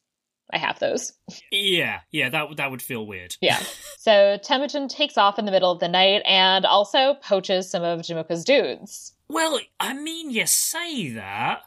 [0.53, 1.12] I have those.
[1.51, 3.37] Yeah, yeah, that that would feel weird.
[3.41, 3.61] Yeah.
[4.05, 8.01] So Temujin takes off in the middle of the night and also poaches some of
[8.01, 9.15] Jamuka's dudes.
[9.31, 11.62] Well, I mean, you say that,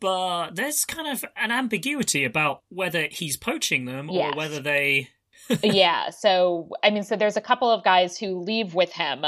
[0.00, 4.36] but there's kind of an ambiguity about whether he's poaching them or Yes.
[4.36, 5.10] whether they.
[5.62, 6.08] yeah.
[6.08, 9.22] So I mean, so there's a couple of guys who leave with him,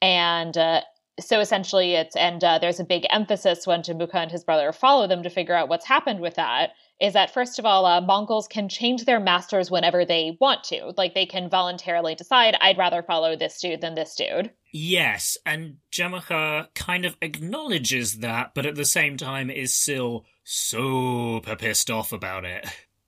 [0.00, 0.80] and uh,
[1.20, 5.06] so essentially it's and uh, there's a big emphasis when Jamuka and his brother follow
[5.06, 6.70] them to figure out what's happened with that.
[7.00, 10.92] Is that first of all, uh, Mongols can change their masters whenever they want to.
[10.96, 14.50] Like they can voluntarily decide, I'd rather follow this dude than this dude.
[14.72, 21.56] Yes, and Jamuka kind of acknowledges that, but at the same time is still super
[21.56, 22.66] pissed off about it.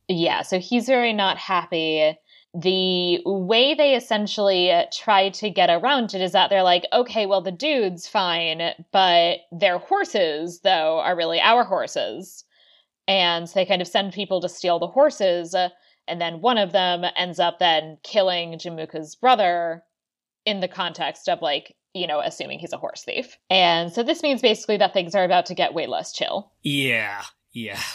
[0.09, 2.19] Yeah, so he's very not happy.
[2.55, 7.41] The way they essentially try to get around it is that they're like, okay, well,
[7.41, 12.45] the dude's fine, but their horses, though, are really our horses.
[13.13, 15.69] And so they kind of send people to steal the horses, uh,
[16.09, 19.85] and then one of them ends up then killing Jamuka's brother
[20.47, 23.37] in the context of, like, you know, assuming he's a horse thief.
[23.51, 26.53] And so this means basically that things are about to get way less chill.
[26.63, 27.23] Yeah,
[27.53, 27.81] yeah.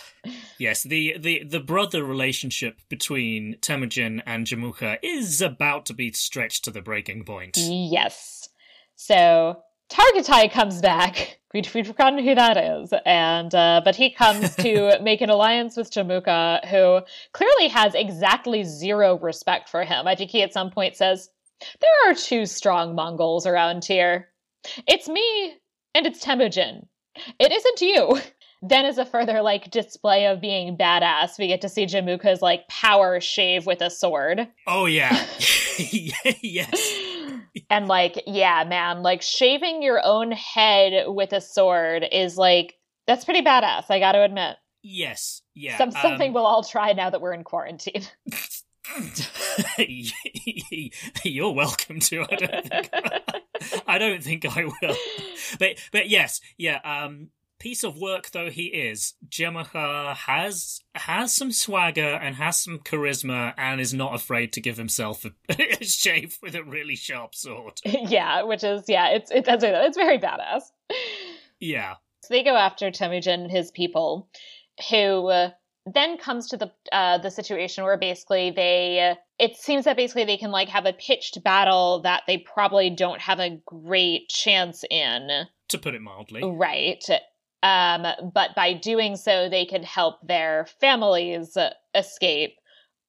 [0.58, 6.66] Yes, the, the, the brother relationship between Temujin and Jamuka is about to be stretched
[6.66, 7.56] to the breaking point.
[7.56, 8.50] Yes.
[8.96, 11.37] So Targutai comes back.
[11.54, 15.78] We'd, we'd forgotten who that is, and uh, but he comes to make an alliance
[15.78, 17.02] with Jamuka, who
[17.32, 20.08] clearly has exactly zero respect for him.
[20.08, 21.30] I think he at some point says,
[21.80, 24.28] "There are two strong Mongols around here.
[24.88, 25.56] It's me
[25.96, 26.88] and it's Temujin.
[27.40, 28.20] It isn't you."
[28.64, 32.68] Then, as a further like display of being badass, we get to see Jamuka's like
[32.68, 34.48] power shave with a sword.
[34.66, 35.26] Oh, yeah.
[36.42, 37.00] yes.
[37.70, 42.76] And like, yeah, man, like shaving your own head with a sword is like
[43.06, 43.86] that's pretty badass.
[43.90, 44.58] I got to admit.
[44.84, 45.78] Yes, yeah.
[45.78, 48.04] Some, something um, we'll all try now that we're in quarantine.
[51.24, 52.22] You're welcome to.
[52.22, 52.90] I don't think.
[53.88, 54.96] I don't think I will.
[55.60, 56.80] But but yes, yeah.
[56.84, 57.30] Um,
[57.60, 63.54] piece of work though he is, Jamuka has has some swagger and has some charisma,
[63.58, 65.32] and is not afraid to give himself a,
[65.82, 67.80] a shave with a really sharp sword.
[67.86, 69.64] yeah, which is yeah, it's it, that's.
[69.64, 70.64] It's very badass.
[71.60, 71.96] Yeah.
[72.24, 74.30] So they go after Temujin and his people,
[74.90, 75.52] who uh,
[75.86, 79.12] then comes to the uh, the situation where basically they.
[79.12, 82.90] Uh, it seems that basically they can like have a pitched battle that they probably
[82.90, 85.46] don't have a great chance in.
[85.70, 86.42] To put it mildly.
[86.44, 87.04] Right.
[87.64, 91.58] Um, but by doing so, they can help their families
[91.96, 92.56] escape,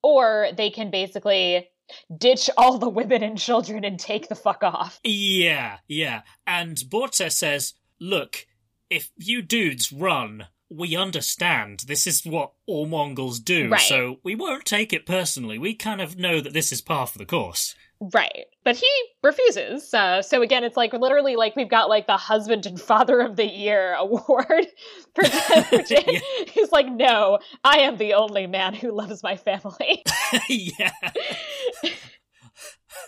[0.03, 1.69] or they can basically
[2.17, 5.01] ditch all the women and children and take the fuck off.
[5.05, 6.23] Yeah, yeah.
[6.47, 8.47] And Borta says, look,
[8.91, 11.81] if you dudes run, we understand.
[11.87, 13.81] This is what all Mongols do, Right.
[13.81, 15.59] so we won't take it personally.
[15.59, 17.75] We kind of know that this is par for the course.
[18.01, 18.45] Right.
[18.63, 18.89] But he
[19.25, 19.93] refuses.
[19.93, 23.35] Uh, so again, it's like literally like we've got like the husband and father of
[23.35, 24.47] the year award
[25.15, 25.25] for.
[25.89, 26.19] Yeah.
[26.53, 30.05] He's like, no, I am the only man who loves my family.
[30.49, 30.93] yeah.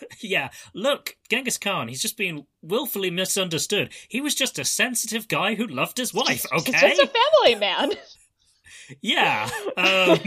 [0.21, 3.93] yeah, look, Genghis Khan, he's just being willfully misunderstood.
[4.09, 6.95] He was just a sensitive guy who loved his wife, He's okay?
[6.97, 7.07] just a
[7.43, 7.93] family man.
[9.03, 9.49] Yeah.
[9.77, 10.19] Um,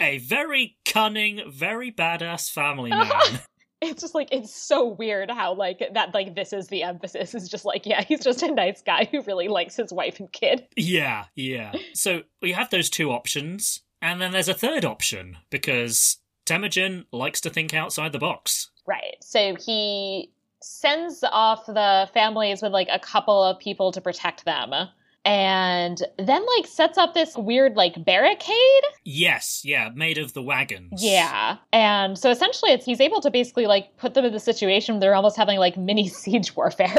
[0.00, 3.40] a very cunning, very badass family man.
[3.80, 7.48] it's just like it's so weird how like that like this is the emphasis is
[7.48, 10.66] just like yeah he's just a nice guy who really likes his wife and kid
[10.76, 11.72] Yeah, yeah.
[11.94, 16.18] So we have those two options, and then there's a third option because
[16.48, 18.70] Temujin likes to think outside the box.
[18.86, 19.16] right.
[19.20, 24.72] So he sends off the families with like a couple of people to protect them.
[25.24, 28.82] And then like sets up this weird like barricade?
[29.04, 31.02] Yes, yeah, made of the wagons.
[31.04, 31.58] yeah.
[31.72, 35.00] And so essentially it's he's able to basically like put them in the situation where
[35.00, 36.96] they're almost having like mini siege warfare.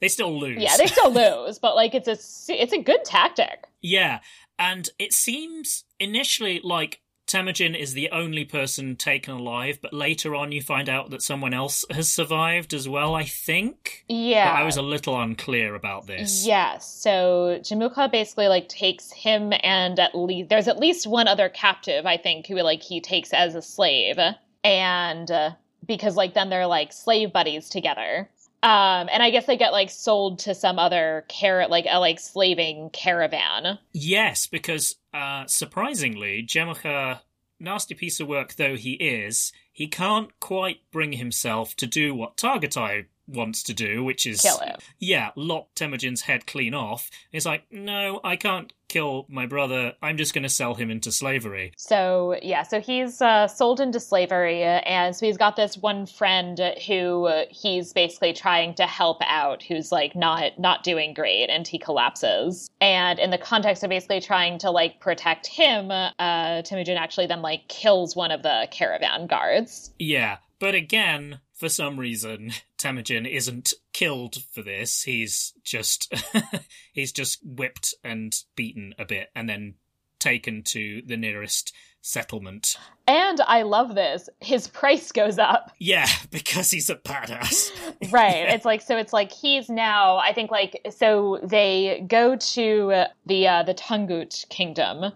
[0.00, 0.60] They still lose.
[0.60, 2.18] yeah they still lose but like it's a
[2.52, 3.64] it's a good tactic.
[3.84, 4.20] Yeah,
[4.60, 10.52] and it seems initially like Temujin is the only person taken alive, but later on
[10.52, 14.04] you find out that someone else has survived as well, I think.
[14.08, 16.46] yeah But I was a little unclear about this.
[16.46, 16.92] Yes.
[16.92, 22.06] So Jamuka basically like takes him and at least there's at least one other captive
[22.06, 24.18] I think who like he takes as a slave,
[24.64, 25.50] and uh,
[25.86, 28.28] because like then they're like slave buddies together.
[28.64, 32.20] Um, and I guess they get like sold to some other car like a like
[32.20, 33.78] slaving caravan.
[33.92, 37.20] Yes, because uh, surprisingly, Jamuka,
[37.58, 42.36] nasty piece of work though he is, he can't quite bring himself to do what
[42.36, 44.76] Targutai wants to do, which is Kill him.
[44.98, 47.10] Yeah, lop Temujin's head clean off.
[47.30, 49.94] He's like, no, I can't kill my brother.
[50.02, 51.72] I'm just going to sell him into slavery.
[51.76, 56.60] So yeah, so he's uh, sold into slavery, and so he's got this one friend
[56.86, 61.78] who he's basically trying to help out, who's like not not doing great, and he
[61.78, 62.70] collapses.
[62.80, 67.40] And in the context of basically trying to like protect him, uh, Temujin actually then
[67.40, 69.90] like kills one of the caravan guards.
[69.98, 75.04] Yeah, but again, for some reason, Temujin isn't killed for this.
[75.04, 76.12] He's just
[76.92, 79.74] he's just whipped and beaten a bit, and then
[80.18, 82.76] taken to the nearest settlement.
[83.06, 84.28] And I love this.
[84.40, 85.70] His price goes up.
[85.78, 87.70] Yeah, because he's a badass.
[88.12, 88.48] right.
[88.48, 88.96] It's like so.
[88.96, 90.16] It's like he's now.
[90.16, 91.38] I think like so.
[91.44, 95.12] They go to the uh, the Tangut kingdom,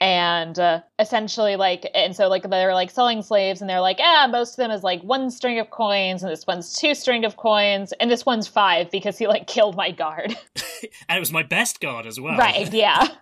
[0.00, 4.28] and uh, essentially like and so like they're like selling slaves, and they're like, ah,
[4.30, 7.36] most of them is like one string of coins, and this one's two string of
[7.36, 10.36] coins, and this one's five because he like killed my guard.
[11.08, 12.36] and it was my best guard as well.
[12.36, 12.72] right.
[12.72, 13.06] Yeah.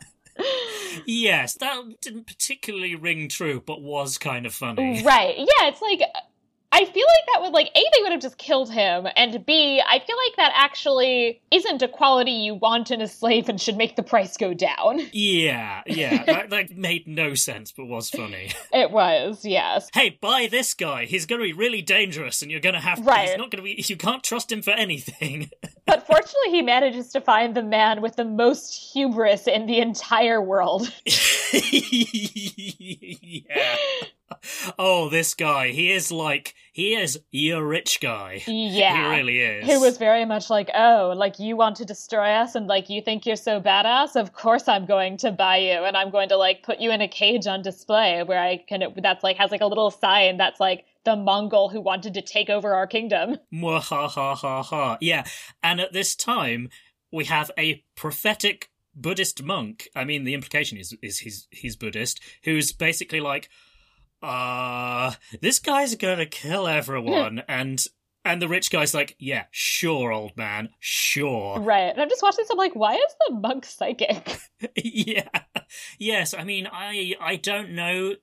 [1.06, 5.02] yes, that didn't particularly ring true, but was kind of funny.
[5.02, 5.36] Right.
[5.38, 6.00] Yeah, it's like
[6.70, 9.82] I feel like that would like A they would have just killed him and B
[9.86, 13.76] I feel like that actually isn't a quality you want in a slave and should
[13.76, 15.00] make the price go down.
[15.18, 18.52] Yeah, yeah, that, that made no sense, but was funny.
[18.72, 19.88] It was, yes.
[19.92, 21.06] Hey, buy this guy.
[21.06, 23.04] He's going to be really dangerous, and you're going to have.
[23.04, 23.30] Right.
[23.30, 23.82] He's not going to be.
[23.88, 25.50] You can't trust him for anything.
[25.86, 30.42] But fortunately he manages to find the man with the most hubris in the entire
[30.42, 30.92] world.
[31.72, 33.76] yeah.
[34.78, 35.68] Oh, this guy.
[35.68, 36.55] He is like.
[36.72, 38.42] He is your rich guy.
[38.46, 39.10] Yeah.
[39.10, 39.66] He really is.
[39.66, 43.02] Who was very much like, oh, like you want to destroy us and like you
[43.02, 44.14] think you're so badass?
[44.14, 47.00] Of course I'm going to buy you and I'm going to like put you in
[47.00, 50.60] a cage on display where I can, that's like, has like a little sign that's
[50.60, 53.38] like, the Mongol who wanted to take over our kingdom.
[53.52, 54.98] Mwahahaha.
[55.00, 55.24] Yeah.
[55.62, 56.68] And at this time,
[57.10, 59.88] we have a prophetic Buddhist monk.
[59.96, 63.48] I mean, the implication is, is he's, he's Buddhist, who's basically like,
[64.22, 67.42] uh, this guy's gonna kill everyone.
[67.48, 67.84] and,
[68.24, 71.60] and the rich guy's like, yeah, sure, old man, sure.
[71.60, 71.90] Right.
[71.92, 74.38] And I'm just watching this, I'm like, why is the monk psychic?
[74.76, 75.28] yeah.
[75.98, 78.14] Yes, I mean, I, I don't know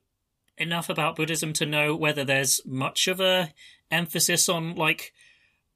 [0.58, 3.52] enough about Buddhism to know whether there's much of a
[3.90, 5.12] emphasis on like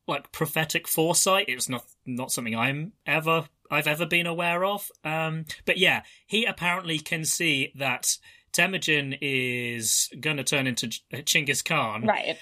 [0.07, 1.47] like prophetic foresight.
[1.49, 4.91] It's not not something I'm ever I've ever been aware of.
[5.05, 8.17] Um, but yeah, he apparently can see that
[8.53, 12.37] Temujin is going to turn into Chinggis Khan, right.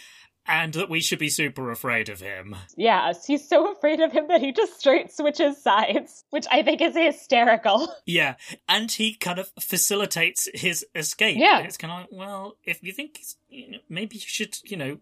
[0.47, 2.57] and that we should be super afraid of him.
[2.77, 6.81] Yes, he's so afraid of him that he just straight switches sides, which I think
[6.81, 7.93] is hysterical.
[8.07, 8.37] Yeah,
[8.69, 11.37] and he kind of facilitates his escape.
[11.39, 11.61] Yeah.
[11.61, 14.99] it's kind of like, well, if you think you know, maybe you should, you know,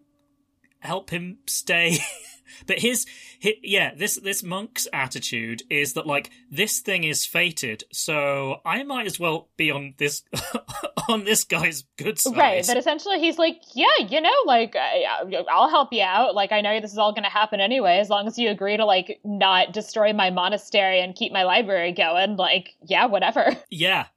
[0.79, 1.99] help him stay.
[2.65, 3.05] but his,
[3.39, 8.83] his, yeah, this this monk's attitude is that like this thing is fated, so I
[8.83, 10.23] might as well be on this
[11.09, 12.37] on this guy's good side.
[12.37, 12.67] Right.
[12.67, 15.05] but essentially he's like, yeah, you know, like I,
[15.49, 16.35] I'll help you out.
[16.35, 18.77] Like I know this is all going to happen anyway, as long as you agree
[18.77, 22.35] to like not destroy my monastery and keep my library going.
[22.35, 23.55] Like, yeah, whatever.
[23.69, 24.07] yeah,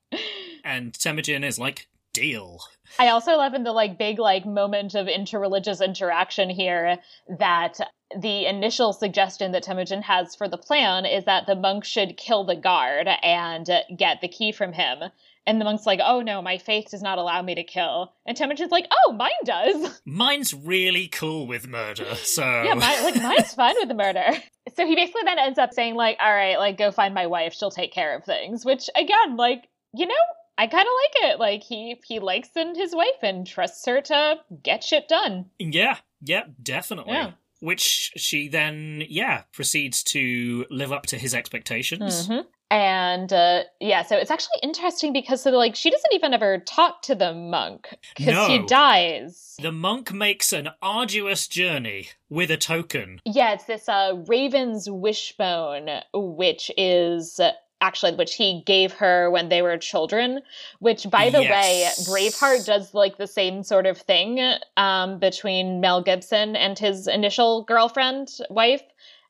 [0.64, 2.60] and Temujin is like, deal.
[2.98, 6.98] I also love in the like big like moment of interreligious interaction here
[7.38, 7.80] that
[8.18, 12.44] the initial suggestion that Temujin has for the plan is that the monk should kill
[12.44, 15.10] the guard and get the key from him.
[15.46, 18.12] And the monk's like, oh no, my faith does not allow me to kill.
[18.26, 20.00] And Temujin's like, oh, mine does.
[20.04, 22.42] Mine's really cool with murder, so.
[22.42, 24.26] Yeah, mine, like, mine's fine with the murder.
[24.76, 27.54] So he basically then ends up saying, like, all right, like, go find my wife.
[27.54, 28.64] She'll take care of things.
[28.64, 30.14] Which, again, like, you know,
[30.56, 30.92] I kind of
[31.24, 31.40] like it.
[31.40, 35.46] Like, he, he likes in his wife and trusts her to get shit done.
[35.58, 37.14] Yeah, yeah, definitely.
[37.14, 37.32] Yeah.
[37.60, 42.28] Which she then, yeah, proceeds to live up to his expectations.
[42.28, 42.44] Mhm.
[42.70, 47.02] And uh, yeah, so it's actually interesting because so like she doesn't even ever talk
[47.02, 49.56] to the monk because he dies.
[49.60, 53.20] The monk makes an arduous journey with a token.
[53.24, 57.40] Yeah, it's this uh, Raven's wishbone, which is
[57.80, 60.40] actually which he gave her when they were children.
[60.80, 61.50] Which, by the Yes.
[61.50, 64.38] way, Braveheart does like the same sort of thing
[64.76, 68.82] um, between Mel Gibson and his initial girlfriend, wife.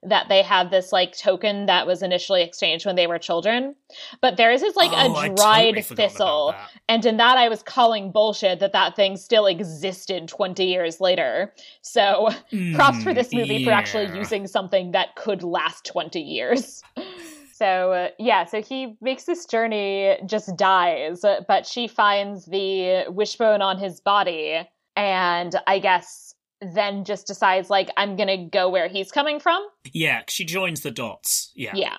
[0.03, 3.75] That they have this like token that was initially exchanged when they were children,
[4.23, 6.55] but theirs is like Oh, a totally dried about thistle,
[6.89, 11.53] and in that I was calling bullshit that that thing still existed twenty years later.
[11.83, 12.31] So
[12.73, 16.83] props for Mm, this movie for actually using something that could last 20 years.
[17.61, 23.61] So, uh, yeah, so he makes this journey, just dies, but she finds the wishbone
[23.61, 24.67] on his body,
[24.97, 29.63] and I guess then just decides, like, I'm gonna go where he's coming from.
[29.93, 31.53] Yeah, she joins the dots.
[31.55, 31.73] Yeah.
[31.75, 31.99] Yeah.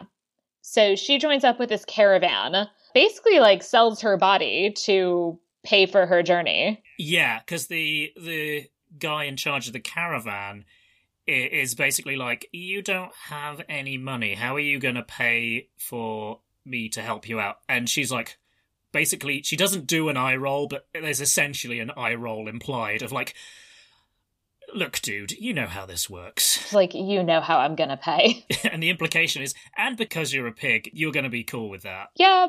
[0.61, 6.07] So she joins up with this caravan, basically, like, sells her body to pay for
[6.07, 6.81] her journey.
[6.97, 8.65] Yeah, because the the
[8.97, 10.65] guy in charge of the caravan
[11.31, 14.35] is basically like, you don't have any money.
[14.35, 17.57] How are you going to pay for me to help you out?
[17.67, 18.37] And she's like,
[18.91, 23.11] basically, she doesn't do an eye roll, but there's essentially an eye roll implied of
[23.11, 23.33] like,
[24.73, 26.57] look, dude, you know how this works.
[26.61, 28.45] It's like, you know how I'm gonna pay.
[28.71, 31.83] and the implication is, and because you're a pig, you're going to be cool with
[31.83, 32.09] that.
[32.15, 32.47] Yeah,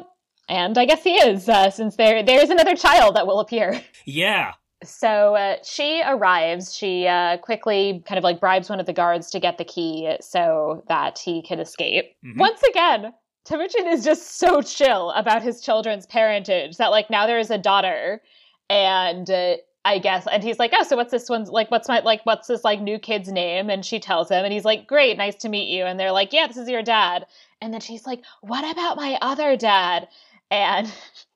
[0.48, 3.80] and I guess he is, uh, since there there is another child that will appear.
[4.04, 4.54] Yeah.
[4.82, 6.74] So uh, she arrives.
[6.74, 10.16] She uh, quickly kind of like bribes one of the guards to get the key
[10.20, 12.14] so that he can escape.
[12.24, 12.38] Mhm.
[12.38, 13.12] Once again,
[13.44, 17.58] Temujin is just so chill about his children's parentage that like now there is a
[17.58, 18.22] daughter,
[18.70, 21.70] and uh, I guess, and he's like, oh, so what's this one's like?
[21.70, 22.20] What's my like?
[22.24, 23.68] What's this like new kid's name?
[23.68, 25.84] And she tells him, and he's like, great, nice to meet you.
[25.84, 27.26] And they're like, yeah, this is your dad.
[27.60, 30.08] And then she's like, what about my other dad?
[30.50, 30.92] And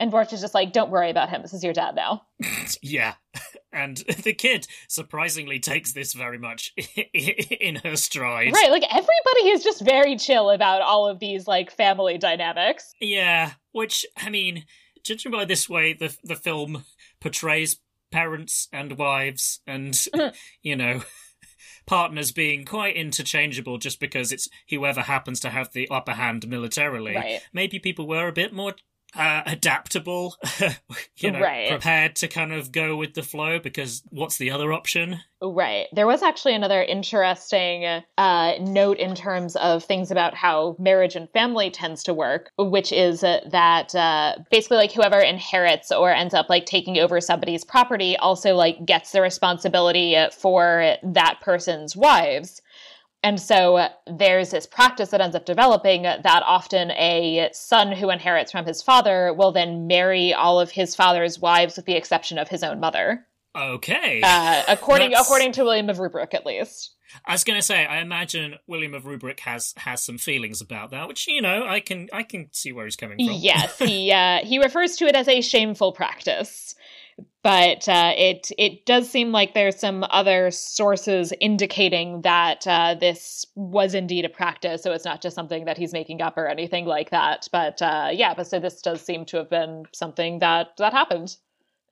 [0.00, 1.42] and Borte is just like, don't worry about him.
[1.42, 2.22] This is your dad now.
[2.82, 3.14] Yeah.
[3.72, 6.72] And the kid surprisingly takes this very much
[7.14, 8.52] in her stride.
[8.52, 12.92] Right, like everybody is just very chill about all of these like family dynamics.
[13.00, 14.64] Yeah, which I mean,
[15.04, 16.84] judging by this way, the the film
[17.20, 17.78] portrays
[18.10, 20.34] parents and wives and mm-hmm.
[20.62, 21.02] you know
[21.86, 27.14] partners being quite interchangeable just because it's whoever happens to have the upper hand militarily.
[27.14, 27.40] Right.
[27.52, 28.74] Maybe people were a bit more
[29.14, 30.36] uh, adaptable,
[31.16, 31.70] you know, Right.
[31.70, 35.20] prepared to kind of go with the flow because what's the other option?
[35.40, 35.86] Right.
[35.92, 41.30] There was actually another interesting uh, note in terms of things about how marriage and
[41.30, 46.34] family tends to work, which is uh, that uh, basically, like, whoever inherits or ends
[46.34, 52.60] up like taking over somebody's property also like gets the responsibility for that person's wives.
[53.26, 58.52] And so there's this practice that ends up developing that often a son who inherits
[58.52, 62.46] from his father will then marry all of his father's wives with the exception of
[62.46, 63.26] his own mother.
[63.56, 64.20] Okay.
[64.22, 66.92] Uh, according That's- according to William of Rubruck, at least.
[67.24, 70.92] I was going to say, I imagine William of Rubruck has has some feelings about
[70.92, 73.34] that, which you know, I can I can see where he's coming from.
[73.40, 76.76] Yes, he uh, he refers to it as a shameful practice,
[77.42, 83.46] but uh, it it does seem like there's some other sources indicating that uh, this
[83.54, 84.82] was indeed a practice.
[84.82, 87.46] So it's not just something that he's making up or anything like that.
[87.52, 91.36] But uh, yeah, but so this does seem to have been something that that happened,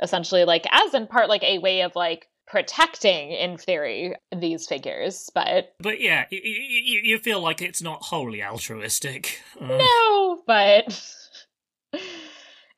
[0.03, 5.31] essentially, like as in part like a way of like protecting, in theory, these figures.
[5.35, 9.41] But But yeah, you, you, you feel like it's not wholly altruistic.
[9.61, 11.15] Uh, no, but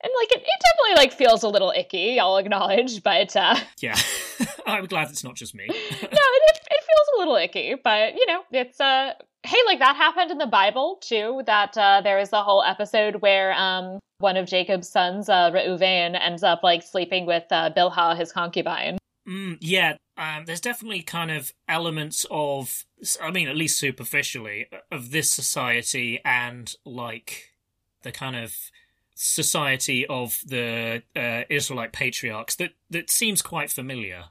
[0.07, 2.19] and like it, it definitely like feels a little icky.
[2.19, 3.97] I'll acknowledge, but uh, Yeah,
[4.65, 5.65] I'm glad it's not just me.
[5.69, 7.75] no, it, it it feels a little icky.
[7.83, 9.13] But you know, it's uh,
[9.43, 11.41] hey, like that happened in the Bible too.
[11.45, 16.19] That uh, there is a whole episode where um one of Jacob's sons, uh, Reuven,
[16.19, 18.97] ends up like sleeping with uh, Bilhah, his concubine.
[19.27, 22.85] Mm, yeah, um, there's definitely kind of elements of,
[23.21, 27.51] I mean, at least superficially, of this society and like
[28.03, 28.55] the kind of
[29.17, 34.25] society of the uh, Israelite patriarchs that that seems quite familiar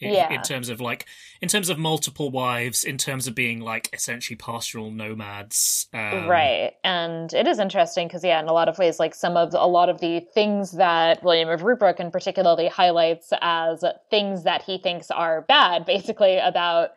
[0.00, 0.32] in, Yeah.
[0.32, 1.06] in terms of like
[1.40, 5.86] in terms of multiple wives, in terms of being like essentially pastoral nomads.
[5.94, 9.36] Um, right and it is interesting because yeah in a lot of ways like some
[9.36, 14.62] of a lot of the things that william of Rubruck particularly highlights as things that
[14.62, 16.90] he thinks are bad basically about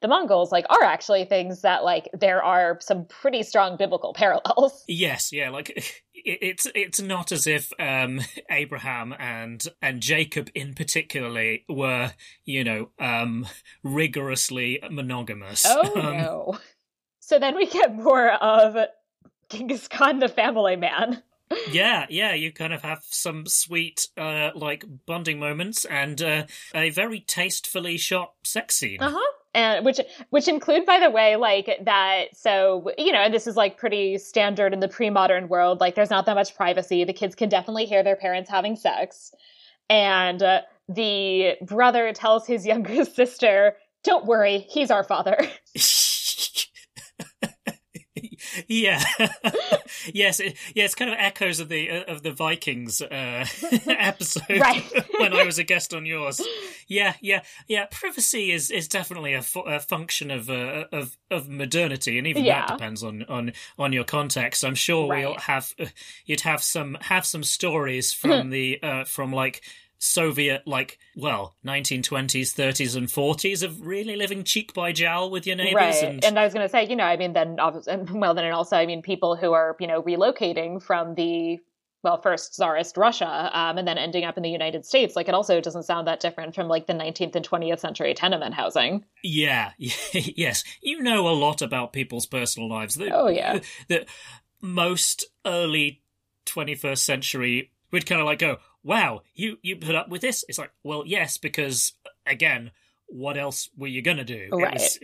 [0.00, 4.84] the mongols like are actually things that like there are some pretty strong biblical parallels
[4.88, 8.20] Yes, yeah, like it's it's not as if um
[8.50, 12.12] Abraham and and Jacob in particularly were,
[12.44, 13.46] you know, um
[13.82, 15.64] rigorously monogamous.
[15.66, 16.58] oh Um, no
[17.20, 18.76] so then we get more of
[19.50, 21.22] genghis khan the family man
[21.72, 26.44] Yeah, yeah, you kind of have some sweet uh like bonding moments and uh,
[26.74, 29.00] a very tastefully shot sex scene.
[29.00, 29.32] Uh-huh.
[29.52, 30.00] And which
[30.30, 34.72] which include by the way like that so you know this is like pretty standard
[34.72, 37.04] in the pre-modern world like there's not that much privacy.
[37.04, 39.32] The kids can definitely hear their parents having sex.
[39.88, 45.36] And uh, the brother tells his younger sister don't worry he's our father
[48.68, 49.02] yeah
[50.12, 53.44] yes it, yeah it's kind of echoes of the uh, of the vikings uh
[53.86, 54.84] episode Right.
[55.18, 56.40] when i was a guest on yours
[56.88, 61.48] yeah yeah yeah privacy is is definitely a, fu- a function of uh, of of
[61.48, 62.66] modernity and even Yeah.
[62.66, 65.86] that depends on on on your context i'm sure we'll have uh,
[66.26, 69.62] you'd have some have some stories from the uh from like
[70.02, 75.56] Soviet, like, well, 1920s, 30s, and 40s of really living cheek by jowl with your
[75.56, 75.74] neighbors.
[75.74, 78.44] right And, and i was going to say you know i mean then well then
[78.46, 81.58] and also i mean people who are you know relocating from the
[82.02, 85.34] well first czarist russia um, and then ending up in the united states like it
[85.34, 89.72] also doesn't sound that different from like the 19th and 20th century tenement housing Yeah,
[89.78, 90.64] yes.
[90.80, 92.94] You know a lot about people's personal lives.
[92.94, 93.60] The, Oh, yeah.
[93.88, 94.06] The
[94.62, 96.02] most early
[96.46, 100.44] 21st century we'd kind of like go, wow, you, you put up with this?
[100.48, 101.92] It's like, well, yes, because,
[102.26, 102.70] again,
[103.06, 104.48] what else were you going to do?
[104.52, 104.74] Right.
[104.74, 104.98] was-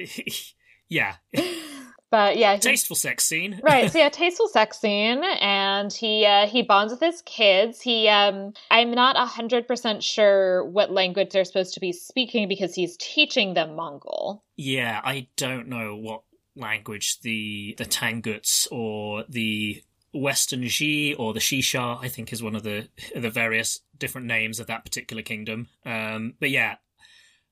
[0.89, 1.15] yeah.
[2.11, 3.61] but yeah he- Tasteful sex scene.
[3.65, 8.09] right so yeah tasteful sex scene and he uh, he bonds with his kids he
[8.09, 12.75] um i'm not a hundred percent sure what language they're supposed to be speaking because
[12.77, 16.23] he's teaching them mongol Yeah, I don't know what
[16.55, 19.83] language the the Tanguts or the
[20.17, 24.61] Western Xia or the Xixia, I think, is one of the the various different names
[24.61, 25.69] of that particular kingdom.
[25.85, 26.77] Um, but yeah,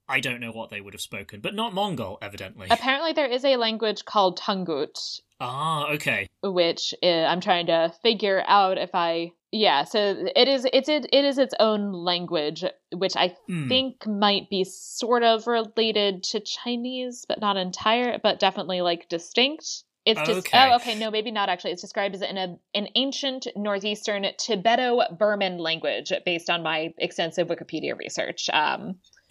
[0.09, 2.67] I don't know what they would have spoken, but not Mongol, evidently.
[2.71, 6.29] apparently there is a language called Tangut ah, okay.
[6.43, 9.99] which uh, i'm trying to figure out if i yeah so
[10.37, 13.69] it is it's it, it is its own language which i Hmm.
[13.69, 19.85] think might be sort of related to chinese but not entire but definitely like distinct
[20.07, 20.71] it's just Okay.
[20.71, 26.13] oh okay no maybe not actually it's described as an an ancient northeastern tibeto-burman language
[26.27, 28.97] based on my extensive wikipedia research um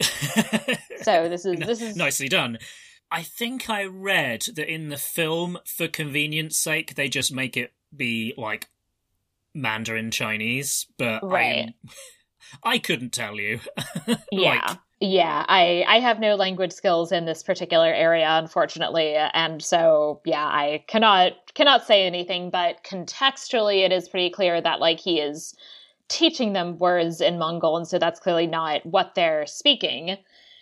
[1.02, 2.58] so this is this is nicely done.
[3.10, 7.72] I think I read that in the film, for convenience sake, they just make it
[7.94, 8.68] be like
[9.54, 11.72] Mandarin Chinese, but Right.
[12.64, 13.60] I, I couldn't tell you.
[14.32, 19.62] yeah Like, yeah i i have no language skills in this particular area unfortunately and
[19.62, 24.98] so yeah i cannot cannot say anything but contextually it is pretty clear that like
[24.98, 25.54] he is
[26.08, 30.16] teaching them words in mongol and so that's clearly not what they're speaking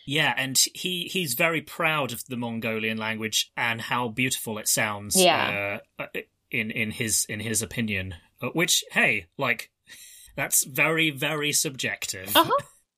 [0.05, 5.15] yeah, and he he's very proud of the Mongolian language and how beautiful it sounds.
[5.15, 5.79] Yeah.
[5.97, 6.07] uh,
[6.51, 9.71] in in his in his opinion, Uh, which hey, like
[10.37, 12.37] that's very very subjective.
[12.37, 12.51] uh-huh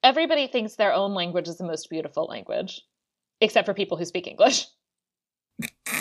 [0.04, 2.82] everybody thinks their own language is the most beautiful language
[3.40, 4.66] except for people who speak english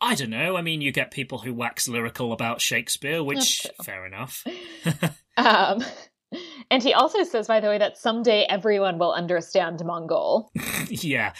[0.00, 0.56] I don't know.
[0.56, 4.44] I mean, you get people who wax lyrical about Shakespeare, which fair enough.
[5.36, 5.82] um
[6.70, 10.50] and he also says by the way that someday everyone will understand mongol
[10.88, 11.32] yeah,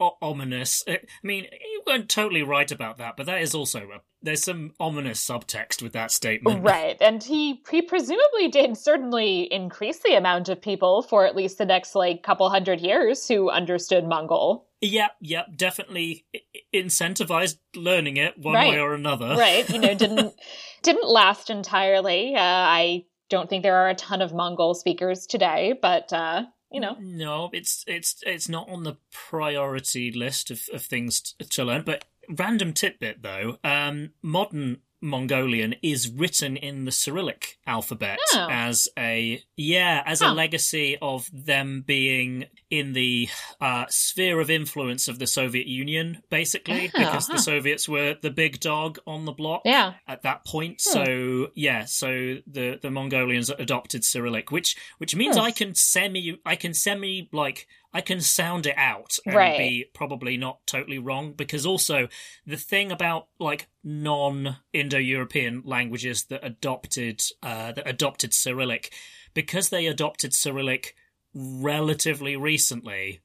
[0.00, 0.82] o- ominous.
[0.86, 4.42] Uh, I mean, you weren't totally right about that, but that is also a, there's
[4.42, 6.62] some ominous subtext with that statement.
[6.64, 6.96] Right.
[7.00, 11.64] And he he presumably did certainly increase the amount of people for at least the
[11.64, 14.66] next like couple hundred years who understood Mongol.
[14.82, 16.26] Yep, yep, definitely
[16.74, 18.70] incentivized learning it one Right.
[18.72, 19.34] way or another.
[19.36, 19.68] Right.
[19.70, 20.34] You know, didn't
[20.82, 22.34] didn't last entirely.
[22.34, 26.80] Uh, I don't think there are a ton of Mongol speakers today, but uh, you
[26.80, 26.96] know.
[27.00, 31.82] No, it's it's it's not on the priority list of, of things to learn.
[31.84, 38.48] But random tidbit though, um, modern Mongolian is written in the Cyrillic alphabet Oh.
[38.50, 43.28] as a yeah as a legacy of them being in the
[43.60, 47.34] uh, sphere of influence of the Soviet Union, basically, Oh, because huh.
[47.34, 49.94] the Soviets were the big dog on the block Yeah.
[50.08, 50.80] at that point.
[50.84, 50.92] Hmm.
[50.92, 55.42] So yeah, so the the Mongolians adopted Cyrillic, which which means Hmm.
[55.42, 59.56] I can semi I can semi like I can sound it out and Right.
[59.58, 62.08] be probably not totally wrong because also
[62.46, 68.92] the thing about like non Indo-European languages that adopted uh, that adopted Cyrillic
[69.32, 70.94] because they adopted Cyrillic
[71.32, 73.20] relatively recently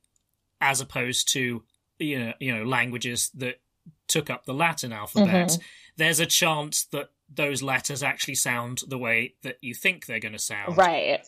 [0.61, 1.63] as opposed to
[1.99, 3.59] you know you know languages that
[4.07, 5.61] took up the Latin alphabet Mhm.
[5.97, 10.33] there's a chance that those letters actually sound the way that you think they're going
[10.33, 11.21] to sound Right.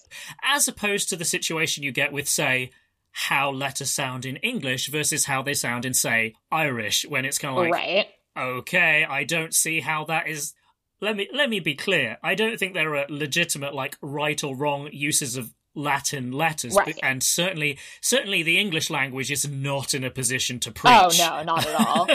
[0.43, 2.71] as opposed to the situation you get with say
[3.15, 7.55] how letters sound in English versus how they sound in say Irish when it's kind
[7.57, 8.07] of like right.
[8.35, 10.53] okay i don't see how that is
[10.99, 14.55] let me let me be clear i don't think there are legitimate like right or
[14.55, 16.97] wrong uses of latin letters Right.
[17.03, 21.37] and certainly certainly the english language is not in a position to oh, preach Oh
[21.37, 22.07] no, not at all.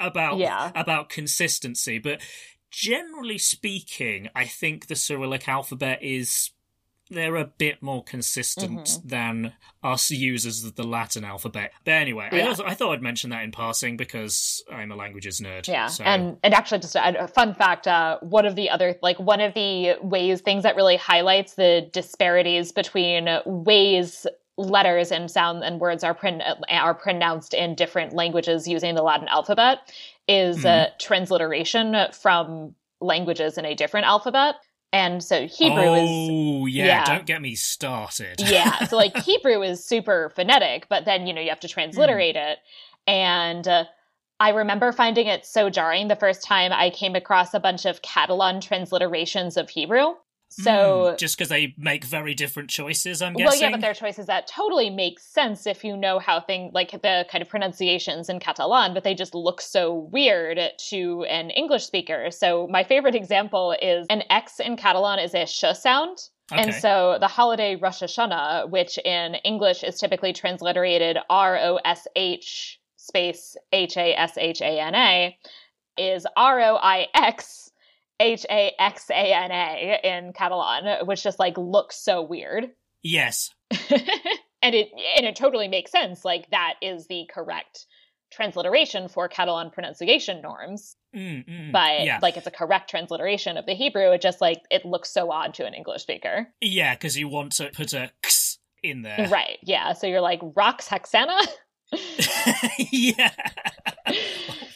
[0.00, 0.70] about Yeah.
[0.74, 2.20] about consistency but
[2.70, 6.50] generally speaking i think the cyrillic alphabet is
[7.14, 9.08] they're a bit more consistent Mm-hmm.
[9.08, 11.72] than us users of the Latin alphabet.
[11.84, 15.40] But anyway, I, also, I thought I'd mention that in passing because I'm a languages
[15.40, 15.68] nerd.
[15.68, 16.04] Yeah, so.
[16.04, 19.54] and and actually, just a, fun fact: uh, one of the other like one of
[19.54, 24.26] the ways things that really highlights the disparities between ways
[24.56, 29.28] letters and sound and words are pron- are pronounced in different languages using the Latin
[29.28, 29.92] alphabet
[30.28, 34.54] is uh, transliteration from languages in a different alphabet.
[34.94, 37.04] And so Hebrew is oh yeah, yeah.
[37.04, 38.40] don't get me started.
[38.40, 42.36] yeah so like hebrew is super phonetic but then you know you have to transliterate
[42.36, 42.58] it
[43.06, 43.84] and uh,
[44.38, 48.02] i remember finding it so jarring the first time i came across a bunch of
[48.02, 50.14] catalan transliterations of hebrew
[50.48, 53.44] so Hmm, just because they make very different choices, I'm guessing.
[53.46, 56.92] well yeah but they're choices that totally make sense if you know how things like
[56.92, 60.58] the kind of pronunciations in catalan but they just look so weird
[60.90, 62.30] to an english speaker.
[62.30, 66.18] So my favorite example is an x in catalan is a sh sound.
[66.52, 72.06] And so the holiday Rosh Hashanah, which in English is typically transliterated R O S
[72.14, 75.38] H space H A S H A N A,
[75.96, 77.63] is R O I X
[78.20, 82.70] H A X A N A in Catalan, which just like looks so weird.
[83.02, 86.24] yes, and it and it totally makes sense.
[86.24, 87.86] Like that is the correct
[88.30, 90.96] transliteration for Catalan pronunciation norms.
[91.14, 94.10] Mm, mm, But yeah, like it's a correct transliteration of the Hebrew.
[94.12, 96.48] It just like it looks so odd to an English speaker.
[96.60, 99.58] yeah, because you want to put a x in there, Right.
[99.62, 99.92] Yeah.
[99.94, 101.40] So you're like rocks hexana.
[102.90, 103.30] yeah.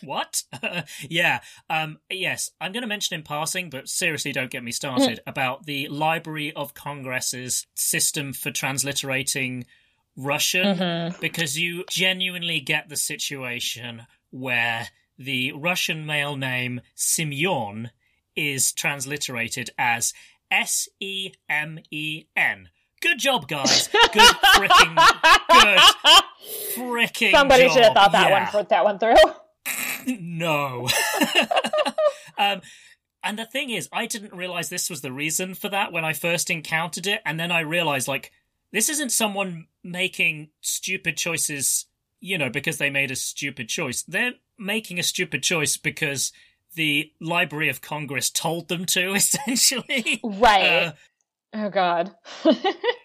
[0.09, 0.43] what?
[1.09, 1.41] yeah.
[1.71, 1.99] Um.
[2.11, 5.87] Yes, I'm going to mention in passing, but seriously, don't get me started about the
[5.89, 9.65] Library of Congress's system for transliterating
[10.17, 11.21] Russian, Mm-hmm.
[11.21, 17.91] because you genuinely get the situation where the Russian male name Simeon
[18.35, 20.13] is transliterated as
[20.51, 22.71] S E M E N.
[23.01, 23.89] Good job, guys.
[24.13, 24.23] Good
[24.57, 24.97] freaking
[25.51, 25.79] good
[26.77, 27.73] freaking Somebody job.
[27.73, 28.43] should have thought that Yeah.
[28.43, 29.15] one put that one through.
[30.07, 30.89] no.
[32.39, 32.61] um,
[33.23, 36.13] and the thing is, I didn't realize this was the reason for that when I
[36.13, 38.33] first encountered it, and then I realized like
[38.73, 41.87] this isn't someone making stupid choices,
[42.21, 44.03] you know, because they made a stupid choice.
[44.03, 46.33] They're making a stupid choice because
[46.75, 50.21] the Library of Congress told them to, essentially.
[50.23, 50.67] Right.
[50.67, 50.93] Uh,
[51.55, 52.15] oh God.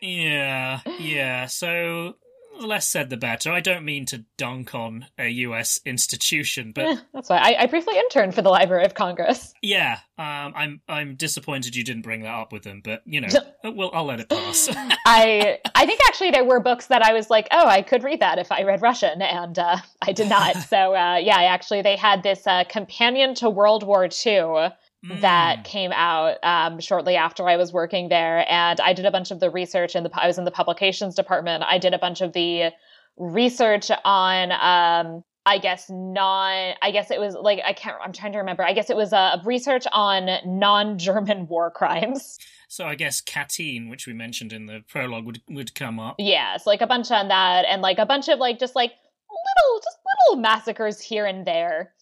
[0.01, 1.47] yeah, yeah.
[1.47, 2.15] So
[2.59, 3.51] the less said, the better.
[3.51, 5.79] I don't mean to dunk on a U.S.
[5.85, 9.53] institution, but Eh, That's why I, I briefly interned for the Library of Congress.
[9.61, 13.27] Yeah, um, I'm I'm disappointed you didn't bring that up with them, but you know,
[13.63, 14.69] well, I'll let it pass.
[15.05, 18.19] I I think actually there were books that I was like, oh, I could read
[18.21, 20.55] that if I read Russian, and uh, I did not.
[20.69, 24.69] so uh, yeah, actually they had this uh, companion to World War II
[25.03, 29.31] that came out um, shortly after I was working there, and I did a bunch
[29.31, 31.63] of the research in the I was in the publications department.
[31.65, 32.71] I did a bunch of the
[33.17, 34.51] research on.
[34.51, 36.73] Um, I guess non.
[36.81, 37.97] I guess it was like I can't.
[38.01, 38.63] I'm trying to remember.
[38.63, 42.39] I guess it was a research on non-German war crimes.
[42.69, 46.15] so I guess Katyn, which we mentioned in the prologue, would would come up.
[46.17, 48.91] Yes, like a bunch on that, and like a bunch of like just like
[49.29, 49.97] little, just
[50.29, 51.93] little massacres here and there.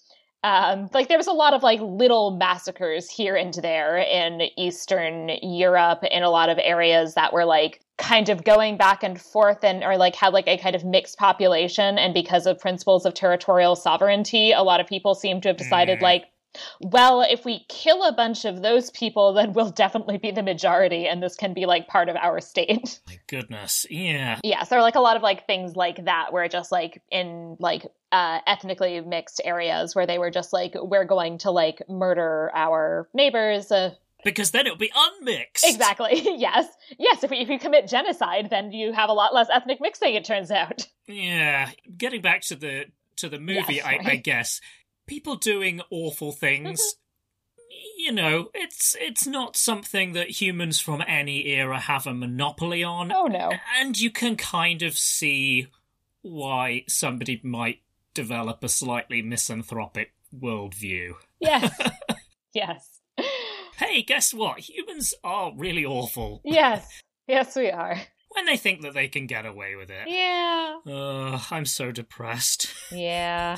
[0.43, 5.30] Um, like there was a lot of like little massacres here and there in Eastern
[5.43, 9.63] Europe in a lot of areas that were like kind of going back and forth
[9.63, 13.13] and or like had like a kind of mixed population and because of principles of
[13.13, 16.01] territorial sovereignty a lot of people seem to have decided Mm.
[16.01, 16.26] like
[16.81, 21.07] well, if we kill a bunch of those people, then we'll definitely be the majority,
[21.07, 22.99] and this can be like part of our state.
[23.07, 24.39] My goodness, yeah.
[24.43, 27.01] Yeah, so there are like a lot of like things like that where just like
[27.11, 31.81] in like uh, ethnically mixed areas where they were just like, we're going to like
[31.87, 33.71] murder our neighbors.
[33.71, 35.65] Uh, because then it'll be unmixed.
[35.67, 36.21] Exactly.
[36.37, 36.67] yes.
[36.99, 37.23] Yes.
[37.23, 40.13] If, if you commit genocide, then you have a lot less ethnic mixing.
[40.13, 40.87] It turns out.
[41.07, 41.71] Yeah.
[41.97, 42.85] Getting back to the
[43.17, 44.07] to the movie, Yes, I, right.
[44.07, 44.61] I guess
[45.11, 46.79] people doing awful things.
[46.79, 46.95] Mm-hmm.
[47.97, 53.11] You know, it's it's not something that humans from any era have a monopoly on.
[53.11, 53.51] Oh no.
[53.77, 55.67] And you can kind of see
[56.21, 57.81] why somebody might
[58.13, 61.11] develop a slightly misanthropic worldview.
[61.41, 61.77] Yes.
[62.53, 63.01] yes.
[63.77, 64.59] Hey, guess what?
[64.59, 66.88] Humans are really awful Yes.
[67.27, 67.97] Yes, we are.
[68.33, 70.07] When they think that they can get away with it.
[70.07, 70.77] Yeah.
[70.87, 72.67] Uh, I'm so depressed.
[72.91, 73.55] Yeah.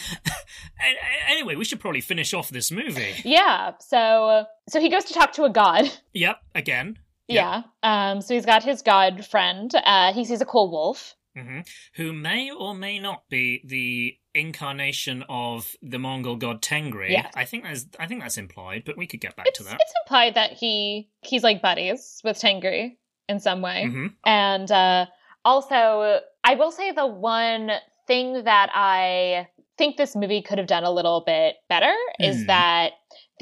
[1.27, 3.13] Anyway, we should probably finish off this movie.
[3.23, 3.73] Yeah.
[3.79, 5.91] So so he goes to talk to a god.
[6.13, 6.97] Yep, again.
[7.27, 7.63] Yeah.
[7.81, 8.21] Um.
[8.21, 9.71] So he's got his god friend.
[9.83, 10.13] Uh.
[10.13, 11.15] He sees a cool wolf.
[11.35, 11.61] hmm
[11.95, 17.09] Who may or may not be the incarnation of the Mongol god Tengri.
[17.11, 17.31] Yes.
[17.35, 19.75] I think that's I think that's implied, but we could get back It's to that.
[19.81, 22.97] it's implied that he he's like buddies with Tengri
[23.29, 23.87] in some way.
[23.87, 25.05] hmm And uh,
[25.45, 27.71] also, I will say the one
[28.07, 29.47] thing that I
[29.77, 32.47] think this movie could have done a little bit better is Hmm.
[32.47, 32.91] that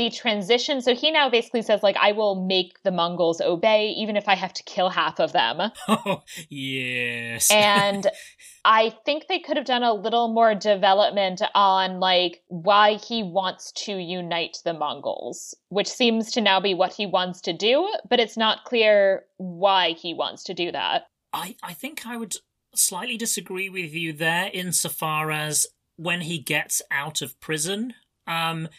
[0.02, 0.82] the transition.
[0.82, 4.34] So he now basically says, like, I will make the Mongols obey, even if I
[4.34, 5.72] have to kill half of them.
[5.88, 7.52] Oh, yes.
[7.52, 8.08] And
[8.66, 13.72] I think they could have done a little more development on like why he wants
[13.74, 18.20] to unite the Mongols, which seems to now be what he wants to do, but
[18.20, 21.08] it's not clear why he wants to do that.
[21.34, 22.36] I, I think I would
[22.74, 25.68] slightly disagree with you there insofar as
[25.98, 27.94] when he gets out of prison,
[28.28, 28.70] um,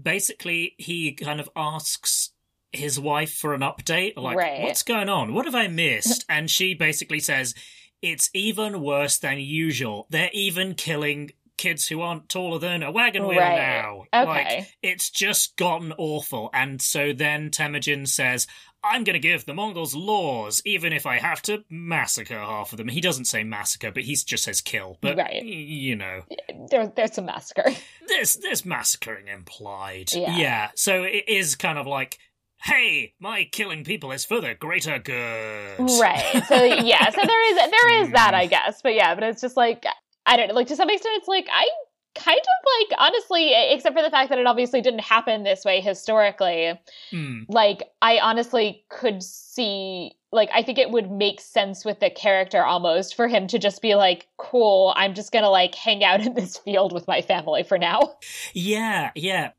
[0.00, 2.30] basically he kind of asks
[2.72, 4.62] his wife for an update, like, Right.
[4.62, 5.32] what's going on?
[5.34, 6.24] What have I missed?
[6.28, 7.54] and she basically says,
[8.02, 10.06] it's even worse than usual.
[10.10, 13.56] They're even killing kids who aren't taller than a wagon wheel Right.
[13.56, 14.04] now.
[14.12, 14.26] Okay.
[14.58, 16.50] Like, it's just gotten awful.
[16.52, 18.46] And so then Temujin says,
[18.84, 22.76] I'm going to give the Mongols laws, even if I have to massacre half of
[22.78, 22.88] them.
[22.88, 24.98] He doesn't say massacre, but he just says kill.
[25.00, 25.42] But, Right.
[25.42, 26.22] you know,
[26.70, 27.70] There, there's some massacre.
[28.08, 30.12] there's, there's massacring implied.
[30.12, 30.70] Yeah.
[30.76, 32.18] So it is kind of like,
[32.62, 35.78] hey, my killing people is for the greater good.
[36.00, 36.42] right.
[36.48, 38.38] So yeah, so there is there is that, Mm.
[38.38, 38.80] I guess.
[38.82, 39.84] But yeah, but it's just like
[40.26, 41.68] I don't know, like to some extent it's like I
[42.14, 45.80] kind of like honestly, except for the fact that it obviously didn't happen this way
[45.80, 46.78] historically,
[47.10, 47.42] Hmm.
[47.48, 52.64] like I honestly could see like I think it would make sense with the character
[52.64, 56.34] almost for him to just be like, cool, I'm just gonna like hang out in
[56.34, 58.14] this field with my family for now.
[58.52, 59.50] Yeah, yeah.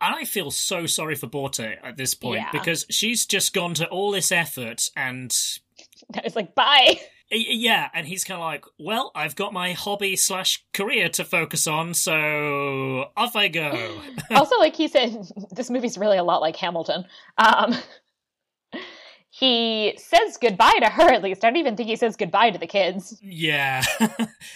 [0.00, 2.50] I- feel so sorry for Borte at this point Yeah.
[2.50, 5.32] because she's just gone to all this effort and
[6.14, 6.98] It's like bye.
[7.30, 11.66] Yeah, and he's kind of like, well, I've got my hobby slash career to focus
[11.66, 14.00] on, so off I go.
[14.30, 17.04] also, like he said, this movie's really a lot like Hamilton.
[17.36, 17.74] Um,
[19.30, 21.44] he says goodbye to her at least.
[21.44, 23.18] I don't even think he says goodbye to the kids.
[23.22, 23.82] yeah,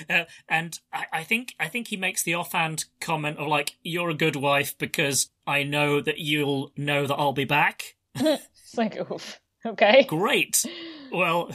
[0.09, 4.11] Uh, and I-, I think I think he makes the offhand comment of like, "You're
[4.11, 8.97] a good wife because I know that you'll know that I'll be back." It's like,
[9.11, 9.41] oof.
[9.67, 10.05] Okay.
[10.05, 10.65] Great.
[11.13, 11.51] Well.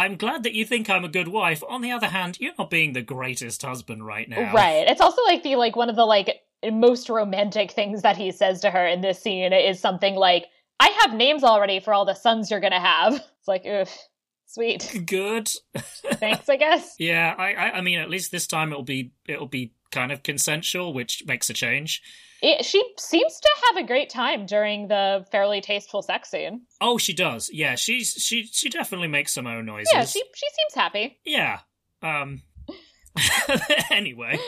[0.00, 1.62] I'm glad that you think I'm a good wife.
[1.68, 4.52] On the other hand, you're not being the greatest husband right now.
[4.54, 4.88] Right.
[4.88, 6.40] It's also like the like one of the like
[6.72, 10.46] most romantic things that he says to her in this scene is something like,
[10.78, 13.94] "I have names already for all the sons you're gonna have." It's like, oof,
[14.46, 15.02] sweet.
[15.06, 15.50] Good.
[15.76, 16.94] Thanks, I guess.
[16.98, 20.22] Yeah, I, I, I mean, at least this time it'll be it'll be kind of
[20.22, 22.02] consensual, which makes a change.
[22.42, 26.62] It, she seems to have a great time during the fairly tasteful sex scene.
[26.80, 27.50] Oh, she does.
[27.52, 29.90] Yeah, she's she she definitely makes some own noises.
[29.92, 31.18] Yeah, she she seems happy.
[31.24, 31.60] Yeah.
[32.02, 32.42] Um.
[33.90, 34.38] anyway,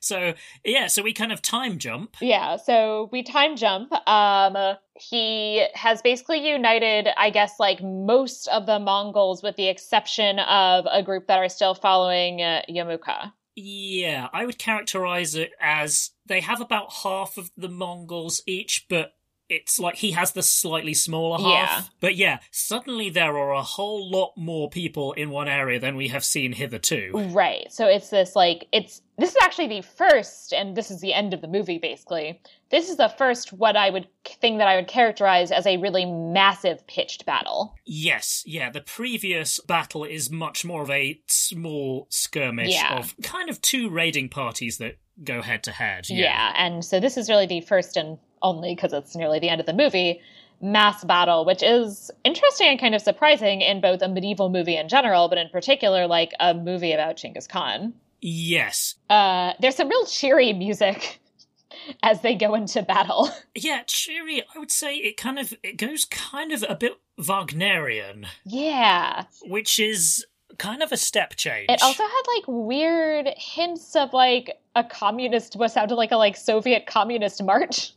[0.00, 0.34] so
[0.64, 2.16] yeah, so we kind of time jump.
[2.20, 3.92] Yeah, so we time jump.
[4.08, 10.38] Um he has basically united, I guess, like most of the Mongols with the exception
[10.38, 13.32] of a group that are still following uh, Jamuka.
[13.56, 19.12] Yeah, I would characterize it as they have about half of the Mongols each, but
[19.48, 21.48] it's like he has the slightly smaller half.
[21.70, 21.82] Yeah.
[22.00, 26.08] But yeah, suddenly there are a whole lot more people in one area than we
[26.08, 27.10] have seen hitherto.
[27.32, 27.70] Right.
[27.70, 31.34] So it's this like it's this is actually the first and this is the end
[31.34, 32.40] of the movie basically.
[32.70, 36.06] This is the first what I would thing that I would characterize as a really
[36.06, 37.74] massive pitched battle.
[37.84, 42.98] Yes, yeah, the previous battle is much more of a small skirmish Yeah.
[42.98, 46.08] of kind of two raiding parties that go head to head.
[46.08, 46.52] Yeah.
[46.56, 49.66] and so this is really the first and only because it's nearly the end of
[49.66, 50.20] the movie
[50.60, 54.88] mass battle, which is interesting and kind of surprising in both a medieval movie in
[54.88, 57.92] general, but in particular like a movie about Genghis Khan.
[58.20, 58.94] Yes.
[59.10, 61.20] Uh, there's some real cheery music
[62.02, 63.30] as they go into battle.
[63.56, 68.26] Yeah, cheery, I would say it kind of it goes kind of a bit Wagnerian,
[68.44, 69.26] yeah.
[69.44, 70.26] which is
[70.58, 71.66] kind of a step change.
[71.68, 76.36] It also had like weird hints of like a communist what sounded like a like
[76.36, 77.92] Soviet communist march.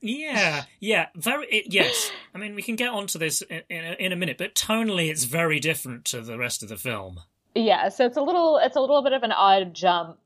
[0.00, 1.46] Yeah, yeah, very.
[1.46, 4.38] It, yes, I mean we can get onto this in, in, a, in a minute,
[4.38, 7.20] but tonally it's very different to the rest of the film.
[7.54, 10.18] Yeah, so it's a little it's a little bit of an odd jump.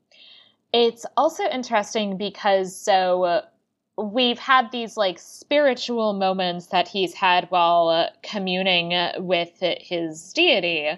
[0.73, 3.41] It's also interesting because so uh,
[3.97, 10.97] we've had these like spiritual moments that he's had while uh, communing with his deity,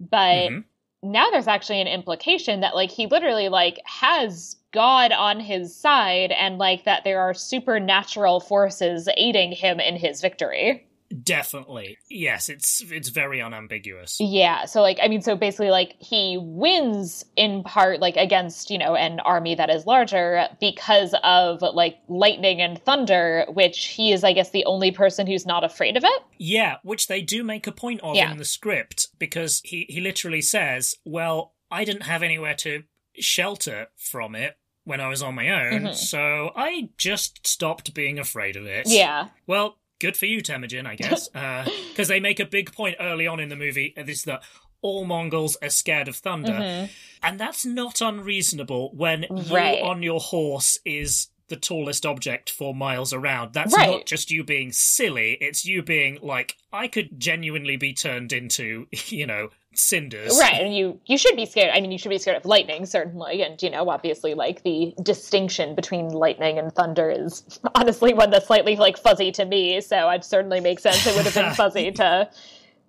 [0.00, 0.64] but Mhm.
[1.02, 6.32] Now there's actually an implication that like he literally like has God on his side
[6.32, 10.87] and like that there are supernatural forces aiding him in his victory.
[11.22, 12.48] Definitely, yes.
[12.50, 14.18] It's it's very unambiguous.
[14.20, 18.76] Yeah, so like I mean so basically like he wins in part like against, you
[18.78, 24.22] know, an army that is larger because of like lightning and thunder, which he is
[24.22, 26.22] I guess the only person who's not afraid of it.
[26.38, 28.30] Yeah, which they do make a point of Yeah.
[28.30, 32.82] in the script because he he literally says, "Well, I didn't have anywhere to
[33.18, 35.94] shelter from it." When I was on my own, Mhm.
[35.94, 38.86] so I just stopped being afraid of it.
[38.88, 39.28] Yeah.
[39.46, 41.28] Well, good for you, Temujin, I guess.
[41.90, 44.42] Because they make a big point early on in the movie uh, this that
[44.82, 46.52] all Mongols are scared of thunder.
[46.52, 46.90] Mhm.
[47.22, 49.78] And that's not unreasonable when Right.
[49.80, 53.54] you on your horse is the tallest object for miles around.
[53.54, 53.88] That's Right.
[53.90, 58.86] not just you being silly, it's you being like, I could genuinely be turned into,
[59.06, 59.48] you know,
[59.78, 60.38] cinders.
[60.38, 61.70] Right, and you you should be scared.
[61.74, 64.94] I mean, you should be scared of lightning certainly, and you know, obviously, like the
[65.02, 69.80] distinction between lightning and thunder is honestly one that's slightly like fuzzy to me.
[69.80, 71.06] So it certainly makes sense.
[71.06, 72.28] It would have been fuzzy to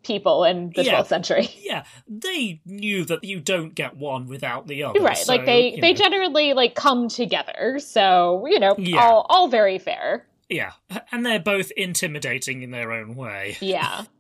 [0.02, 1.02] people in the Yeah.
[1.02, 1.50] 12th century.
[1.62, 5.02] Yeah, they knew that you don't get one without the other.
[5.02, 5.98] Right, so, like they they know.
[5.98, 7.80] generally like come together.
[7.80, 9.02] So you know, Yeah.
[9.04, 10.26] all all very fair.
[10.48, 10.72] Yeah,
[11.12, 13.58] and they're both intimidating in their own way.
[13.60, 14.06] Yeah,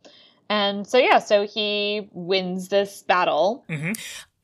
[0.49, 3.65] and so yeah, so he wins this battle.
[3.69, 3.91] hmm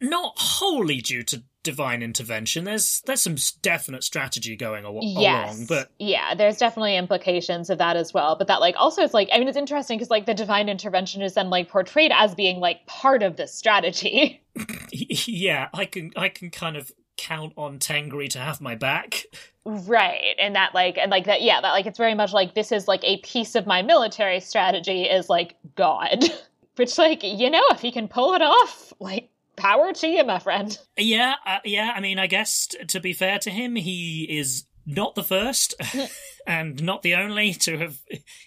[0.01, 2.63] Not wholly due to divine intervention.
[2.63, 5.55] There's there's some definite strategy going al- yes.
[5.55, 8.37] along, but yeah, there's definitely implications of that as well.
[8.37, 11.21] But that like also it's like I mean it's interesting because like the divine intervention
[11.21, 14.41] is then like portrayed as being like part of the strategy.
[14.91, 19.25] yeah, I can I can kind of count on Tengri to have my back.
[19.65, 20.35] right.
[20.39, 22.87] And that like and like that yeah, that like it's very much like this is
[22.87, 26.23] like a piece of my military strategy is like God.
[26.75, 30.39] Which like, you know, if he can pull it off, like power to you, my
[30.39, 30.77] friend.
[30.97, 31.93] Yeah, uh, yeah.
[31.95, 35.73] I mean, I guess t- to be fair to him, he is not the first
[36.47, 37.97] and not the only to have,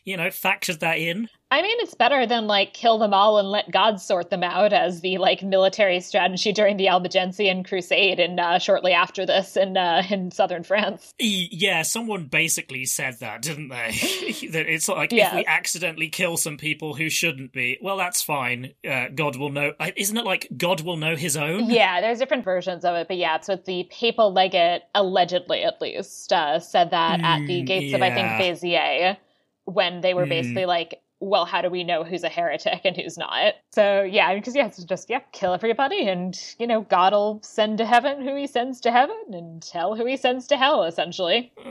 [0.04, 1.28] you know, factored that in.
[1.50, 4.74] I mean, it's better than like kill them all and let God sort them out
[4.74, 9.76] as the like military strategy during the Albigensian Crusade and uh, shortly after this in
[9.78, 11.14] uh, in southern France.
[11.18, 13.92] Yeah, someone basically said that, didn't they?
[14.52, 15.28] that it's like Yeah.
[15.28, 18.74] if we accidentally kill some people who shouldn't be, well, that's fine.
[18.86, 19.72] Uh, God will know.
[19.96, 21.70] Isn't it like God will know his own?
[21.70, 25.80] Yeah, there's different versions of it, but yeah, it's so the papal legate allegedly, at
[25.80, 29.12] least, uh, said that at the Mm, gates of I think yeah.
[29.12, 29.16] Béziers
[29.65, 30.31] when they were Mm.
[30.31, 31.01] basically like.
[31.20, 33.55] Well, how do we know who's a heretic and who's not?
[33.74, 37.86] So yeah, because yeah, it's just yeah, kill everybody, and you know, God'll send to
[37.86, 41.52] heaven who He sends to heaven, and hell who He sends to hell, essentially.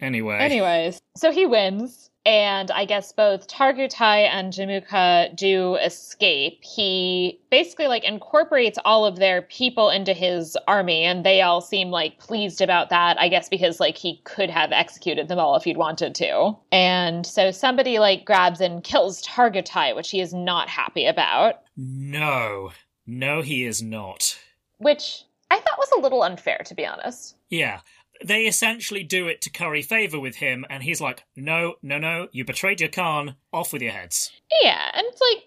[0.00, 0.38] anyway.
[0.38, 6.62] Anyways, so he wins, and I guess both Targutai and Jamuka do escape.
[6.62, 11.90] He basically like incorporates all of their people into his army, and they all seem
[11.90, 13.18] like pleased about that.
[13.18, 16.54] I guess because like he could have executed them all if he'd wanted to.
[16.70, 22.72] And so somebody like grabs and kills Targutai, which he is not happy about, No.
[23.06, 24.38] No, he is not.
[24.76, 27.36] which I thought was a little unfair, to be honest.
[27.48, 27.80] Yeah.
[28.24, 32.28] They essentially do it to curry favor with him, and he's like, no, no, no,
[32.32, 34.30] you betrayed your Khan, off with your heads.
[34.62, 35.44] Yeah, and it's like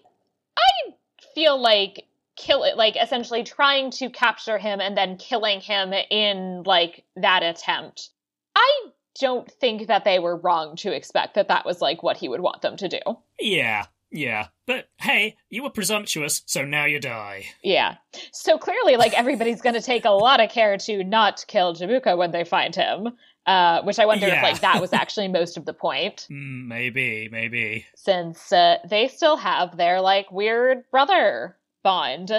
[0.56, 0.94] I
[1.34, 6.62] feel like kill it like essentially trying to capture him and then killing him in
[6.64, 8.10] like that attempt.
[8.56, 8.86] I
[9.20, 12.40] don't think that they were wrong to expect that that was like what he would
[12.40, 13.00] want them to do.
[13.38, 14.48] Yeah, yeah.
[14.66, 17.46] But hey, you were presumptuous, so now you die.
[17.64, 17.96] Yeah.
[18.32, 22.16] So clearly, like, everybody's going to take a lot of care to not kill Jamuka
[22.16, 23.08] when they find him.
[23.44, 27.28] Uh, which I wonder if like that was actually most of the point, Mm, maybe,
[27.32, 27.84] maybe.
[27.96, 32.30] since uh, they still have their like weird brother bond.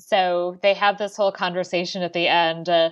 [0.00, 2.90] So they have this whole conversation at the end, uh,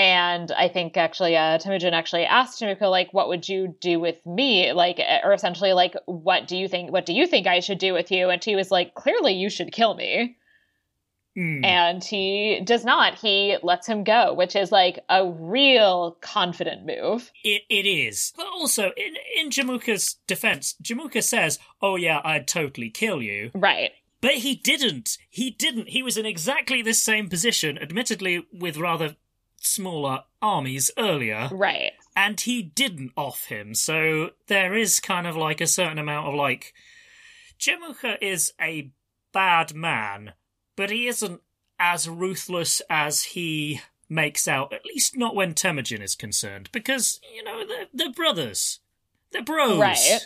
[0.00, 4.24] and I think actually uh, Temujin actually asked Jamuka like, "What would you do with
[4.24, 6.90] me?" Like, uh, or essentially like, "What do you think?
[6.90, 9.50] What do you think I should do with you?" And she was like, "Clearly, you
[9.50, 10.36] should kill me."
[11.38, 11.64] Mm.
[11.64, 13.14] and he does not.
[13.14, 17.30] He lets him go, which is like a real confident move.
[17.44, 18.32] It it is.
[18.36, 23.92] But also, in in Jamuka's defense, Jamuka says, "Oh yeah, I'd totally kill you," Right.
[24.20, 25.18] but he didn't.
[25.30, 25.90] He didn't.
[25.90, 29.14] He was in exactly this same position, admittedly with rather
[29.60, 31.92] smaller armies earlier, Right.
[32.16, 33.74] and he didn't off him.
[33.74, 36.72] So there is kind of like a certain amount of like,
[37.58, 38.90] Jamuka is a
[39.32, 40.32] bad man,
[40.76, 41.40] but he isn't
[41.78, 44.72] as ruthless as he makes out.
[44.72, 48.80] At least not when Temujin is concerned, because you know they're, they're brothers,
[49.30, 50.20] they're bros, Right.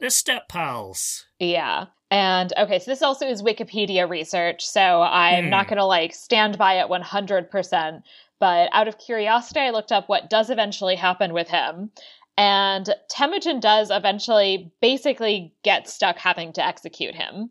[0.00, 1.26] They're step pals.
[1.38, 1.86] Yeah.
[2.10, 5.50] And okay, so this also is Wikipedia research, so I'm Hmm.
[5.50, 8.02] not going to like stand by it 100%.
[8.44, 11.90] But out of curiosity, I looked up what does eventually happen with him.
[12.36, 17.48] And Temujin does eventually basically get stuck having to execute him.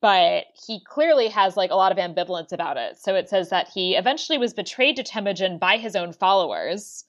[0.00, 2.96] But he clearly has like a lot of ambivalence about it.
[2.96, 7.04] So it says that he eventually was betrayed to Temujin by his own followers.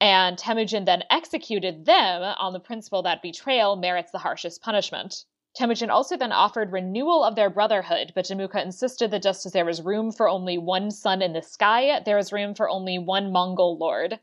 [0.00, 5.26] And Temujin then executed them on the principle that betrayal merits the harshest punishment.
[5.54, 9.66] Temujin also then offered renewal of their brotherhood, but Jamuka insisted that just as there
[9.66, 13.30] was room for only one sun in the sky, there was room for only one
[13.30, 14.18] Mongol lord.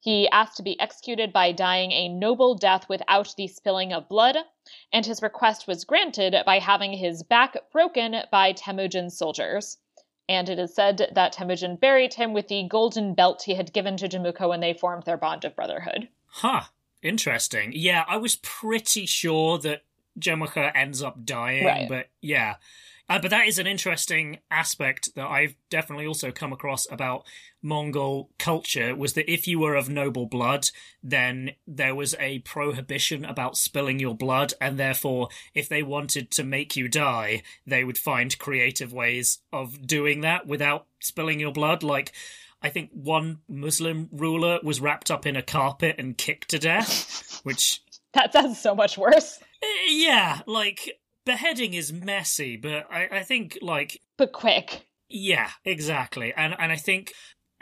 [0.00, 4.36] He asked to be executed by dying a noble death without the spilling of blood,
[4.92, 9.78] and his request was granted by having his back broken by Temujin's soldiers.
[10.28, 13.96] And it is said that Temujin buried him with the golden belt he had given
[13.98, 16.08] to Jamuka when they formed their bond of brotherhood.
[16.26, 16.64] Huh.
[17.02, 17.72] Interesting.
[17.74, 19.82] Yeah, I was pretty sure that
[20.18, 21.88] Jamuka ends up dying, Right.
[21.88, 22.56] but yeah.
[23.06, 27.26] Uh, but that is an interesting aspect that I've definitely also come across about
[27.62, 30.70] Mongol culture was that if you were of noble blood,
[31.02, 36.44] then there was a prohibition about spilling your blood, and therefore, if they wanted to
[36.44, 41.82] make you die, they would find creative ways of doing that without spilling your blood.
[41.82, 42.12] Like,
[42.62, 47.40] I think one Muslim ruler was wrapped up in a carpet and kicked to death,
[47.44, 47.80] which
[48.14, 49.40] That sounds so much worse.
[49.88, 54.86] Yeah, like beheading is messy, but I, I think like But quick.
[55.08, 56.32] yeah, exactly.
[56.36, 57.12] And and I think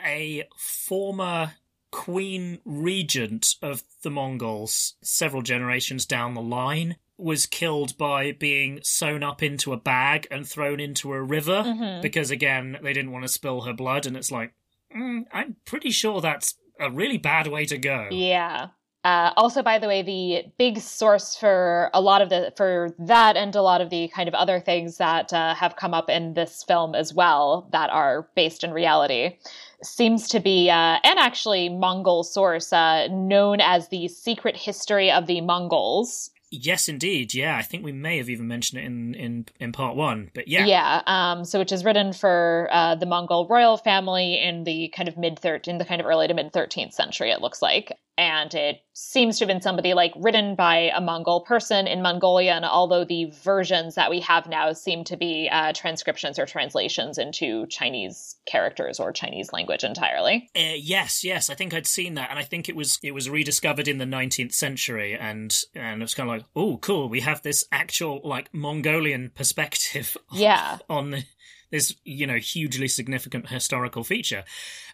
[0.04, 1.52] a former
[1.90, 9.22] queen regent of the Mongols several generations down the line was killed by being sewn
[9.22, 12.00] up into a bag and thrown into a river Mhm.
[12.02, 14.54] because again they didn't want to spill her blood and it's like
[14.96, 18.08] mm, I'm pretty sure that's a really bad way to go.
[18.10, 18.68] Yeah.
[19.04, 23.36] Uh, also, by the way, the big source for a lot of the for that
[23.36, 26.34] and a lot of the kind of other things that uh, have come up in
[26.34, 29.36] this film as well that are based in reality
[29.82, 35.26] seems to be uh, an actually Mongol source uh, known as the Secret History of
[35.26, 36.30] the Mongols.
[36.54, 37.32] Yes, indeed.
[37.32, 40.30] Yeah, I think we may have even mentioned it in in in part one.
[40.34, 41.02] But yeah, Yeah.
[41.06, 45.16] Um, so which is written for uh, the Mongol royal family in the kind of
[45.16, 47.98] mid thir- in the kind of early to mid 13th century, it looks like.
[48.18, 52.62] And it seems to have been somebody like written by a Mongol person in Mongolian,
[52.62, 57.66] although the versions that we have now seem to be uh, transcriptions or translations into
[57.68, 60.50] Chinese characters or Chinese language entirely.
[60.54, 63.30] Uh, yes, yes, I think I'd seen that, and I think it was it was
[63.30, 67.40] rediscovered in the 19th century, and and it's kind of like, oh, cool, we have
[67.40, 70.78] this actual like Mongolian perspective Yeah.
[70.90, 71.24] on
[71.70, 74.44] this you know hugely significant historical feature,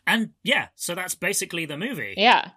[0.06, 2.14] and yeah, so that's basically the movie.
[2.16, 2.50] Yeah.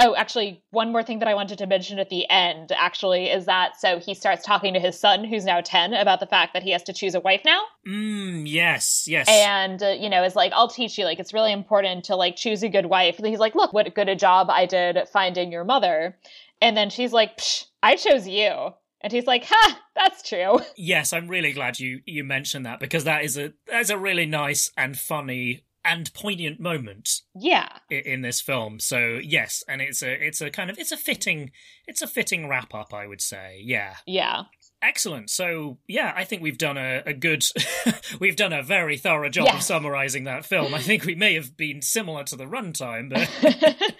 [0.00, 3.46] Oh, actually, one more thing that I wanted to mention at the end, actually, is
[3.46, 6.62] that so he starts talking to his son, who's now 10, about the fact that
[6.62, 7.60] he has to choose a wife now.
[7.86, 9.26] Mm, yes, yes.
[9.28, 12.36] And, uh, you know, is like, I'll teach you, like, it's really important to, like,
[12.36, 13.18] choose a good wife.
[13.18, 16.16] And he's like, look, what a good a job I did finding your mother.
[16.60, 18.72] And then she's like, Psh, I chose you.
[19.00, 20.60] And he's like, ha, that's true.
[20.76, 24.26] Yes, I'm really glad you you mentioned that because that is a that's a really
[24.26, 27.68] nice and funny and poignant moment Yeah.
[27.90, 28.80] i- in this film.
[28.80, 31.50] So yes, and it's a it's a kind of it's a fitting
[31.86, 33.60] it's a fitting wrap up, I would say.
[33.64, 33.94] Yeah.
[34.06, 34.42] Yeah.
[34.82, 35.28] Excellent.
[35.30, 37.44] So yeah, I think we've done a, a good
[38.20, 39.56] we've done a very thorough job Yeah.
[39.56, 40.74] of summarizing that film.
[40.74, 43.28] I think we may have been similar to the runtime, but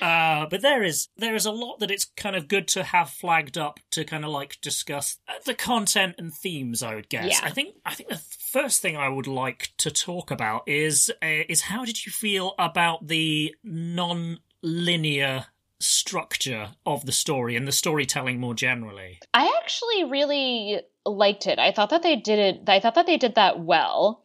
[0.00, 3.10] Uh, but there is there is a lot that it's kind of good to have
[3.10, 6.82] flagged up to kind of like discuss uh, the content and themes.
[6.82, 7.40] I would guess.
[7.40, 7.46] Yeah.
[7.46, 11.44] I think I think the first thing I would like to talk about is uh,
[11.48, 15.46] is how did you feel about the non-linear
[15.80, 19.18] structure of the story and the storytelling more generally?
[19.32, 21.58] I actually really liked it.
[21.58, 22.68] I thought that they did it.
[22.68, 24.24] I thought that they did that well.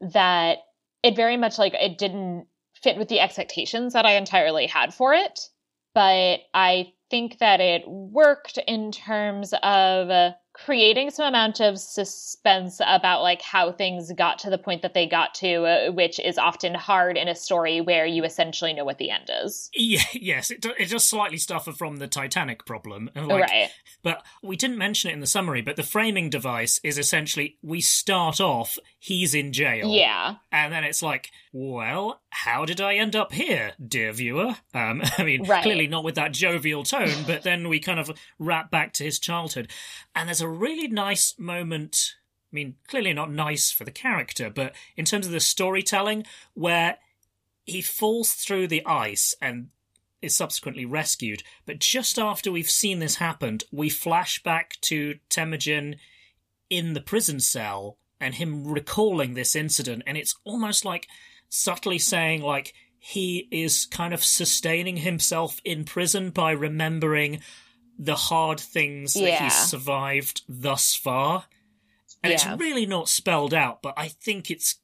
[0.00, 0.58] That
[1.02, 2.46] it very much like it didn't
[2.84, 5.48] fit with the expectations that I entirely had for it,
[5.94, 13.22] but I think that it worked in terms of creating some amount of suspense about
[13.22, 16.74] like how things got to the point that they got to uh, which is often
[16.74, 20.60] hard in a story where you essentially know what the end is Yeah, yes, it,
[20.60, 23.10] do- it does slightly suffer from the Titanic problem.
[23.24, 23.70] Like, right
[24.02, 27.80] But we didn't mention it in the summary, but the framing device is essentially we
[27.80, 29.90] start off, he's in jail.
[29.90, 34.56] yeah And then it's like, well, how did I end up here, dear viewer?
[34.72, 35.62] Um, I mean, Right.
[35.62, 39.18] clearly not with that jovial tone, but then we kind of wrap back to his
[39.18, 39.68] childhood.
[40.14, 42.14] And there's a really nice moment.
[42.50, 46.24] I mean, clearly not nice for the character, but in terms of the storytelling,
[46.54, 46.96] where
[47.66, 49.68] he falls through the ice and
[50.22, 51.42] is subsequently rescued.
[51.66, 55.96] But just after we've seen this happen, we flash back to Temujin
[56.70, 61.08] in the prison cell and him recalling this incident, and it's almost like
[61.48, 67.40] subtly saying, like, he is kind of sustaining himself in prison by remembering
[67.98, 69.44] the hard things that Yeah.
[69.44, 71.44] he's survived thus far.
[72.22, 74.76] And it's really not spelled out, but I think it's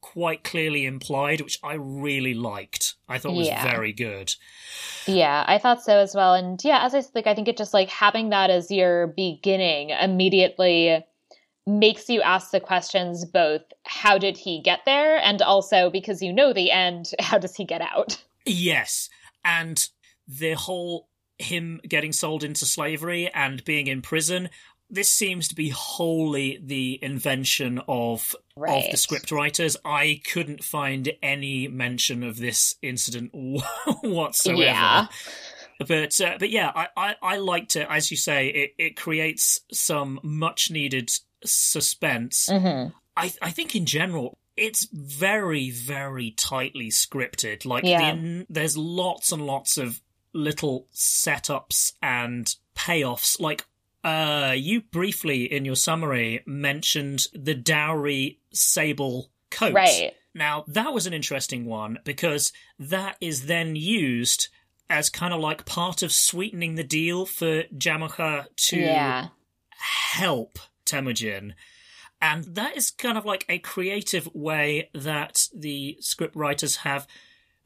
[0.00, 2.94] quite clearly implied, which I really liked.
[3.06, 4.32] I thought was very good.
[5.06, 6.32] Yeah, I thought so as well.
[6.32, 9.08] And yeah, as I said, like I think it just like having that as your
[9.08, 11.04] beginning immediately
[11.68, 16.32] makes you ask the questions both how did he get there and also because you
[16.32, 18.22] know the end, how does he get out?
[18.44, 19.10] Yes,
[19.44, 19.86] and
[20.26, 21.08] the whole
[21.38, 24.48] him getting sold into slavery and being in prison.
[24.90, 29.76] This seems to be wholly the invention of of the script writers.
[29.84, 33.30] I couldn't find any mention of this incident
[34.02, 34.62] whatsoever.
[34.62, 35.06] Yeah.
[35.86, 37.86] But uh, but yeah, I, I, I liked it.
[37.88, 41.10] As you say, it, it creates some much needed
[41.44, 42.48] suspense.
[42.50, 42.90] Mm-hmm.
[43.16, 47.64] I I think in general it's very very tightly scripted.
[47.64, 48.14] Like Yeah.
[48.14, 50.00] the, there's lots and lots of
[50.32, 53.40] little setups and payoffs.
[53.40, 53.66] Like
[54.04, 59.74] uh, you briefly in your summary mentioned the dowry sable coat.
[59.74, 60.14] Right.
[60.34, 64.48] Now that was an interesting one because that is then used
[64.90, 69.28] as kind of like part of sweetening the deal for Jamuka to Yeah.
[69.76, 70.58] help
[70.88, 71.54] Temujin.
[72.20, 77.06] And that is kind of like a creative way that the script writers have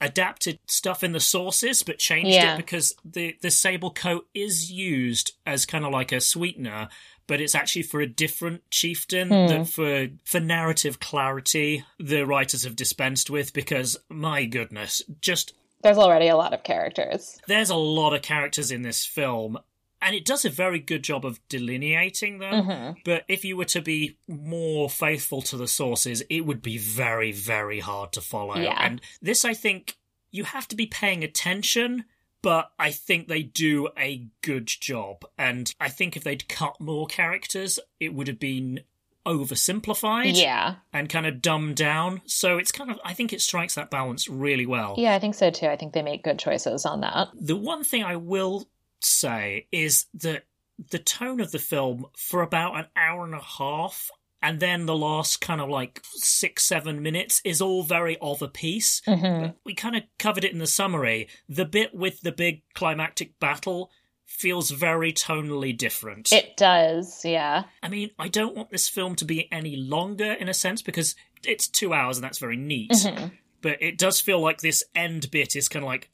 [0.00, 2.54] adapted stuff in the sources but changed Yeah.
[2.54, 6.88] it because the, the sable coat is used as kind of like a sweetener
[7.28, 9.46] but it's actually for a different chieftain hmm.
[9.46, 15.52] that for for narrative clarity the writers have dispensed with because my goodness just
[15.84, 17.38] There's already a lot of characters.
[17.46, 19.56] there's a lot of characters in this film
[20.02, 22.96] and it does a very good job of delineating them Mhm.
[23.04, 27.32] but if you were to be more faithful to the sources it would be very
[27.32, 28.76] very hard to follow Yeah.
[28.84, 29.96] and this i think
[30.30, 32.04] you have to be paying attention
[32.42, 35.24] but I think they do a good job.
[35.38, 38.80] And I think if they'd cut more characters, it would have been
[39.24, 40.76] oversimplified Yeah.
[40.92, 42.22] and kind of dumbed down.
[42.26, 44.94] So it's kind of, I think it strikes that balance really well.
[44.98, 45.66] Yeah, I think so too.
[45.66, 47.28] I think they make good choices on that.
[47.34, 48.68] The one thing I will
[49.04, 50.44] say is that
[50.90, 54.10] the tone of the film for about an hour and a half
[54.40, 58.48] and then the last kind of like six, seven minutes is all very of a
[58.48, 59.00] piece.
[59.06, 59.54] Mhm.
[59.64, 61.28] We kind of covered it in the summary.
[61.48, 63.92] The bit with the big climactic battle
[64.26, 66.32] feels very tonally different.
[66.32, 67.64] It does, yeah.
[67.82, 71.14] I mean, I don't want this film to be any longer in a sense because
[71.44, 72.90] it's two hours and that's very neat.
[72.90, 73.32] Mhm.
[73.60, 76.10] But it does feel like this end bit is kind of like,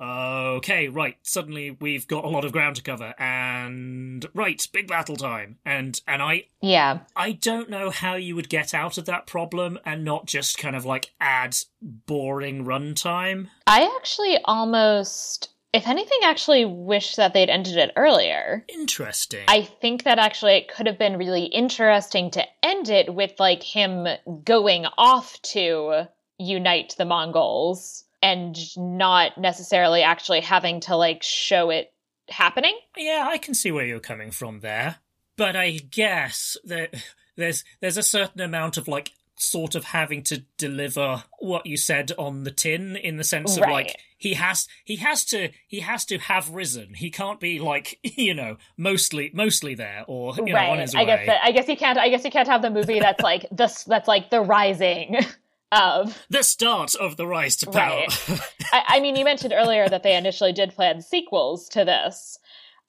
[0.00, 5.16] okay, right, suddenly we've got a lot of ground to cover and right, big battle
[5.16, 5.58] time.
[5.64, 7.00] And and I Yeah.
[7.16, 10.76] I don't know how you would get out of that problem and not just kind
[10.76, 13.48] of like add boring runtime.
[13.66, 18.64] I actually almost, if anything, actually wish that they'd ended it earlier.
[18.68, 19.44] Interesting.
[19.48, 23.62] I think that actually it could have been really interesting to end it with like
[23.62, 24.06] him
[24.44, 26.08] going off to
[26.38, 31.92] unite the Mongols and not necessarily actually having to like show it
[32.28, 32.76] happening.
[32.96, 34.96] Yeah, I can see where you're coming from there.
[35.36, 36.94] But I guess that
[37.36, 42.10] there's there's a certain amount of like sort of having to deliver what you said
[42.18, 46.04] on the tin in the sense of like he has he has to he has
[46.06, 46.94] to have risen.
[46.94, 51.00] He can't be like you know mostly mostly there or you know on his I
[51.00, 51.06] way.
[51.06, 53.46] guess that I guess you can't I guess you can't have the movie that's like
[53.52, 55.18] this that's like the rising
[55.72, 58.04] of the start of the rise to power.
[58.28, 58.40] Right.
[58.72, 62.38] I, I mean, you mentioned earlier that they initially did plan sequels to this.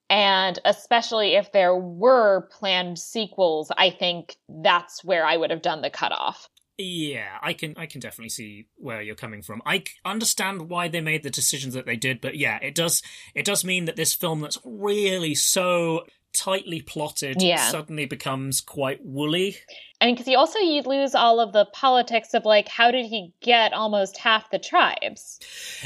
[0.09, 5.81] And especially if there were planned sequels, I think that's where I would have done
[5.81, 6.49] the cutoff.
[6.81, 9.61] Yeah, I can I can definitely see where you're coming from.
[9.65, 13.03] I understand why they made the decisions that they did, but yeah, it does
[13.35, 17.69] it does mean that this film that's really so tightly plotted Yeah.
[17.69, 19.57] suddenly becomes quite woolly.
[20.01, 23.05] I mean, because you also you lose all of the politics of like, how did
[23.05, 25.39] he get almost half the tribes?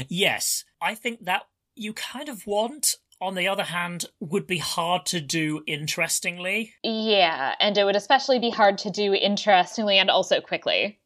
[0.08, 1.42] Yes, I think that
[1.74, 6.74] you kind of want on the other hand would be hard to do interestingly.
[6.82, 11.00] Yeah, and it would especially be hard to do interestingly and also quickly.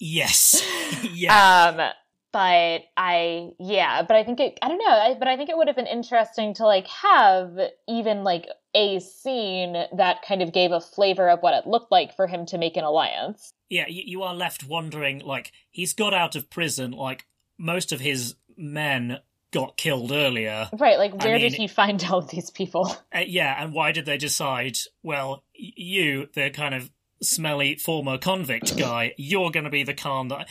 [0.00, 0.62] Yes.
[1.12, 1.74] yeah.
[1.78, 1.92] Um,
[2.32, 5.56] but I, yeah, but I think it, I don't know, I, but I think it
[5.56, 10.72] would have been interesting to like have even like a scene that kind of gave
[10.72, 13.52] a flavor of what it looked like for him to make an alliance.
[13.68, 17.26] yeah, you, you are left wondering like he's got out of prison like
[17.58, 19.18] most of his men
[19.52, 20.68] got killed earlier.
[20.72, 22.96] Right, like I where did he find all of these people?
[23.14, 26.90] Uh, yeah, and why did they decide, well, y- you, the kind of
[27.20, 30.48] smelly former convict guy, you're going to be the Khan that.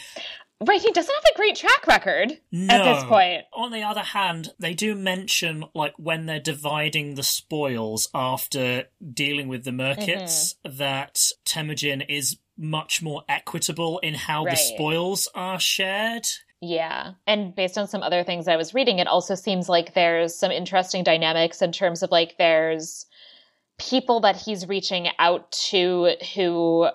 [0.63, 2.73] Right, he doesn't have a great track record No.
[2.75, 3.45] at this point.
[3.51, 9.47] On the other hand, they do mention, like, when they're dividing the spoils after dealing
[9.47, 10.77] with the Merkits, Mm-hmm.
[10.77, 16.27] that Temujin is much more equitable in how the spoils are shared.
[16.61, 17.13] Yeah.
[17.25, 20.51] And based on some other things I was reading, it also seems like there's some
[20.51, 23.07] interesting dynamics in terms of like there's
[23.79, 26.87] people that he's reaching out to who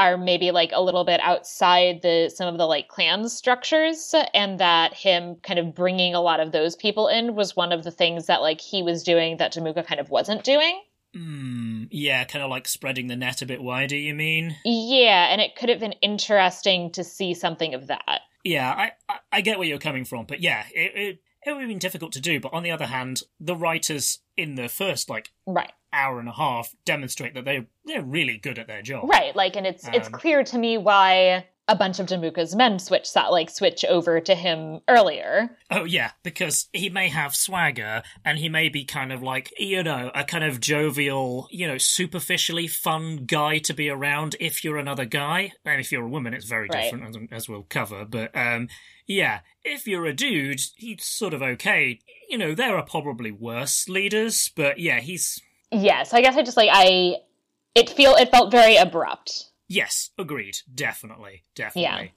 [0.00, 4.58] are maybe like a little bit outside the some of the like clan structures and
[4.58, 7.90] that him kind of bringing a lot of those people in was one of the
[7.90, 10.80] things that like he was doing that Jamuka kind of wasn't doing.
[11.14, 14.56] Hmm, yeah, kind of like spreading the net a bit wider, you mean?
[14.64, 18.20] Yeah, and it could have been interesting to see something of that.
[18.44, 21.60] Yeah, I, I, I get where you're coming from, but yeah, it, it it would
[21.60, 22.40] have been difficult to do.
[22.40, 25.72] But on the other hand, the writers in the first like Right.
[25.92, 29.08] Hour and a half demonstrate that they they're really good at their job.
[29.08, 32.80] Right, like, and it's it's Um, clear to me why a bunch of Jamuka's men
[32.80, 35.56] switch that like switch over to him earlier.
[35.70, 39.82] Oh yeah, because he may have swagger and he may be kind of like you
[39.84, 44.34] know a kind of jovial, you know, superficially fun guy to be around.
[44.40, 46.90] If you're another guy, and if you're a woman, it's very Right.
[46.90, 48.04] different as, as we'll cover.
[48.04, 48.68] But um,
[49.06, 52.00] yeah, if you're a dude, he's sort of okay.
[52.28, 55.40] You know, there are probably worse leaders, but yeah, he's
[55.72, 57.16] Yes, I guess I just like I
[57.74, 59.46] it feel it felt very abrupt.
[59.68, 60.58] Yes, agreed.
[60.74, 61.82] Definitely, definitely.
[62.06, 62.08] Yeah.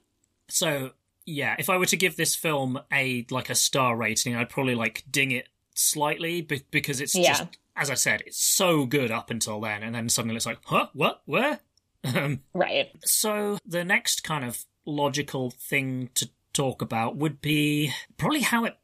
[0.48, 0.90] So,
[1.24, 4.74] yeah, if I were to give this film a like a star rating, I'd probably
[4.74, 7.28] like ding it slightly be- because it's Yeah.
[7.28, 7.44] just
[7.76, 10.88] as I said, it's so good up until then, and then suddenly it's like, huh,
[10.92, 11.60] what, where?
[12.04, 12.90] Um, Right.
[13.06, 18.76] so the next kind of logical thing to talk about would be probably how it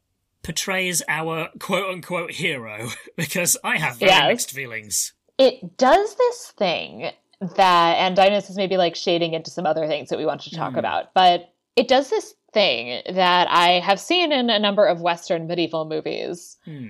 [0.43, 4.29] portrays our quote unquote hero, because I have very Yes.
[4.29, 5.13] mixed feelings.
[5.39, 7.11] It does this thing
[7.57, 10.27] that and I know this is maybe like shading into some other things that we
[10.27, 10.79] want to talk Hmm.
[10.79, 15.47] about, but it does this thing that I have seen in a number of Western
[15.47, 16.89] medieval movies Hmm.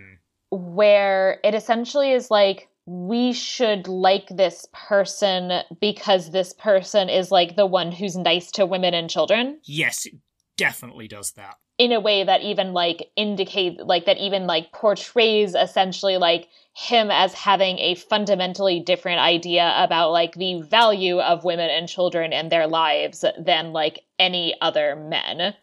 [0.50, 7.54] where it essentially is like we should like this person because this person is like
[7.54, 10.14] the one who's nice to women and children Yes, it
[10.56, 11.56] definitely does that.
[11.80, 16.46] In a way that even like indicate like that even like portrays essentially like
[16.76, 22.34] him as having a fundamentally different idea about like the value of women and children
[22.34, 25.54] and their lives than like any other men.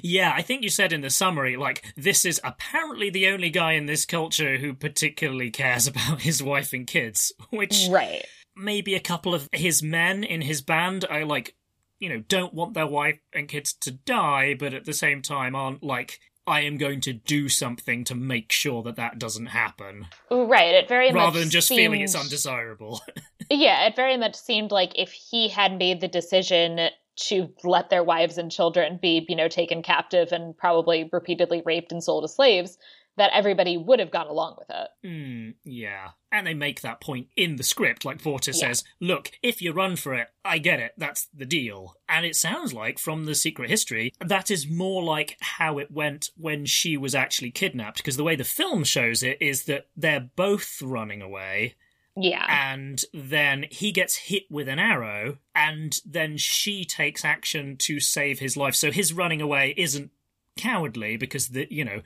[0.00, 3.72] Yeah, I think you said in the summary, like, this is apparently the only guy
[3.72, 8.24] in this culture who particularly cares about his wife and kids, which Right.
[8.54, 11.56] maybe a couple of his men in his band are like,
[12.04, 15.56] you know, don't want their wife and kids to die, but at the same time
[15.56, 20.08] aren't like, I am going to do something to make sure that that doesn't happen,
[20.30, 20.74] Right.
[20.74, 23.00] It very much rather than just feeling it's undesirable.
[23.50, 28.02] Yeah, it very much seemed like if he had made the decision to let their
[28.02, 32.34] wives and children be, you know, taken captive and probably repeatedly raped and sold as
[32.34, 32.78] slaves,
[33.16, 34.88] that everybody would have gone along with it.
[35.06, 36.10] Hmm, yeah.
[36.32, 38.52] And they make that point in the script, like Borte Yeah.
[38.54, 41.94] says, look, if you run for it, I get it, that's the deal.
[42.08, 46.30] And it sounds like, from the secret history, that is more like how it went
[46.36, 50.28] when she was actually kidnapped, because the way the film shows it is that they're
[50.34, 51.74] both running away,
[52.16, 52.46] Yeah.
[52.48, 58.38] And then he gets hit with an arrow, and then she takes action to save
[58.40, 58.74] his life.
[58.74, 60.10] So his running away isn't
[60.56, 62.00] cowardly because the you know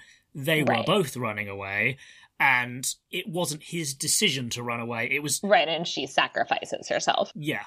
[0.45, 0.87] they were Right.
[0.87, 1.97] both running away,
[2.41, 5.09] and it wasn't his decision to run away.
[5.11, 7.33] It was Right, and she sacrifices herself.
[7.35, 7.65] yeah,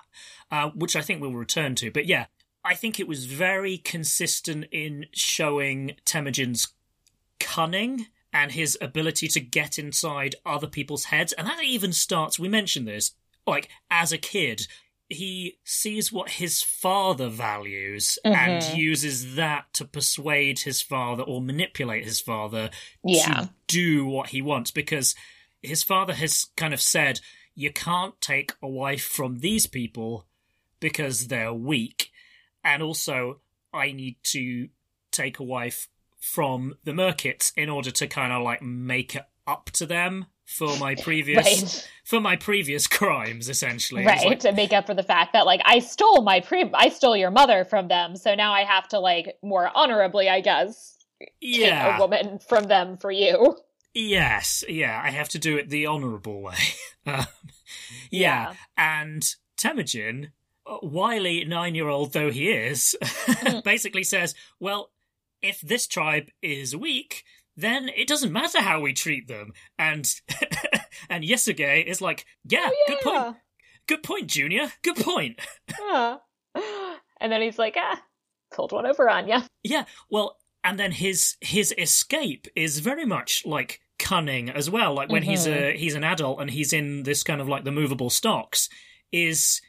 [0.50, 1.92] uh, which I think we'll return to.
[1.92, 2.28] But yeah,
[2.64, 6.68] I think it was very consistent in showing Temujin's
[7.40, 11.34] cunning and his ability to get inside other people's heads.
[11.34, 13.12] And that even starts, we mentioned this,
[13.46, 14.68] like as a kid.
[15.14, 18.78] He sees what his father values and Mhm.
[18.78, 22.70] uses that to persuade his father or manipulate his father
[23.04, 23.26] Yeah.
[23.42, 25.14] to do what he wants because
[25.62, 27.20] his father has kind of said
[27.56, 30.28] you can't take a wife from these people
[30.80, 32.12] because they're weak
[32.64, 33.42] and also
[33.74, 34.70] i need to
[35.12, 35.88] take a wife
[36.20, 40.78] from the merkits in order to kind of like make it up to them for
[40.78, 41.90] my previous Right.
[42.04, 45.62] for my previous crimes essentially Right, like, to make up for the fact that like
[45.66, 49.00] I stole my pre I stole your mother from them, so now I have to
[49.00, 50.98] like more honorably, I guess,
[51.40, 53.58] yeah a woman from them for you.
[53.94, 56.56] Yes, yeah, I have to do it the honourable way.
[57.06, 57.26] um,
[58.10, 58.54] yeah.
[58.78, 59.24] and
[59.58, 60.32] Temujin,
[60.66, 62.96] uh, wily nine-year-old though he is,
[63.66, 64.92] basically says, "Well,
[65.42, 67.24] if this tribe is weak,
[67.56, 70.14] then it doesn't matter how we treat them." And
[71.10, 73.38] and Yesugei is like, "Yeah, good point,
[73.88, 75.40] good point, Junior, good point."
[75.80, 76.18] Yeah.
[77.22, 78.02] And then he's like, ah,
[78.52, 79.44] pulled one over on ya.
[79.64, 84.94] Yeah, well, and then his his escape is very much like cunning as well.
[84.94, 87.72] Like when he's a he's an adult and he's in this kind of like the
[87.72, 88.70] movable stocks,
[89.12, 89.62] is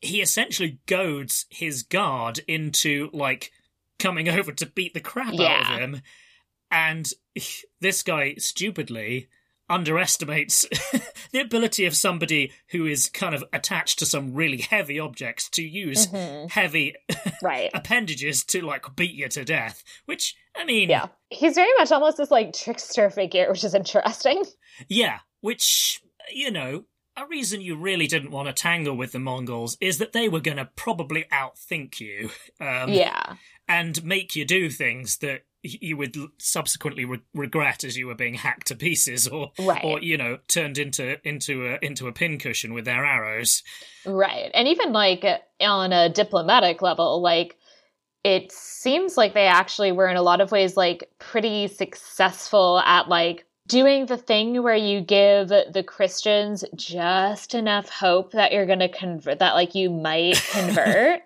[0.00, 3.50] he essentially goads his guard into like
[3.98, 6.02] coming over to beat the crap out of him,
[6.70, 7.08] and
[7.80, 9.28] this guy stupidly
[9.68, 10.66] underestimates
[11.32, 15.62] the ability of somebody who is kind of attached to some really heavy objects to
[15.62, 16.50] use Mhm.
[16.50, 16.94] heavy
[17.42, 17.70] Right.
[17.72, 19.84] appendages to like beat you to death.
[20.06, 21.06] Which I mean, Yeah.
[21.30, 24.44] He's very much almost this like trickster figure, which is interesting.
[24.88, 25.20] yeah.
[25.40, 26.02] Which
[26.32, 26.84] you know,
[27.16, 30.40] a reason you really didn't want to tangle with the Mongols is that they were
[30.40, 32.30] going to probably outthink you,
[32.60, 33.34] um, yeah.
[33.68, 38.34] and make you do things that you would subsequently re- regret as you were being
[38.34, 39.84] hacked to pieces, or Right.
[39.84, 43.62] or you know, turned into into a into a pincushion with their arrows.
[44.06, 44.50] Right.
[44.54, 47.56] And even like uh, on a diplomatic level, like
[48.24, 53.08] it seems like they actually were in a lot of ways like pretty successful at
[53.08, 58.80] like doing the thing where you give the Christians just enough hope that you're going
[58.80, 61.22] to convert that like you might convert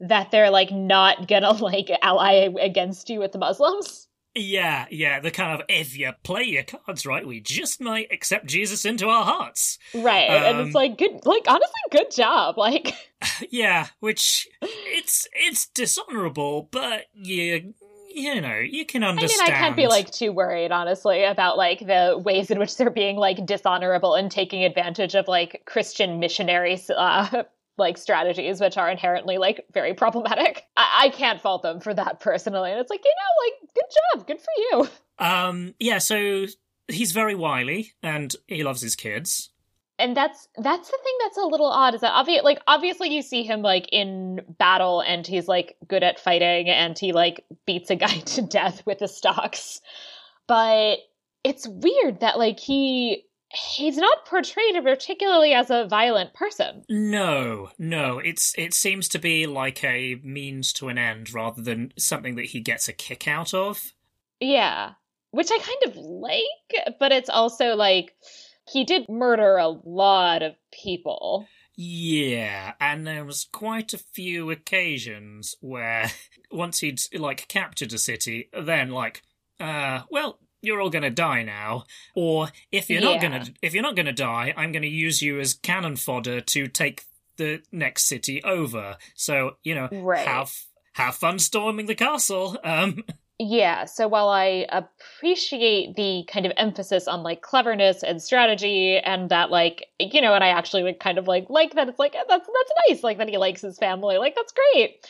[0.00, 4.08] that they're like not going to like ally against you with the Muslims.
[4.36, 8.46] Yeah, yeah, the kind of if you play your cards right, we just might accept
[8.46, 9.76] Jesus into our hearts.
[9.92, 10.30] Right.
[10.30, 12.54] and Um, it's like good like honestly good job.
[12.58, 12.94] Like
[13.50, 17.74] Yeah, which it's it's dishonorable, but you
[18.14, 19.52] you know you can I mean, understand.
[19.52, 23.16] I can't be like too worried, honestly, about like the ways in which they're being
[23.16, 27.42] like dishonorable and taking advantage of like Christian missionaries, uh,
[27.80, 30.64] like strategies, which are inherently like very problematic.
[30.76, 32.70] I-, I can't fault them for that personally.
[32.70, 34.88] And it's like, you know, like good job, good for you.
[35.18, 36.46] Um, yeah, so
[36.86, 39.50] he's very wily and he loves his kids.
[39.98, 43.20] And that's that's the thing that's a little odd is that obvious like obviously you
[43.20, 47.90] see him like in battle and he's like good at fighting and he like beats
[47.90, 49.80] a guy to death with the stocks.
[50.46, 51.00] But
[51.44, 56.84] it's weird that like he he's not portrayed particularly as a violent person.
[56.88, 61.92] No, no, it's it seems to be like a means to an end rather than
[61.98, 63.92] something that he gets a kick out of.
[64.40, 64.92] Yeah.
[65.32, 68.14] Which I kind of like, but it's also like
[68.70, 71.46] he did murder a lot of people.
[71.76, 76.10] Yeah, and there was quite a few occasions where
[76.52, 79.22] once he'd like captured a city, then like,
[79.58, 81.84] uh, well, you're all gonna die now,
[82.14, 85.54] or if you're not gonna if you're not gonna die, I'm gonna use you as
[85.54, 87.04] cannon fodder to take
[87.36, 88.96] the next city over.
[89.14, 90.26] So you know, Right.
[90.26, 90.52] have
[90.94, 92.58] have fun storming the castle.
[92.64, 93.04] Um,
[93.42, 99.30] Yeah, so while I appreciate the kind of emphasis on like cleverness and strategy and
[99.30, 102.14] that like you know and I actually would kind of like like that it's like
[102.14, 105.06] "Eh, that's that's nice like that he likes his family like that's great.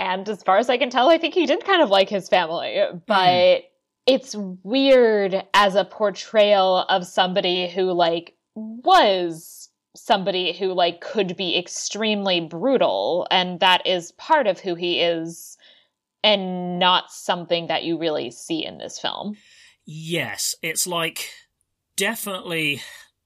[0.00, 2.28] And as far as I can tell I think he did kind of like his
[2.28, 2.76] family,
[3.06, 3.62] but
[4.06, 11.58] it's weird as a portrayal of somebody who like was somebody who like could be
[11.58, 15.56] extremely brutal and that is part of who he is
[16.22, 19.36] and not something that you really see in this film.
[19.84, 21.30] Yes, it's like
[21.96, 22.82] definitely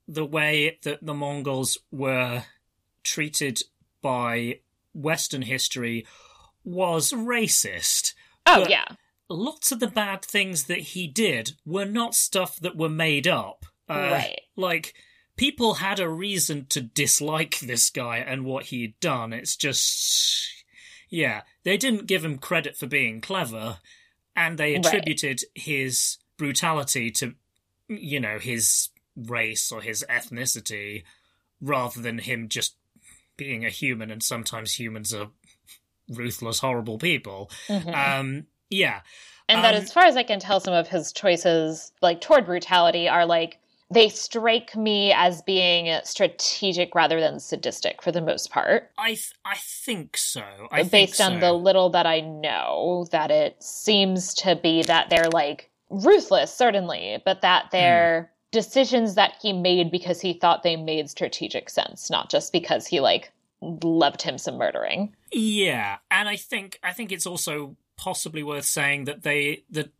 [0.06, 2.44] the way that the Mongols were
[3.02, 3.62] treated
[4.00, 4.60] by
[4.94, 6.06] Western history
[6.62, 8.14] was racist.
[8.46, 8.84] Oh But yeah.
[9.28, 13.64] Lots of the bad things that he did were not stuff that were made up.
[13.88, 14.40] Uh, Right.
[14.56, 14.94] Like,
[15.36, 19.32] people had a reason to dislike this guy and what he'd done.
[19.32, 20.64] It's just.
[21.10, 23.78] Yeah, they didn't give him credit for being clever,
[24.34, 24.84] and they Right.
[24.84, 27.34] attributed his brutality to,
[27.88, 31.04] you know, his race or his ethnicity
[31.60, 32.76] rather than him just
[33.36, 35.30] being a human, and sometimes humans are
[36.08, 37.50] ruthless, horrible people.
[37.68, 37.94] Mhm.
[37.94, 39.00] Um, yeah.
[39.48, 42.46] and that um, as far as I can tell, some of his choices, like toward
[42.46, 43.58] brutality, are like
[43.90, 48.90] they strike me as being strategic rather than sadistic for the most part.
[48.98, 50.42] I th- I think so.
[50.70, 51.46] I based think on so.
[51.46, 57.22] the little that I know, that it seems to be that they're like ruthless, certainly,
[57.24, 62.30] but that they're decisions that he made because he thought they made strategic sense, not
[62.30, 65.14] just because he like loved him some murdering.
[65.32, 69.90] Yeah, and I think I think it's also possibly worth saying that they that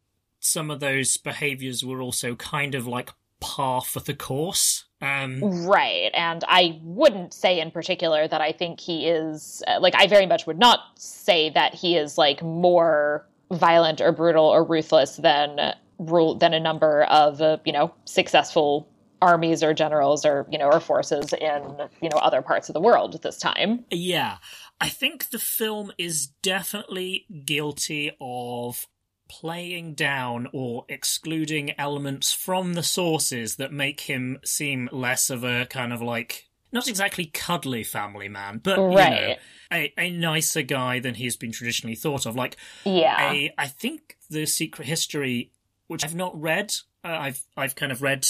[0.41, 3.11] some of those behaviors were also kind of like
[3.41, 4.85] par for the course.
[5.01, 6.11] Um, Right.
[6.15, 10.25] And I wouldn't say in particular that I think he is, uh, like, I very
[10.27, 15.75] much would not say that he is, like, more violent or brutal or ruthless than
[15.99, 18.89] rule than a number of, uh, you know, successful
[19.21, 21.63] armies or generals or, you know, or forces in,
[22.01, 23.85] you know, other parts of the world at this time.
[23.91, 24.39] Yeah,
[24.81, 28.87] I think the film is definitely guilty of
[29.29, 35.67] playing down or excluding elements from the sources that make him seem less of a
[35.67, 39.39] kind of like not exactly cuddly family man, but you know, Right.
[39.73, 42.37] a, a nicer guy than he's been traditionally thought of.
[42.37, 43.15] Like Yeah.
[43.17, 45.53] I I think the Secret History,
[45.87, 46.75] which I've not read,
[47.05, 48.27] uh, I've I've kind of read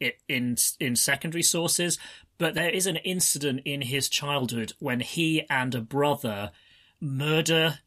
[0.00, 1.98] it in in secondary sources,
[2.38, 6.52] but there is an incident in his childhood when he and a brother
[7.00, 7.80] murder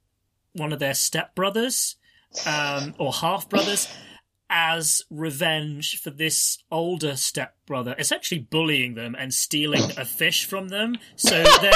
[0.53, 1.95] one of their stepbrothers
[2.45, 3.87] um, or half brothers
[4.49, 10.97] as revenge for this older stepbrother essentially bullying them and stealing a fish from them.
[11.15, 11.73] So their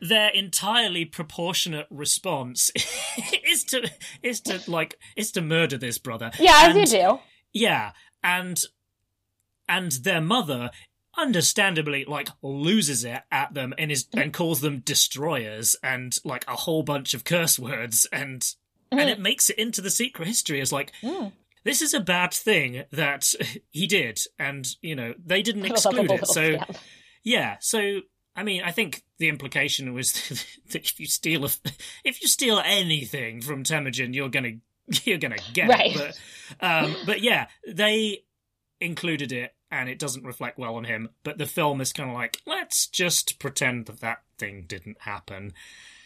[0.00, 2.70] their entirely proportionate response
[3.44, 3.90] is to
[4.22, 6.30] is to like is to murder this brother.
[6.38, 7.18] yeah, as you do.
[7.52, 7.92] yeah,
[8.22, 8.62] and
[9.68, 10.70] and their mother
[11.18, 16.56] understandably like loses it at them and is and calls them destroyers and like a
[16.56, 18.54] whole bunch of curse words and
[18.90, 21.32] and it makes it into the secret history as like Mm.
[21.64, 23.32] this is a bad thing that
[23.70, 26.76] he did and you know they didn't exclude it so scamp.
[27.22, 28.00] yeah so
[28.34, 30.12] i mean i think the implication was
[30.70, 31.50] that if you steal a,
[32.04, 34.52] if you steal anything from temujin you're gonna
[35.04, 35.94] you're gonna get Right.
[35.94, 36.18] it
[36.58, 38.24] but um but yeah they
[38.80, 42.14] included it and it doesn't reflect well on him but the film is kind of
[42.14, 45.52] like let's just pretend that that thing didn't happen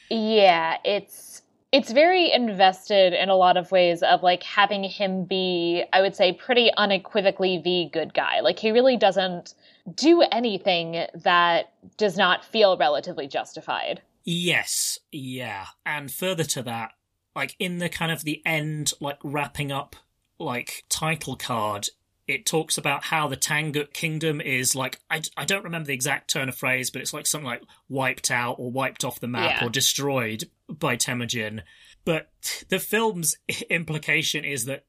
[0.09, 5.85] Yeah, it's it's very invested in a lot of ways of like having him be,
[5.93, 8.41] I would say, pretty unequivocally the good guy.
[8.41, 9.55] Like he really doesn't
[9.95, 14.01] do anything that does not feel relatively justified.
[14.25, 15.67] Yes, yeah.
[15.85, 16.93] And further to that,
[17.35, 19.97] like in the kind of the end, like wrapping up,
[20.39, 21.89] like title card,
[22.29, 26.29] it talks about how the Tangut kingdom is like, I, I don't remember the exact
[26.31, 29.61] turn of phrase, but it's like something like wiped out or wiped off the map
[29.61, 29.67] Yeah.
[29.67, 31.63] or destroyed by Temujin.
[32.05, 32.31] But
[32.69, 33.37] the film's
[33.71, 34.85] implication is that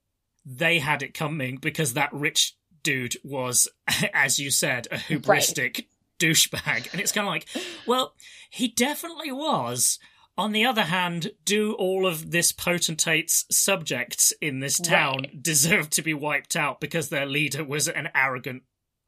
[0.45, 3.67] they had it coming because that rich dude was,
[4.13, 5.85] as you said, a hubristic
[6.19, 6.91] douchebag.
[6.91, 7.47] And it's kind of like,
[7.85, 8.13] well,
[8.49, 9.99] he definitely was.
[10.37, 15.43] On the other hand, do all of this potentate's subjects in this town Right.
[15.43, 18.61] deserve to be wiped out because their leader was an arrogant,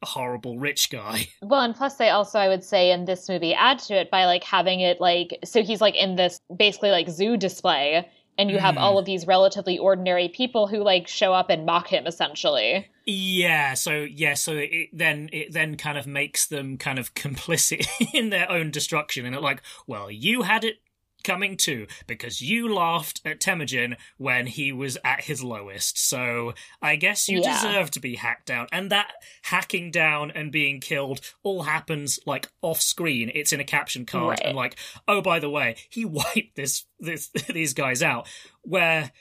[0.04, 1.28] horrible rich guy?
[1.44, 4.26] Well, and plus they also, I would say, in this movie add to it by
[4.26, 8.08] like having it like so he's like in this basically like zoo display,
[8.38, 8.80] and you have Mm.
[8.80, 12.88] all of these relatively ordinary people who like show up and mock him essentially.
[13.06, 17.86] Yeah, so yeah, so it then it then kind of makes them kind of complicit
[18.14, 20.76] in their own destruction, and it like, well, you had it
[21.24, 25.98] coming too because you laughed at Temujin when he was at his lowest.
[25.98, 27.54] So I guess you Yeah.
[27.54, 29.12] deserve to be hacked down, and that
[29.44, 33.32] hacking down and being killed all happens like off screen.
[33.34, 34.42] It's in a caption card, Right.
[34.46, 34.76] and like,
[35.08, 38.28] oh by the way, he wiped this this these guys out.
[38.62, 39.12] Where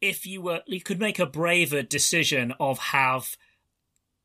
[0.00, 3.36] if you were you could make a braver decision of have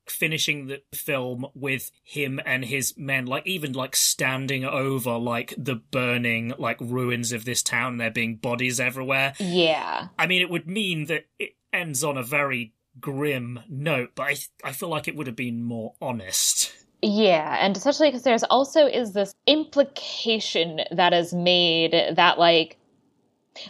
[0.09, 5.75] finishing the film with him and his men like even like standing over like the
[5.75, 10.07] burning like ruins of this town and there being bodies everywhere Yeah.
[10.17, 14.35] i mean it would mean that it ends on a very grim note, but I
[14.63, 16.73] I feel like it would have been more honest.
[17.01, 22.77] Yeah, and especially because there's also is this implication that is made that like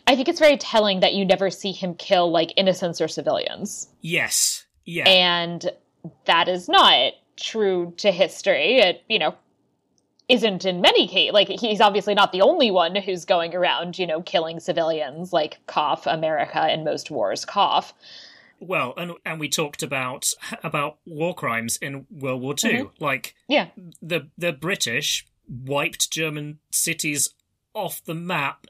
[0.07, 3.87] I think it's very telling that you never see him kill like innocents or civilians.
[4.01, 4.65] Yes.
[4.85, 5.07] Yeah.
[5.07, 5.69] And
[6.25, 8.77] that is not true to history.
[8.79, 9.35] It, you know,
[10.27, 14.05] isn't in many cases like he's obviously not the only one who's going around, you
[14.05, 17.93] know, killing civilians like cough America in most wars cough.
[18.59, 20.27] Well, and and we talked about
[20.63, 22.71] about war crimes in World War II.
[22.71, 22.91] Mhm.
[22.99, 23.67] Like Yeah.
[24.01, 27.33] the the British wiped German cities
[27.73, 28.67] off the map,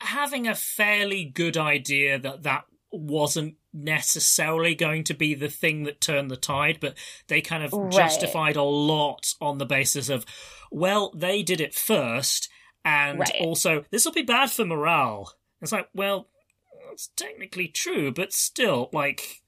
[0.00, 6.00] having a fairly good idea that that wasn't necessarily going to be the thing that
[6.00, 6.94] turned the tide, but
[7.28, 7.92] they kind of Right.
[7.92, 10.24] justified a lot on the basis of,
[10.70, 12.48] well, they did it first,
[12.84, 13.36] and Right.
[13.40, 15.32] also this will be bad for morale.
[15.60, 16.28] It's like, well,
[16.92, 19.42] it's technically true, but still, like,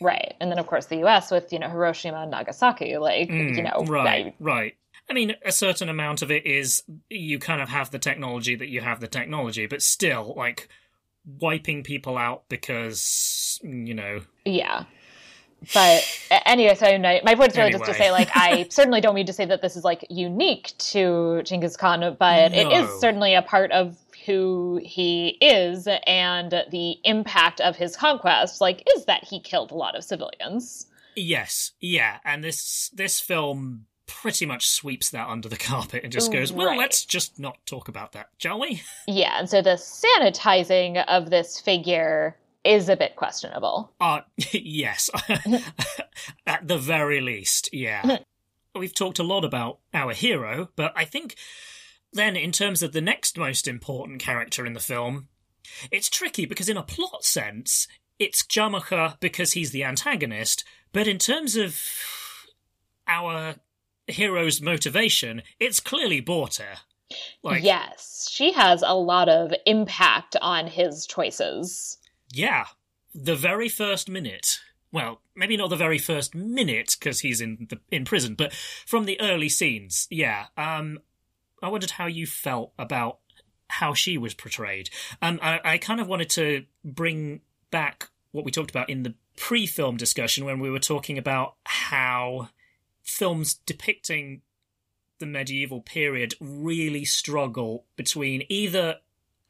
[0.00, 0.34] Right.
[0.40, 3.62] And then of course the US with, you know, Hiroshima and Nagasaki, like, Mm, you
[3.62, 4.76] know, right, I- right.
[5.08, 8.68] I mean, a certain amount of it is you kind of have the technology that
[8.68, 10.68] you have the technology, but still, like
[11.40, 14.20] wiping people out because you know.
[14.44, 14.84] Yeah.
[15.72, 16.04] But
[16.44, 19.24] anyway, so my, my point is really just to say, like, I certainly don't mean
[19.26, 22.70] to say that this is like unique to Genghis Khan, but it No.
[22.84, 23.96] is certainly a part of
[24.26, 28.60] who he is and the impact of his conquest.
[28.60, 30.86] Like, is that he killed a lot of civilians?
[31.16, 36.32] Yes, yeah, and this this film pretty much sweeps that under the carpet and just
[36.32, 36.78] goes, well, Right.
[36.78, 38.82] let's just not talk about that, shall we?
[39.06, 43.92] Yeah, and so the sanitizing of this figure is a bit questionable.
[44.00, 44.20] Uh,
[44.52, 45.10] yes.
[46.46, 48.18] At the very least, yeah.
[48.74, 51.36] We've talked a lot about our hero, but I think
[52.12, 55.28] then, in terms of the next most important character in the film,
[55.90, 57.86] it's tricky because, in a plot sense,
[58.18, 61.78] it's Jamuka because he's the antagonist, but in terms of
[63.06, 63.56] our
[64.06, 66.78] hero's motivation, it's clearly Borte.
[67.42, 71.98] Like, yes, she has a lot of impact on his choices.
[72.32, 72.66] Yeah,
[73.14, 74.58] the very first minute.
[74.90, 79.04] Well, maybe not the very first minute because he's in the in prison, but from
[79.04, 80.46] the early scenes, yeah.
[80.56, 81.00] Um,
[81.62, 83.18] I wondered how you felt about
[83.68, 84.90] how she was portrayed.
[85.20, 89.14] Um, I, I kind of wanted to bring back what we talked about in the
[89.36, 92.50] pre-film discussion when we were talking about how
[93.04, 94.42] films depicting
[95.18, 98.96] the medieval period really struggle between either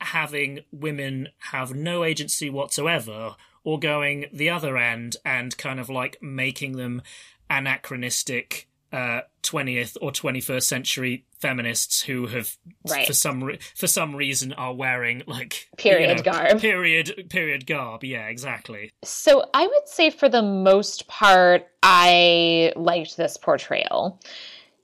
[0.00, 6.22] having women have no agency whatsoever or going the other end and kind of like
[6.22, 7.00] making them
[7.48, 12.56] anachronistic uh 20th or 21st century feminists who have
[12.88, 13.06] Right.
[13.06, 16.60] for some re- for some reason are wearing like Period you know, garb.
[16.60, 23.16] period period garb yeah exactly So I would say for the most part, I liked
[23.16, 24.20] this portrayal.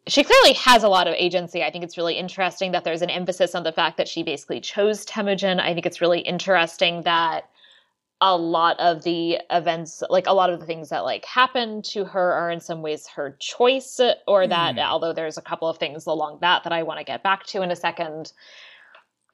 [0.06, 1.62] She clearly has a lot of agency.
[1.62, 4.60] I think it's really interesting that there's an emphasis on the fact that she basically
[4.60, 5.60] chose Temujin.
[5.60, 7.48] I think it's really interesting that
[8.22, 12.04] a lot of the events, like a lot of the things that like happen to
[12.04, 14.78] her are in some ways her choice, or that Hmm.
[14.78, 17.62] although there's a couple of things along that that I want to get back to
[17.62, 18.32] in a second,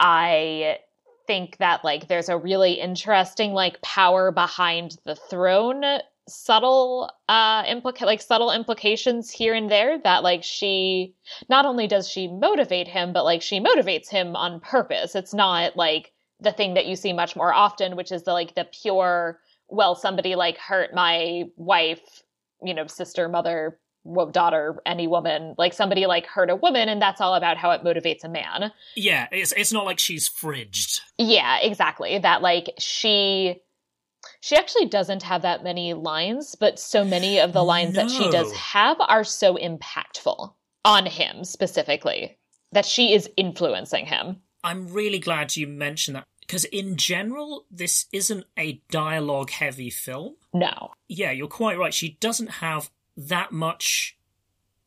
[0.01, 0.79] I
[1.27, 5.85] think that like there's a really interesting like power behind the throne
[6.29, 11.15] subtle uh implica- like subtle implications here and there that like she
[11.49, 15.77] not only does she motivate him but like she motivates him on purpose it's not
[15.77, 19.39] like the thing that you see much more often which is the like the pure
[19.69, 22.23] well somebody like hurt my wife
[22.63, 23.79] you know sister mother
[24.31, 27.83] daughter any woman like somebody like hurt a woman and that's all about how it
[27.83, 32.19] motivates a man yeah it's it's not like she's fridged yeah, exactly.
[32.19, 33.61] That like she
[34.41, 38.31] she actually doesn't have that many lines, but so many of the lines that she
[38.31, 40.53] does have are so impactful
[40.85, 42.39] on him specifically
[42.73, 44.43] that she is influencing him.
[44.67, 50.37] I'm really glad you mentioned that because in general this isn't a dialogue heavy film
[50.53, 50.93] No.
[51.09, 51.95] yeah, you're quite right.
[51.95, 54.17] She doesn't have that much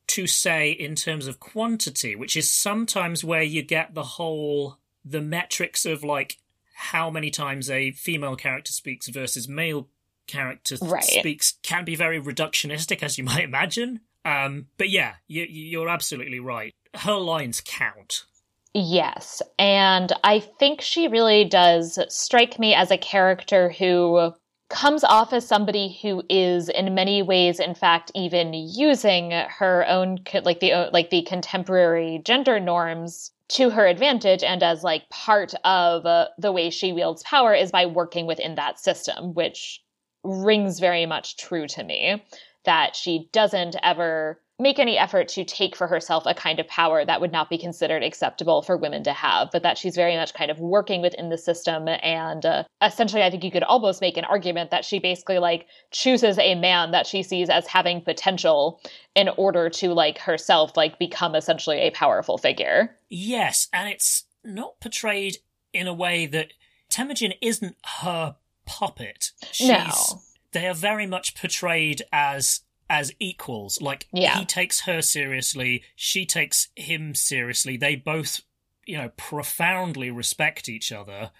[0.07, 5.21] to say in terms of quantity, which is sometimes where you get the whole the
[5.21, 6.37] metrics of like
[6.73, 9.87] how many times a female character speaks versus male
[10.27, 11.03] character Right.
[11.03, 14.01] speaks can be very reductionistic, as you might imagine.
[14.25, 16.73] Um, but yeah, you, you're absolutely right.
[16.95, 18.23] Her lines count.
[18.73, 24.33] Yes, and I think she really does strike me as a character who
[24.69, 30.19] comes off as somebody who is in many ways in fact even using her own
[30.43, 36.05] like the like the contemporary gender norms to her advantage and as like part of
[36.05, 39.83] uh, the way she wields power is by working within that system which
[40.23, 42.23] rings very much true to me
[42.65, 47.05] that she doesn't ever make any effort to take for herself a kind of power
[47.05, 50.33] that would not be considered acceptable for women to have, but that she's very much
[50.33, 51.87] kind of working within the system.
[51.87, 55.67] And uh, essentially, I think you could almost make an argument that she basically like
[55.91, 58.81] chooses a man that she sees as having potential
[59.15, 62.95] in order to like herself like become essentially a powerful figure.
[63.09, 65.37] Yes, and it's not portrayed
[65.73, 66.53] in a way that
[66.89, 69.31] Temujin isn't her puppet.
[69.51, 70.21] She's, no.
[70.51, 73.81] They are very much portrayed as as equals.
[73.81, 74.39] Like yeah.
[74.39, 77.77] he takes her seriously, she takes him seriously.
[77.77, 78.41] They both,
[78.85, 81.31] you know, profoundly respect each other.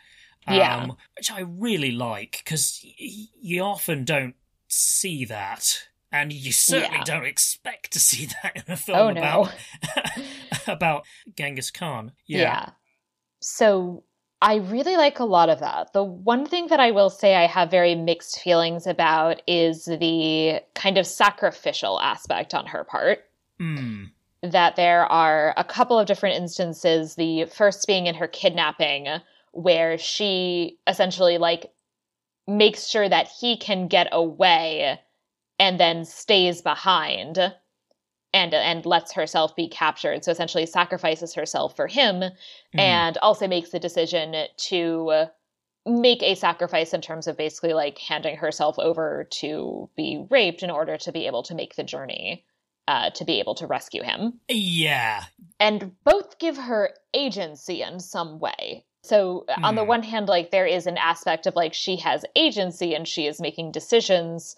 [0.49, 0.77] Yeah.
[0.77, 4.35] Um, which I really like because y- you often don't
[4.67, 5.87] see that.
[6.11, 7.03] And you certainly Yeah.
[7.03, 9.21] don't expect to see that in a film Oh, no.
[9.21, 9.51] about
[10.67, 11.05] about
[11.35, 12.13] Genghis Khan.
[12.25, 12.69] Yeah.
[13.41, 14.03] So
[14.41, 15.91] I really like a lot of that.
[15.91, 20.61] The one thing that I will say I have very mixed feelings about is the
[20.75, 23.25] kind of sacrificial aspect on her part.
[23.59, 24.05] Hmm.
[24.41, 29.07] That there are a couple of different instances, the first being in her kidnapping,
[29.51, 31.73] where she essentially like
[32.47, 34.99] makes sure that he can get away
[35.59, 37.37] and then stays behind
[38.33, 42.23] and and lets herself be captured so essentially sacrifices herself for him
[42.77, 45.25] and also makes the decision to
[45.85, 50.69] make a sacrifice in terms of basically like handing herself over to be raped in
[50.69, 52.45] order to be able to make the journey
[52.87, 55.23] uh, to be able to rescue him Yeah.
[55.59, 58.85] and both give her agency in some way.
[59.03, 59.87] So on the Hmm.
[59.87, 63.39] one hand, like there is an aspect of like she has agency and she is
[63.39, 64.55] making decisions.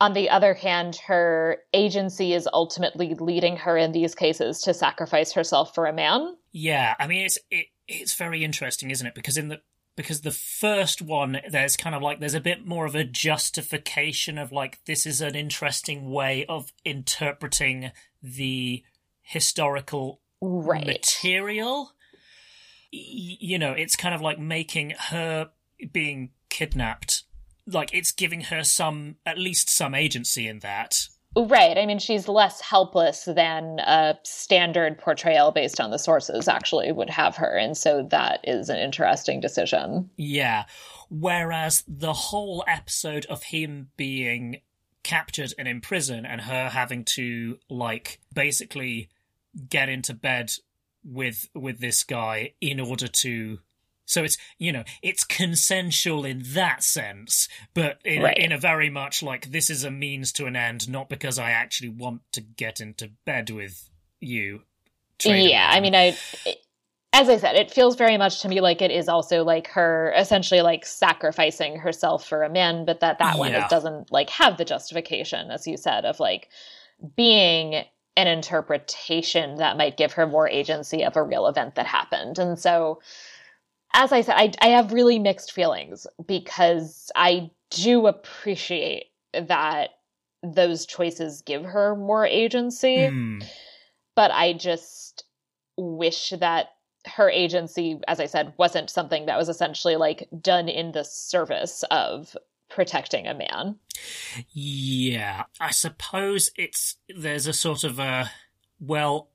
[0.00, 5.32] On the other hand, her agency is ultimately leading her in these cases to sacrifice
[5.32, 6.36] herself for a man.
[6.52, 9.14] Yeah, I mean it's it, it's very interesting, isn't it?
[9.14, 9.60] Because in the
[9.96, 14.38] because the first one there's kind of like there's a bit more of a justification
[14.38, 17.90] of like this is an interesting way of interpreting
[18.22, 18.84] the
[19.22, 20.86] historical Right.
[20.86, 21.90] material.
[22.92, 25.50] Y- you know, it's kind of like making her
[25.92, 27.24] being kidnapped
[27.72, 31.08] like it's giving her some at least some agency in that.
[31.36, 31.76] Right.
[31.76, 37.10] I mean, she's less helpless than a standard portrayal based on the sources actually would
[37.10, 37.56] have her.
[37.56, 40.10] And so that is an interesting decision.
[40.16, 40.64] Yeah.
[41.10, 44.62] Whereas the whole episode of him being
[45.02, 49.08] captured and in prison and her having to like basically
[49.68, 50.50] get into bed
[51.04, 53.58] with with this guy in order to
[54.08, 58.38] so it's you know it's consensual in that sense but in, Right.
[58.38, 61.50] in a very much like this is a means to an end not because i
[61.50, 64.62] actually want to get into bed with you
[65.50, 66.18] yeah, I mean, I,
[67.12, 70.12] as I said, it feels very much to me like it is also like her
[70.16, 73.64] essentially like sacrificing herself for a man, but that that one Yeah.
[73.64, 76.48] is, doesn't like have the justification, as you said, of like
[77.16, 77.84] being
[78.16, 82.38] an interpretation that might give her more agency of a real event that happened.
[82.38, 83.00] And so,
[83.94, 89.90] as I said, I, I have really mixed feelings because I do appreciate that
[90.42, 93.40] those choices give her more agency Hmm.
[94.14, 95.24] but I just
[95.76, 96.70] wish that
[97.06, 101.84] her agency, as I said, wasn't something that was essentially like done in the service
[101.90, 102.36] of
[102.68, 103.76] protecting a man.
[104.50, 108.30] Yeah, I suppose it's there's a sort of a
[108.80, 109.28] well,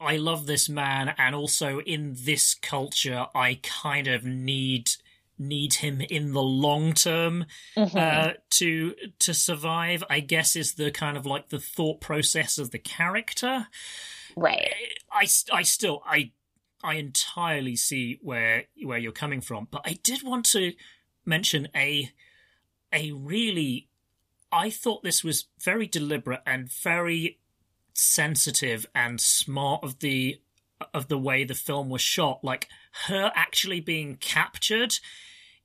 [0.00, 4.90] I love this man, and also in this culture, I kind of need
[5.36, 7.44] need him in the long term
[7.76, 7.96] Mhm.
[7.96, 10.04] uh, to to survive.
[10.08, 13.66] I guess is the kind of like the thought process of the character.
[14.36, 14.72] right.
[15.12, 16.32] I, I still I
[16.82, 20.72] I entirely see where where you're coming from, but I did want to
[21.24, 22.12] mention a
[22.92, 23.88] a really
[24.52, 27.40] I thought this was very deliberate and very
[27.94, 30.40] sensitive and smart of the
[30.92, 32.68] of the way the film was shot like
[33.06, 34.94] her actually being captured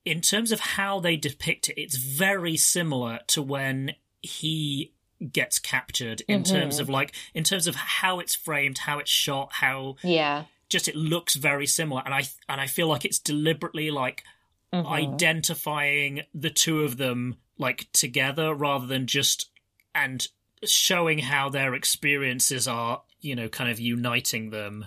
[0.05, 3.91] in terms of how they depict it it's very similar to when
[4.21, 4.93] he
[5.33, 6.49] gets captured in Mhm.
[6.51, 10.45] terms of like in terms of how it's framed how it's shot how Yeah.
[10.69, 14.23] just it looks very similar and i and i feel like it's deliberately like
[14.71, 14.85] Mhm.
[14.85, 19.49] identifying the two of them like together rather than just
[19.95, 20.27] and
[20.65, 24.85] showing how their experiences are you know kind of uniting them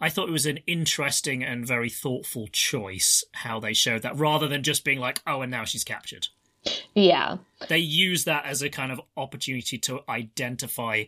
[0.00, 4.48] i thought it was an interesting and very thoughtful choice how they showed that rather
[4.48, 6.28] than just being like oh and now she's captured
[6.94, 7.36] Yeah.
[7.68, 11.04] they use that as a kind of opportunity to identify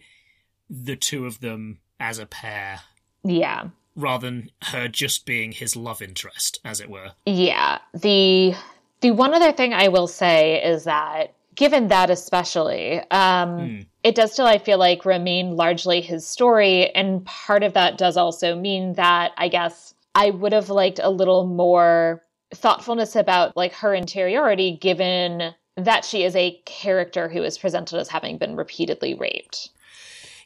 [0.71, 2.81] the two of them as a pair
[3.25, 3.69] Yeah.
[3.97, 7.79] rather than her just being his love interest as it were Yeah.
[7.95, 8.55] The
[9.01, 13.81] The one other thing I will say is that, given that especially, um, Hmm.
[14.05, 16.91] it does still, I feel like, remain largely his story.
[16.95, 21.11] And part of that does also mean that I guess I would have liked a
[21.11, 22.23] little more
[22.55, 28.09] thoughtfulness about like her interiority, given that she is a character who is presented as
[28.09, 29.71] having been repeatedly raped.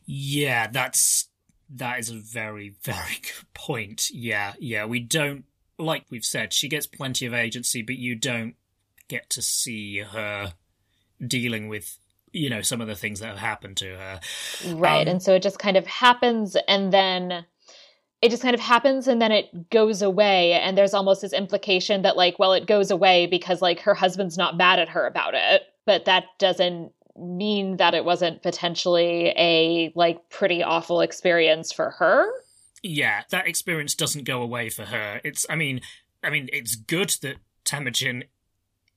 [0.07, 1.29] Yeah, that's
[1.75, 4.09] that is a very very good point.
[4.11, 5.45] Yeah, yeah, we don't
[5.79, 8.55] like we've said she gets plenty of agency, but you don't
[9.09, 10.55] get to see her
[11.27, 11.99] dealing with
[12.33, 14.21] you know some of the things that have happened to her.
[14.69, 15.07] Right.
[15.07, 17.45] Um, and so it just kind of happens and then
[18.23, 22.03] it just kind of happens and then it goes away and there's almost this implication
[22.03, 25.35] that like well it goes away because like her husband's not mad at her about
[25.35, 31.91] it but that doesn't mean that it wasn't potentially a like pretty awful experience for
[31.91, 32.27] her
[32.83, 35.21] Yeah, that experience doesn't go away for her.
[35.25, 35.81] It's I mean,
[36.23, 38.25] I mean it's good that Temujin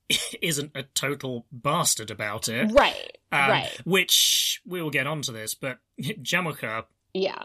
[0.42, 2.70] isn't a total bastard about it.
[2.72, 7.42] right Um, right Which we will get onto this, but Jamuka, yeah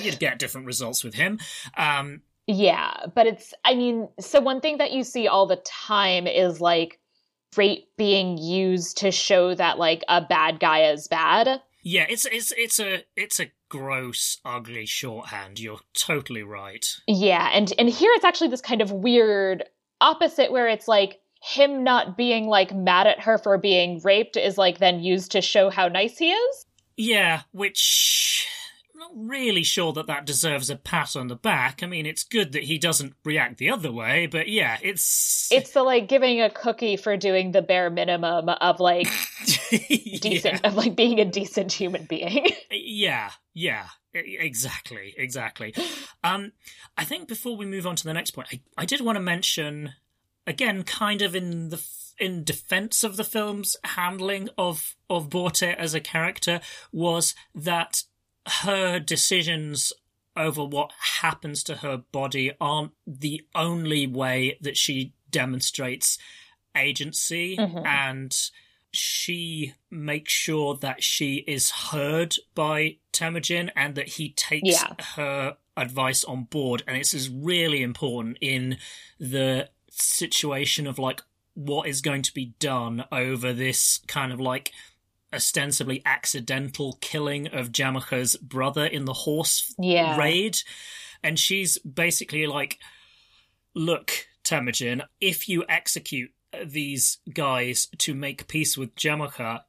[0.00, 1.38] you'd get different results with him.
[1.76, 6.26] Um, Yeah, but it's, I mean, so one thing that you see all the time
[6.26, 6.98] is like
[7.56, 11.60] rape being used to show that like a bad guy is bad.
[11.82, 15.58] yeah, it's it's it's a it's a gross, ugly shorthand.
[15.60, 16.86] You're totally right.
[17.06, 19.64] Yeah, and and here it's actually this kind of weird
[20.00, 24.58] opposite where it's like him not being like mad at her for being raped is
[24.58, 26.66] like then used to show how nice he is.
[26.96, 28.46] Yeah, which
[28.92, 31.82] I'm not really sure that that deserves a pat on the back.
[31.82, 35.70] I mean, it's good that he doesn't react the other way, but yeah, it's It's
[35.70, 39.06] the like giving a cookie for doing the bare minimum of like
[39.70, 42.48] decent of like being a decent human being.
[42.70, 45.74] Yeah, yeah, exactly, exactly.
[46.22, 46.52] Um,
[46.96, 49.22] I think before we move on to the next point, I, I did want to
[49.22, 49.94] mention
[50.48, 51.80] again, kind of in the
[52.18, 56.60] in defense of the film's handling of of Borte as a character,
[56.90, 58.02] was that
[58.64, 59.92] her decisions
[60.34, 66.18] over what happens to her body aren't the only way that she demonstrates
[66.76, 67.84] agency Mhm.
[67.86, 68.50] and
[68.92, 74.94] she makes sure that she is heard by Temujin and that he takes Yeah.
[75.16, 76.82] her advice on board.
[76.86, 78.78] And this is really important in
[79.18, 79.68] the
[80.02, 81.22] situation of like
[81.54, 84.72] what is going to be done over this kind of like
[85.32, 90.16] ostensibly accidental killing of Jamuka's brother in the horse Yeah.
[90.16, 90.58] raid.
[91.22, 92.78] And she's basically like,
[93.74, 94.12] look,
[94.44, 96.30] Temujin, if you execute
[96.64, 99.62] these guys to make peace with Jamuka,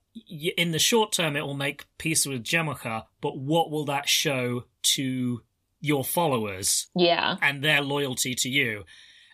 [0.58, 4.66] in the short term it will make peace with Jamacha, but what will that show
[4.82, 5.42] to
[5.82, 7.36] your followers yeah.
[7.42, 8.84] and their loyalty to you?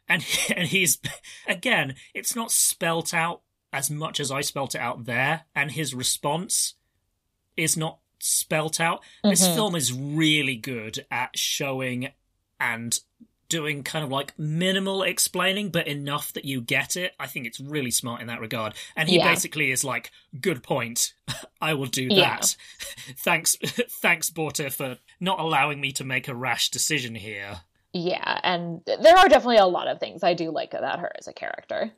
[0.07, 0.25] And
[0.55, 0.99] and he's
[1.47, 3.41] again, it's not spelt out
[3.73, 6.75] as much as I spelt it out there, and his response
[7.57, 9.03] is not spelt out.
[9.23, 9.55] This Mhm.
[9.55, 12.11] film is really good at showing
[12.59, 12.97] and
[13.47, 17.13] doing kind of like minimal explaining, but enough that you get it.
[17.19, 18.73] I think it's really smart in that regard.
[18.95, 19.29] And he Yeah.
[19.29, 20.09] basically is like,
[20.39, 21.13] "Good point.
[21.61, 22.37] I will do Yeah.
[22.37, 22.55] that.
[23.19, 23.55] thanks,
[24.01, 27.61] thanks, Borta, for not allowing me to make a rash decision here."
[27.97, 31.29] Yeah, and there are definitely a lot of things I do like about her as
[31.29, 31.93] a character.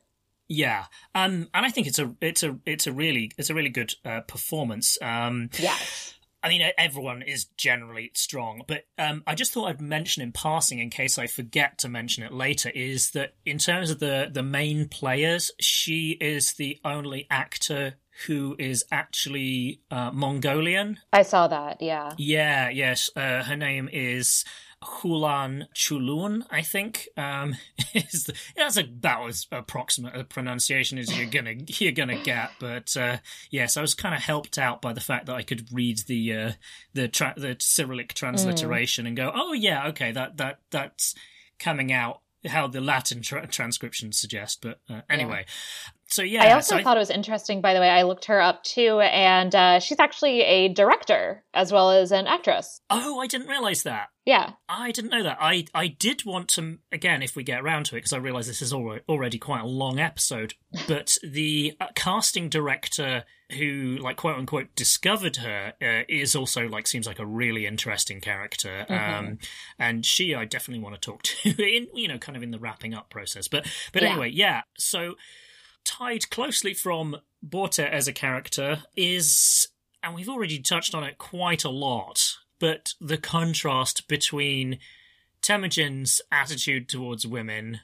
[0.48, 0.86] Yeah,
[1.16, 3.96] um, and I think it's a it's a it's a really it's a really good
[4.06, 5.00] uh, performance.
[5.02, 6.14] Um, Yes.
[6.44, 10.78] I mean, everyone is generally strong, but um, I just thought I'd mention in passing,
[10.78, 14.44] in case I forget to mention it later, is that in terms of the the
[14.44, 17.96] main players, she is the only actor
[18.28, 21.00] who is actually uh, Mongolian.
[21.12, 22.14] I saw that, yeah.
[22.18, 23.10] Yeah, yes.
[23.16, 24.46] Uh, her name is
[24.84, 27.08] Hulan Chulun, I think.
[27.18, 27.56] Um,
[27.94, 32.52] is the, that's about as approximate a pronunciation as you're gonna you're gonna get.
[32.60, 33.18] But uh,
[33.50, 36.34] yes, I was kind of helped out by the fact that I could read the
[36.34, 36.52] uh,
[36.94, 41.16] the tra- the Cyrillic transliteration and go, oh yeah, okay, that that that's
[41.60, 44.58] coming out how the Latin tra- transcription suggests.
[44.62, 45.46] But uh, anyway,
[46.08, 47.90] so yeah, I also so thought it was interesting, by the way.
[47.90, 52.28] I looked her up too, and uh, she's actually a director as well as an
[52.28, 52.82] actress.
[52.90, 54.10] oh, I didn't realize that.
[54.26, 54.52] Yeah.
[54.68, 55.38] I didn't know that.
[55.40, 58.48] I I did want to again, if we get around to it, because I realise
[58.48, 60.54] this is alre- already quite a long episode.
[60.88, 63.24] But the uh, casting director
[63.58, 68.20] who, like, quote unquote, discovered her uh, is also like seems like a really interesting
[68.20, 68.86] character.
[68.90, 69.38] Um,
[69.80, 72.60] and she, I definitely want to talk to in you know, kind of in the
[72.60, 73.48] wrapping up process.
[73.48, 74.10] But but Yeah.
[74.12, 74.62] anyway, yeah.
[74.78, 75.16] So
[75.88, 77.18] tied closely from
[77.48, 79.68] Borte as a character is,
[80.04, 82.20] and we've already touched on it quite a lot,
[82.60, 84.80] but the contrast between
[85.42, 87.80] Temujin's attitude towards women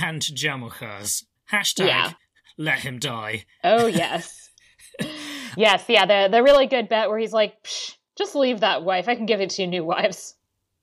[0.00, 1.24] and Jamuka's.
[1.50, 2.12] Hashtag Yeah.
[2.58, 3.44] let him die.
[3.64, 4.50] Oh yes,
[5.56, 6.06] yes, yeah.
[6.06, 9.08] The the really good bet where he's like, Psh, just leave that wife.
[9.08, 10.34] I can give it to new wives.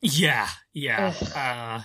[0.01, 1.13] Yeah, yeah.
[1.35, 1.81] Uh,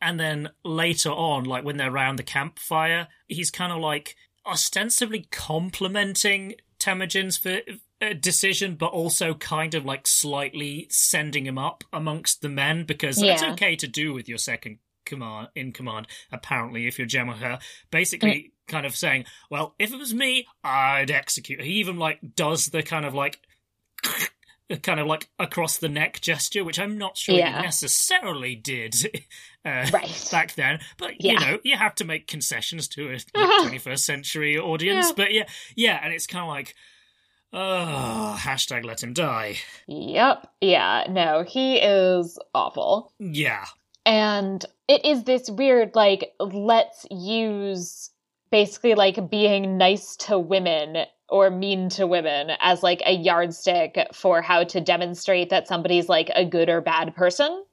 [0.00, 5.26] and then later on, like when they're around the campfire, he's kind of like ostensibly
[5.30, 7.58] complimenting Temujin's for
[8.00, 13.20] uh, decision, but also kind of like slightly sending him up amongst the men because
[13.20, 16.06] it's okay to do with your second command in command.
[16.30, 17.60] Apparently, if you're Jamuka,
[17.90, 22.66] basically kind of saying, "Well, if it was me, I'd execute." He even like does
[22.66, 23.40] the kind of like.
[24.82, 27.56] Kind of like across the neck gesture, which I'm not sure Yeah.
[27.56, 28.94] he necessarily did
[29.64, 30.28] uh, Right.
[30.30, 30.80] back then.
[30.98, 33.68] But you know, you have to make concessions to a like, Uh-huh.
[33.70, 35.08] 21st century audience.
[35.08, 35.14] Yeah.
[35.16, 36.74] But yeah, yeah, and it's kind of like,
[37.52, 39.56] oh, hashtag let him die.
[39.86, 40.46] Yep.
[40.60, 41.04] Yeah.
[41.08, 43.12] No, he is awful.
[43.18, 43.64] Yeah,
[44.04, 48.10] And it is this weird, like, let's use
[48.50, 54.42] basically like being nice to women or mean to women as like a yardstick for
[54.42, 57.64] how to demonstrate that somebody's like a good or bad person.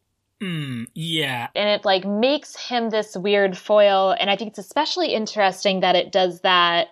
[0.41, 4.15] mm, yeah, And it like makes him this weird foil.
[4.19, 6.87] And I think it's especially interesting that it does that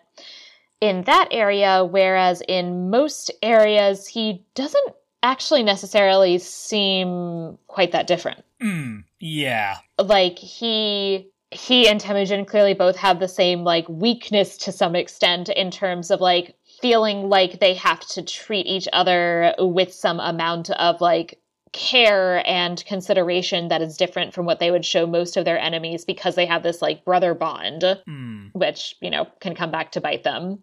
[0.80, 4.94] in that area, whereas in most areas, he doesn't
[5.24, 12.96] actually necessarily seem quite that different mm, yeah, like he he and Temujin clearly both
[12.98, 17.74] have the same like weakness to some extent in terms of like feeling like they
[17.74, 21.40] have to treat each other with some amount of like
[21.72, 26.06] care and consideration that is different from what they would show most of their enemies
[26.06, 30.02] because they have this like brother bond mm, which you know can come back to
[30.02, 30.62] bite them.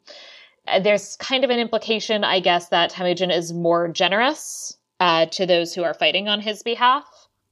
[0.68, 5.46] Uh, there's kind of an implication i guess that Temujin is more generous uh, to
[5.46, 7.04] those who are fighting on his behalf.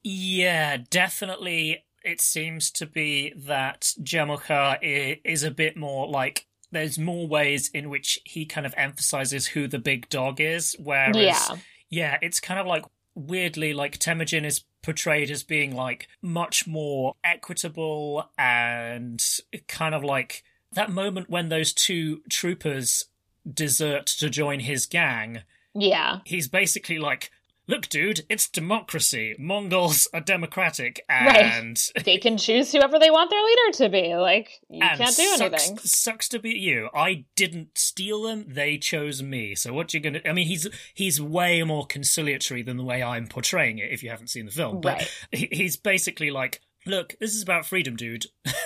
[0.03, 1.83] Yeah, definitely.
[2.03, 4.79] It seems to be that Jamuka
[5.23, 6.45] is a bit more like.
[6.71, 11.15] There's more ways in which he kind of emphasizes who the big dog is, whereas
[11.15, 11.57] yeah
[11.89, 17.15] yeah, it's kind of like weirdly like Temujin is portrayed as being like much more
[17.23, 19.21] equitable and
[19.67, 23.05] kind of like that moment when those two troopers
[23.51, 25.41] desert to join his gang.
[25.73, 27.31] yeah He's basically like,
[27.69, 29.35] "Look, dude, it's democracy.
[29.37, 31.37] Mongols are democratic, Right.
[31.37, 34.15] and they can choose whoever they want their leader to be.
[34.15, 35.77] Like you can't do sucks, anything.
[35.77, 36.89] Sucks to be you.
[36.95, 39.53] I didn't steal them; they chose me.
[39.55, 40.21] So what you gonna?
[40.25, 43.91] I mean, he's he's way more conciliatory than the way I'm portraying it.
[43.91, 45.11] If you haven't seen the film, but Right.
[45.31, 48.25] he- he's basically like, "Look, this is about freedom, dude."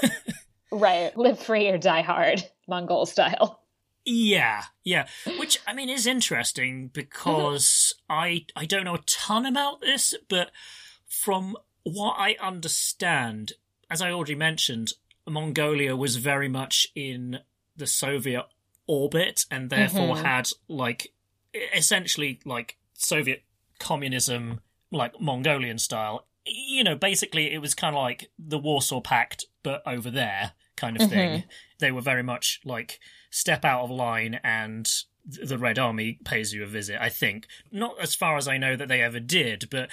[0.72, 1.16] Right.
[1.16, 3.60] Live free or die hard, Mongol style.
[4.06, 5.08] Yeah, yeah.
[5.40, 10.52] Which I mean is interesting because I I don't know a ton about this, but
[11.08, 13.54] from what I understand,
[13.90, 14.94] as I already mentioned,
[15.28, 17.40] Mongolia was very much in
[17.78, 18.46] the Soviet
[18.88, 20.24] orbit and therefore Mhm.
[20.24, 21.14] had like
[21.74, 23.44] essentially like Soviet
[23.80, 26.28] communism like Mongolian style.
[26.46, 31.00] You know, basically it was kind of like the Warsaw Pact but over there kind
[31.00, 31.44] of thing.
[31.80, 34.90] They were very much like step out of line and
[35.26, 37.48] the Red Army pays you a visit, I think.
[37.72, 39.90] Not as far as I know that they ever did, but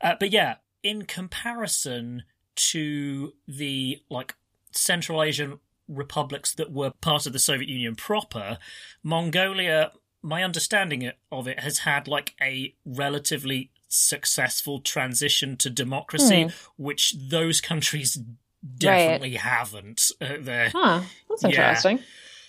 [0.00, 2.24] uh, but yeah, in comparison
[2.56, 4.34] to the like
[4.72, 8.58] Central Asian republics that were part of the Soviet Union proper,
[9.02, 9.92] Mongolia,
[10.22, 16.44] my understanding of it has had like a relatively successful transition to democracy,
[16.76, 18.18] which those countries
[18.76, 20.10] definitely haven't.
[20.20, 21.02] Uh, they're Huh.
[21.28, 21.48] That's Yeah.
[21.48, 22.04] interesting.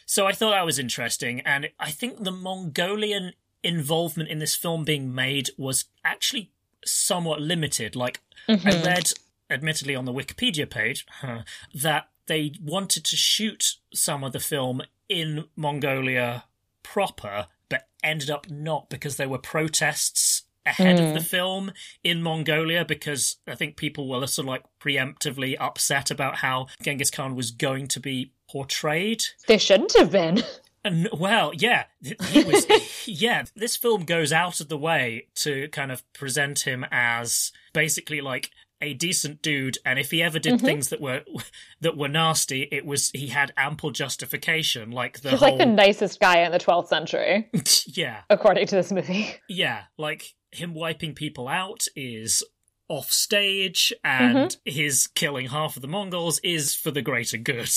[0.06, 3.34] so I thought that was interesting, and I think the Mongolian
[3.64, 6.52] involvement in this film being made was actually
[6.86, 7.96] somewhat limited.
[7.96, 8.84] Like I Mhm.
[8.84, 9.14] read,
[9.50, 14.82] admittedly, on the Wikipedia page huh, that they wanted to shoot some of the film
[15.08, 16.46] in Mongolia
[16.84, 21.14] proper, but ended up not because there were protests ahead of Hmm.
[21.16, 21.72] the film
[22.04, 27.10] in Mongolia because I think people were sort of like preemptively upset about how Genghis
[27.12, 29.24] Khan was going to be portrayed.
[29.48, 30.44] They shouldn't have been.
[30.84, 31.84] And well, yeah,
[32.30, 32.66] he was.
[33.08, 38.20] yeah, this film goes out of the way to kind of present him as basically
[38.20, 38.50] like
[38.84, 40.62] a decent dude, and if he ever did Mhm.
[40.62, 41.22] things that were
[41.82, 45.66] that were nasty, it was he had ample justification, like the He's whole like the
[45.68, 47.48] nicest guy in the 12th century,
[47.86, 49.36] yeah, according to this movie.
[49.48, 52.44] yeah, like him wiping people out is
[52.88, 54.38] off stage, mm-hmm.
[54.38, 57.72] and his killing half of the Mongols is for the greater good.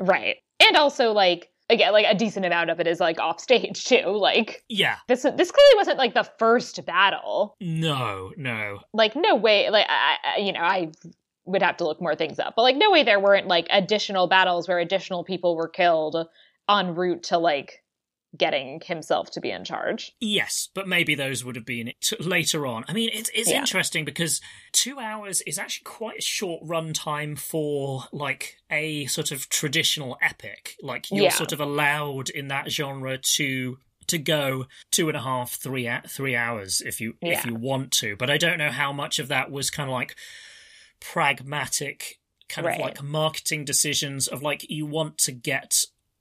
[0.00, 0.36] Right.
[0.60, 4.06] And also, like, again, like a decent amount of it is like off stage too.
[4.06, 7.56] Like Yeah, this, this clearly wasn't like the first battle.
[7.60, 9.70] no, no, Like, no way.
[9.70, 10.90] Like, I, I you know, I
[11.46, 12.54] would have to look more things up.
[12.56, 16.26] But like no way there weren't like additional battles where additional people were killed
[16.68, 17.82] en route to like
[18.36, 20.14] getting himself to be in charge.
[20.20, 22.84] Yes, but maybe those would have been t- later on.
[22.88, 23.58] I mean, it's it's Yeah.
[23.60, 24.40] interesting because
[24.72, 30.18] two hours is actually quite a short run time for like a sort of traditional
[30.20, 30.76] epic.
[30.82, 31.30] Like you're Yeah.
[31.30, 36.36] sort of allowed in that genre to to go two and a half, three three
[36.36, 38.16] hours if you if you want to.
[38.16, 40.14] But I don't know how much of that was kind of like
[41.00, 42.74] pragmatic kind Right.
[42.78, 45.74] of like marketing decisions of like you want to get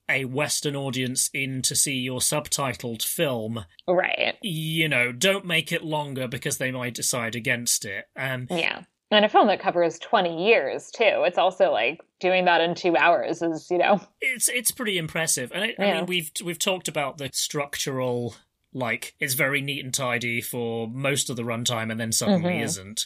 [0.10, 4.36] a western audience in to see your subtitled film Right.
[4.42, 8.84] you know don't make it longer because they might decide against it um Yeah.
[9.12, 11.04] And a film that covers 20 years too.
[11.26, 14.02] It's also like doing that in 2 hours is, you know.
[14.20, 18.36] it's it's pretty impressive and I, I mean we've we've talked about the structural
[18.74, 22.64] like it's very neat and tidy for most of the runtime and then suddenly Mhm.
[22.64, 23.06] isn't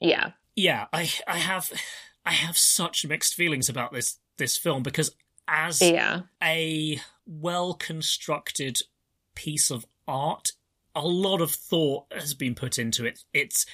[0.00, 0.30] Yeah.
[0.56, 1.70] yeah i i have
[2.24, 5.10] i have such mixed feelings about this this film because
[5.48, 6.20] as Yeah.
[6.42, 8.80] a well constructed
[9.34, 10.52] piece of art.
[10.94, 13.24] A lot of thought has been put into it.
[13.32, 13.66] It's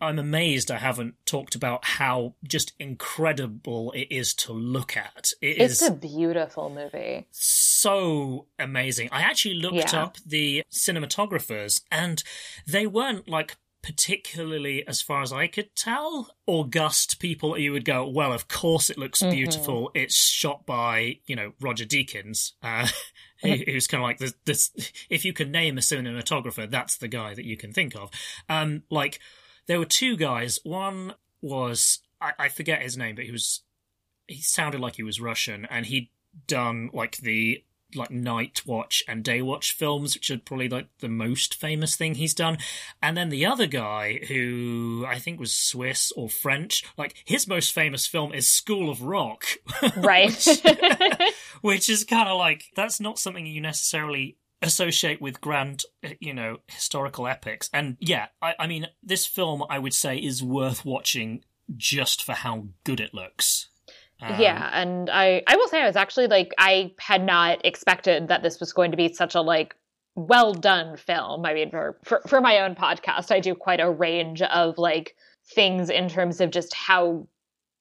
[0.00, 5.30] I'm amazed I haven't talked about how just incredible it is to look at.
[5.40, 7.28] It It's is a beautiful movie.
[7.30, 9.10] so amazing.
[9.12, 10.02] I actually looked Yeah.
[10.02, 12.20] up the cinematographers and
[12.66, 18.06] they weren't like particularly as far as I could tell august people you would go
[18.06, 19.90] well of course it looks beautiful.
[19.94, 22.86] It's shot by you know Roger Deakins uh
[23.42, 24.70] who's kind of like this, this
[25.10, 28.10] if you can name a cinematographer that's the guy that you can think of.
[28.48, 29.18] Um like
[29.66, 30.58] there were two guys.
[30.62, 33.62] One was I, I forget his name but he was
[34.28, 36.08] he sounded like he was Russian and he'd
[36.46, 41.08] done like the like night watch and day watch films which are probably like the
[41.08, 42.58] most famous thing he's done.
[43.02, 47.72] And then the other guy who i think was swiss or french like his most
[47.72, 49.44] famous film is school of rock.
[49.96, 50.46] Right.
[51.60, 55.82] which is kind of like that's not something you necessarily associate with grand
[56.20, 57.68] you know historical epics.
[57.72, 61.44] And yeah I, I mean this film i would say is worth watching
[61.76, 63.68] just for how good it looks
[64.22, 68.28] Um, yeah, and I I will say I was actually like I had not expected
[68.28, 69.74] that this was going to be such a like
[70.14, 71.44] well done film.
[71.44, 75.16] I mean for for for my own podcast, I do quite a range of like
[75.54, 77.26] things in terms of just how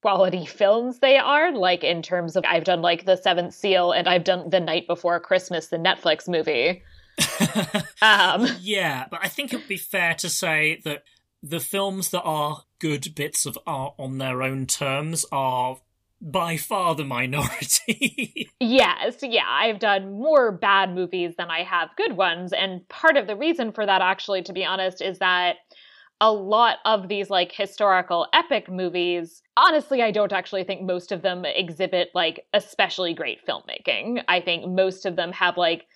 [0.01, 4.07] quality films they are like in terms of I've done like The Seventh Seal and
[4.09, 6.83] I've done The Night Before Christmas the Netflix movie.
[8.03, 11.03] Um yeah, but I think it would be fair to say that
[11.43, 15.77] the films that are good bits of art on their own terms are
[16.21, 18.47] by far the minority.
[18.63, 22.53] Yes, yeah, I've done more bad movies than I have good ones.
[22.53, 25.55] And part of the reason for that, actually, to be honest, is that
[26.21, 31.23] a lot of these like historical epic movies, honestly, I don't actually think most of
[31.23, 34.23] them exhibit like especially great filmmaking.
[34.27, 35.87] I think most of them have like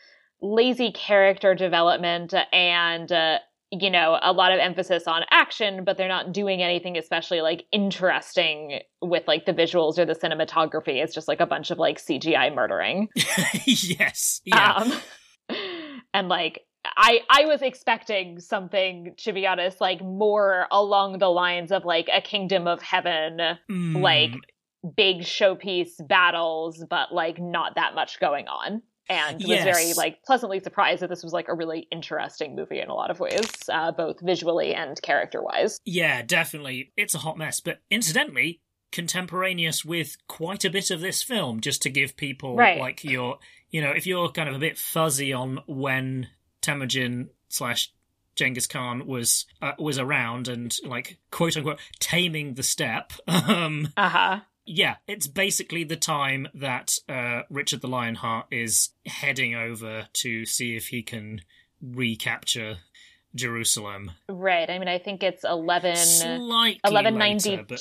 [0.41, 3.39] lazy character development and, uh,
[3.81, 7.65] you know, a lot of emphasis on action, but they're not doing anything especially like
[7.71, 11.03] interesting with like the visuals or the cinematography.
[11.03, 13.09] It's just like a bunch of like CGI murdering.
[13.65, 14.41] yes.
[14.45, 14.73] Yeah.
[14.73, 15.57] Um,
[16.13, 16.61] and like
[16.97, 22.09] I I was expecting something to be honest, like more along the lines of like
[22.13, 23.39] a Kingdom of Heaven,
[23.69, 24.33] Mm, like
[24.95, 28.81] big showpiece battles, but like not that much going on.
[29.09, 32.90] And was very like pleasantly surprised that this was like a really interesting movie in
[32.90, 35.80] a lot of ways, uh, both visually and character wise.
[35.85, 36.92] yeah, definitely.
[36.98, 38.61] It's a hot mess, but incidentally,
[38.92, 42.80] contemporaneous with quite a bit of this film, just to give people Right.
[42.80, 46.30] like your, you know, if you're kind of a bit fuzzy on when
[46.61, 47.92] Temujin slash
[48.35, 53.14] Genghis Khan was uh, was around and like quote unquote taming the steppe.
[53.27, 54.40] Um, Uh huh.
[54.65, 60.75] Yeah, it's basically the time that uh, Richard the Lionheart is heading over to see
[60.75, 61.41] if he can
[61.81, 62.77] recapture
[63.35, 64.11] Jerusalem.
[64.29, 64.69] Right.
[64.69, 65.95] I mean, I think it's eleven.
[65.95, 67.79] Slightly Eleven later, but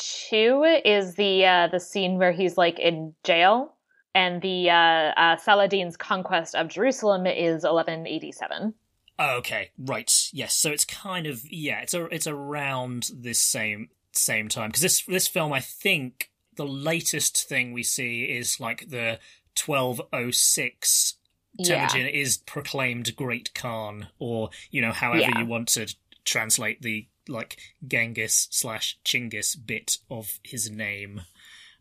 [0.84, 3.74] is the uh, the scene where he's like in jail,
[4.14, 8.74] and the uh, uh, Saladin's conquest of Jerusalem is eleven eighty seven.
[9.16, 10.56] Oh, okay, right, yes.
[10.56, 15.02] So it's kind of yeah, it's a, it's around this same same time because this
[15.04, 19.18] this film, I think, the latest thing we see is like the
[19.54, 21.14] twelve oh six.
[21.56, 21.86] Yeah.
[21.86, 25.38] Temujin is proclaimed Great Khan, or you know, however Yeah.
[25.38, 31.22] you want to translate the like Genghis slash Chinggis bit of his name.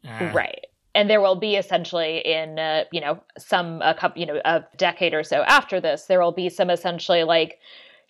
[0.08, 0.66] Uh, Right.
[0.96, 4.64] And there will be essentially in uh, you know some a couple you know a
[4.78, 7.58] decade or so after this, there will be some essentially like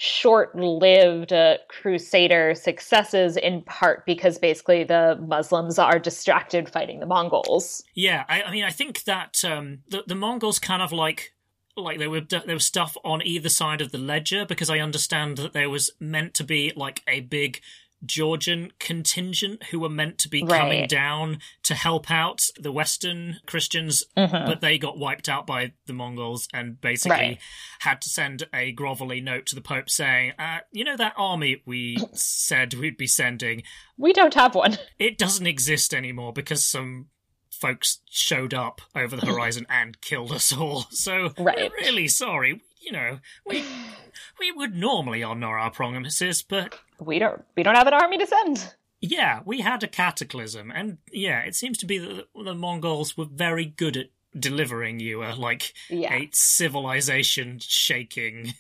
[0.04, 7.06] short lived uh, crusader successes in part because basically the Muslims are distracted fighting the
[7.06, 7.82] Mongols.
[7.94, 11.32] Yeah, I, I mean, I think that um, the, the Mongols kind of like
[11.78, 15.38] like there were there was stuff on either side of the ledger because I understand
[15.38, 17.62] that there was meant to be like a big
[18.06, 20.60] Georgian contingent who were meant to be right.
[20.60, 24.46] coming down to help out the Western Christians, mm-hmm.
[24.46, 27.40] but they got wiped out by the Mongols and basically right.
[27.80, 31.62] had to send a grovelly note to the Pope saying, uh, "You know that army
[31.66, 33.64] we said we'd be sending?
[33.98, 34.78] We don't have one.
[35.00, 37.08] It doesn't exist anymore because some."
[37.52, 40.88] Folks showed up over the horizon and killed us all.
[40.92, 41.72] So right.
[41.72, 42.62] we're really sorry.
[42.84, 43.64] You know, we
[44.40, 48.28] we would normally honour our promises, but we don't we don't have an army to
[48.28, 48.74] send.
[49.02, 53.26] Yeah, we had a cataclysm, and yeah, it seems to be that the Mongols were
[53.26, 56.14] very good at delivering you a like yeah.
[56.14, 58.54] a civilization shaking.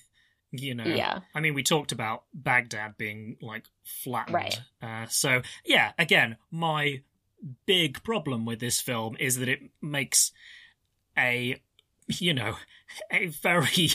[0.56, 1.22] You know, yeah.
[1.34, 4.36] I mean, we talked about Baghdad being like flattened.
[4.36, 4.62] Right.
[4.82, 7.02] Uh, so yeah, again, my
[7.66, 10.32] big problem with this film is that it makes
[11.18, 11.60] a
[12.08, 12.56] you know
[13.12, 13.90] a very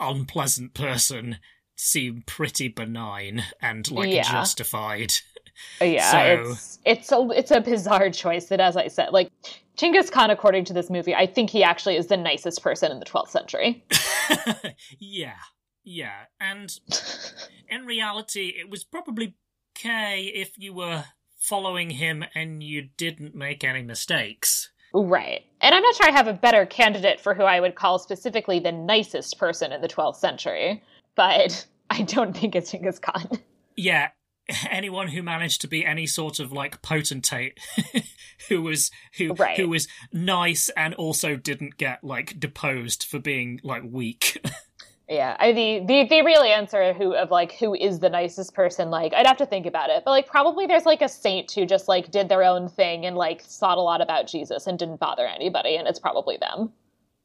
[0.00, 1.38] unpleasant person
[1.76, 4.22] seem pretty benign and like yeah.
[4.22, 5.12] justified.
[5.80, 6.50] Uh, yeah, so...
[6.50, 9.30] it's it's a it's a bizarre choice that, as I said, like
[9.76, 12.98] Genghis Khan, according to this movie, I think he actually is the nicest person in
[12.98, 13.84] the 12th century.
[14.98, 15.36] yeah,
[15.84, 16.78] yeah, and
[17.68, 19.34] in reality, it was probably
[19.76, 21.04] okay if you were
[21.38, 24.70] following him and you didn't make any mistakes.
[24.92, 25.44] Right.
[25.60, 28.58] And I'm not sure I have a better candidate for who I would call specifically
[28.58, 30.82] the nicest person in the 12th century,
[31.14, 33.38] but I don't think it's Genghis Khan.
[33.76, 34.08] Yeah.
[34.70, 37.58] Anyone who managed to be any sort of like potentate
[38.48, 39.58] who was who right.
[39.58, 44.42] who was nice and also didn't get like deposed for being like weak.
[45.08, 48.90] Yeah, I, the, the the real answer who of like who is the nicest person,
[48.90, 51.64] like I'd have to think about it, but like probably there's like a saint who
[51.64, 55.00] just like did their own thing and like thought a lot about Jesus and didn't
[55.00, 56.72] bother anybody, and it's probably them.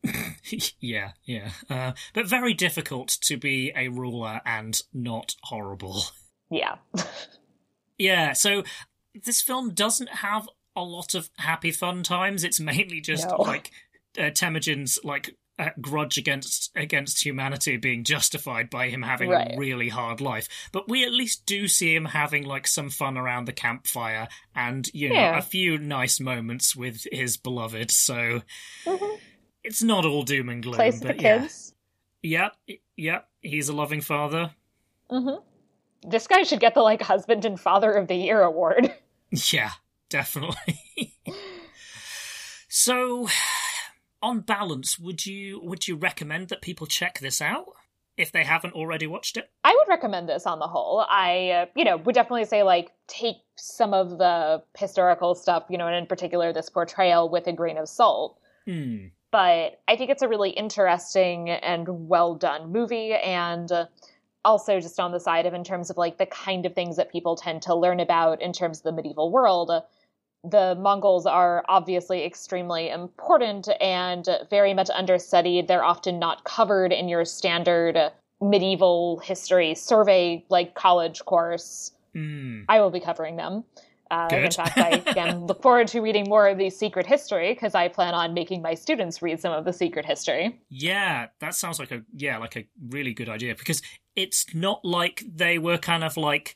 [0.80, 6.04] yeah, yeah, uh, but very difficult to be a ruler and not horrible.
[6.50, 6.76] Yeah,
[7.98, 8.32] yeah.
[8.32, 8.64] So
[9.14, 12.46] this film doesn't have a lot of happy fun times.
[12.46, 13.42] It's mainly just no.
[13.42, 13.72] like
[14.18, 15.36] uh, Temujin's like
[15.80, 19.54] grudge against against humanity being justified by him having right.
[19.54, 23.18] a really hard life but we at least do see him having like some fun
[23.18, 25.38] around the campfire and you know yeah.
[25.38, 28.42] a few nice moments with his beloved so
[28.86, 29.16] mm-hmm.
[29.64, 31.76] it's not all doom and gloom Plays but the kids.
[32.24, 34.52] yeah yeah yeah he's a loving father
[35.12, 36.10] mm-hmm.
[36.10, 38.92] this guy should get the like husband and father of the year award
[39.52, 39.72] yeah
[40.10, 40.80] definitely
[42.68, 43.28] so
[44.24, 47.66] on balance, would you would you recommend that people check this out
[48.18, 49.52] if they haven't already watched it?
[49.64, 51.06] I would recommend this on the whole.
[51.08, 55.78] I, uh, you know, would definitely say like take some of the historical stuff, you
[55.78, 58.40] know, and in particular this portrayal with a grain of salt.
[58.66, 59.08] Hmm.
[59.32, 63.88] But I think it's a really interesting and well done movie, and uh,
[64.46, 67.12] also just on the side of in terms of like the kind of things that
[67.12, 69.72] people tend to learn about in terms of the medieval world
[70.44, 75.68] the Mongols are obviously extremely important and very much understudied.
[75.68, 81.92] They're often not covered in your standard medieval history survey like college course.
[82.14, 82.66] Mm.
[82.68, 83.64] I will be covering them.
[84.12, 87.74] Uh, in fact, I again look forward to reading more of the secret history because
[87.74, 90.60] I plan on making my students read some of the secret history.
[90.70, 93.82] Yeah, that sounds like a yeah, like a really good idea because
[94.16, 96.56] it's not like they were kind of like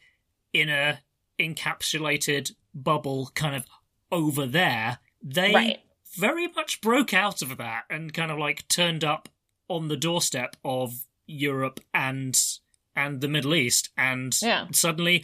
[0.53, 0.99] in a
[1.39, 3.65] encapsulated bubble kind of
[4.11, 4.99] over there.
[5.21, 5.79] They right.
[6.15, 9.29] very much broke out of that and kind of like turned up
[9.67, 12.39] on the doorstep of Europe and
[12.95, 14.67] and the Middle East and yeah.
[14.71, 15.23] suddenly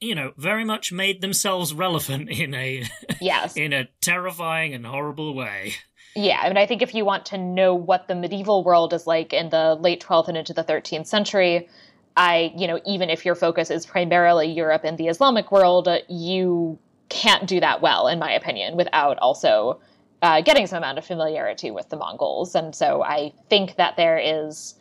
[0.00, 2.82] you know very much made themselves relevant in a
[3.20, 5.74] yes in a terrifying and horrible way
[6.16, 9.06] yeah, I mean, I think if you want to know what the medieval world is
[9.06, 11.68] like in the late 12th and into the 13th century,
[12.16, 16.78] I, you know, even if your focus is primarily Europe and the Islamic world, you
[17.08, 19.80] can't do that well, in my opinion, without also
[20.22, 22.54] uh, getting some amount of familiarity with the Mongols.
[22.54, 24.74] And so I think that there is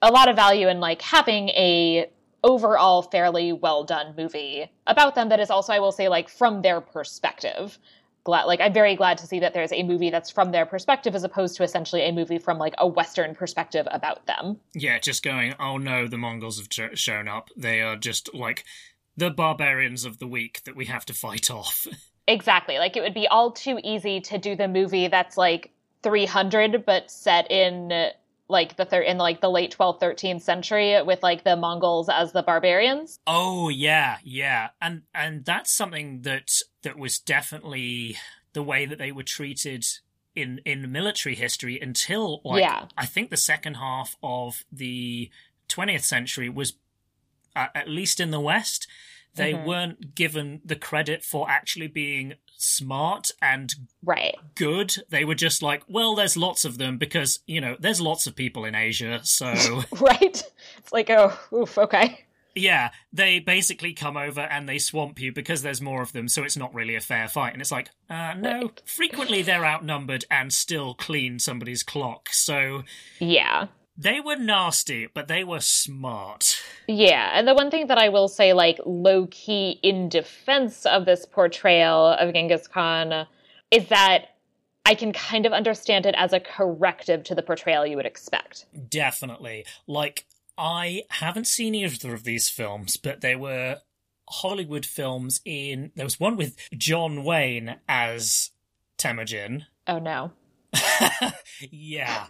[0.00, 2.10] a lot of value in like having a
[2.44, 6.62] overall fairly well done movie about them that is also, I will say, like from
[6.62, 7.78] their perspective.
[8.24, 11.16] Glad, like I'm very glad to see that there's a movie that's from their perspective
[11.16, 14.58] as opposed to essentially a movie from like a Western perspective about them.
[14.74, 17.48] Yeah, just going, oh no, the Mongols have shown up.
[17.56, 18.64] They are just like
[19.16, 21.86] the barbarians of the week that we have to fight off.
[22.26, 22.78] exactly.
[22.78, 25.70] Like it would be all too easy to do the movie that's like
[26.02, 28.10] 300 but set in
[28.48, 32.32] like the third in like the late 12th 13th century with like the mongols as
[32.32, 36.50] the barbarians oh yeah yeah and and that's something that
[36.82, 38.16] that was definitely
[38.52, 39.84] the way that they were treated
[40.34, 42.86] in in military history until like Yeah.
[42.96, 45.30] i think the second half of the
[45.68, 46.74] 20th century was
[47.56, 48.86] at least in the west
[49.34, 49.64] they Mhm.
[49.64, 53.74] weren't given the credit for actually being smart and
[54.04, 58.00] right good they were just like well there's lots of them because you know there's
[58.00, 60.44] lots of people in asia so right
[60.78, 62.24] it's like oh oof okay
[62.54, 66.42] Yeah, they basically come over and they swamp you because there's more of them, so
[66.42, 67.54] it's not really a fair fight.
[67.54, 68.72] And it's like, uh, no.
[68.84, 72.28] Frequently they're outnumbered and still clean somebody's clock.
[72.30, 72.82] So
[73.18, 76.60] yeah they were nasty, but they were smart.
[76.86, 81.04] Yeah, and the one thing that I will say, like low key in defense of
[81.04, 83.26] this portrayal of Genghis Khan,
[83.70, 84.36] is that
[84.84, 88.66] I can kind of understand it as a corrective to the portrayal you would expect.
[88.88, 89.64] Definitely.
[89.86, 90.26] Like,
[90.58, 93.78] I haven't seen either of these films, but they were
[94.28, 95.92] Hollywood films in.
[95.94, 98.50] There was one with John Wayne as
[98.98, 99.66] Temujin.
[99.86, 100.32] Oh no.
[101.70, 102.26] yeah.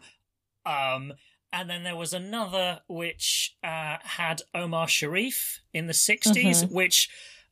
[0.64, 1.12] Um,
[1.52, 6.72] and then there was another which uh, had Omar Sharif in the 60s, Mhm.
[6.72, 7.10] which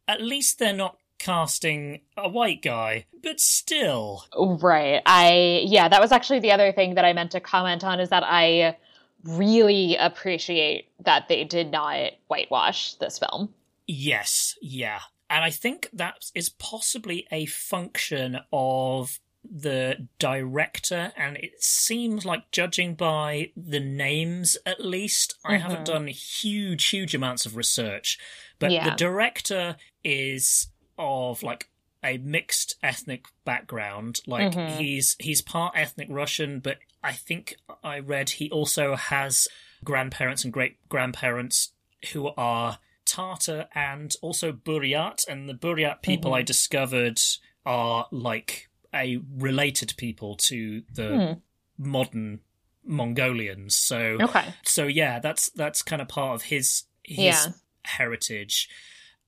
[0.09, 4.25] at least they're not casting a white guy, but still.
[4.37, 5.03] Right.
[5.05, 8.09] I yeah, that was actually the other thing that I meant to comment on is
[8.09, 8.77] that I
[9.25, 13.53] really appreciate that they did not whitewash this film.
[13.87, 15.01] Yes, yeah.
[15.29, 19.21] And I think that is possibly a function of
[19.53, 25.85] the director, and it seems like, judging by the names at least, I haven't Mhm.
[25.87, 28.17] done huge, huge amounts of research,
[28.61, 28.89] but Yeah.
[28.89, 31.69] the director is of like
[32.03, 34.21] a mixed ethnic background.
[34.27, 34.79] Like Mhm.
[34.79, 39.49] he's he's part ethnic Russian, but I think I read he also has
[39.85, 41.73] grandparents and great grandparents
[42.13, 46.37] who are Tartar and also Buryat, and the Buryat people Mhm.
[46.39, 47.19] I discovered
[47.67, 51.39] are like a related people to the
[51.79, 51.83] Hmm.
[51.83, 52.41] modern
[52.85, 53.77] Mongolians.
[53.77, 54.55] So Okay.
[54.65, 57.47] so yeah, that's that's kind of part of his his Yeah.
[57.85, 58.69] heritage,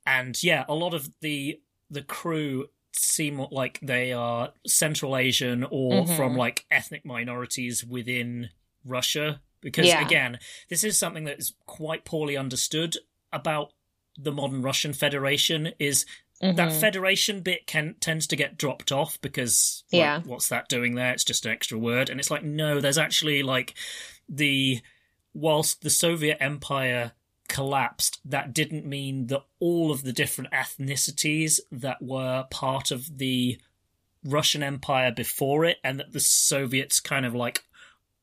[0.07, 1.61] and yeah, a lot of the
[1.91, 6.17] the crew seem like they are Central Asian or Mhm.
[6.17, 8.51] from like ethnic minorities within
[8.85, 9.41] Russia.
[9.61, 10.05] Because Yeah.
[10.05, 12.97] again, this is something that is quite poorly understood
[13.33, 13.73] about
[14.19, 15.73] the modern Russian Federation.
[15.79, 16.05] Is
[16.43, 16.81] that Mhm.
[16.81, 20.21] federation bit can tends to get dropped off because like, Yeah.
[20.25, 23.45] what's that doing there it's just an extra word and it's like no there's actually
[23.45, 23.75] like
[24.29, 24.81] the
[25.33, 27.13] whilst the soviet empire
[27.49, 33.57] collapsed that didn't mean that all of the different ethnicities that were part of the
[34.25, 37.63] russian empire before it and that the soviets kind of like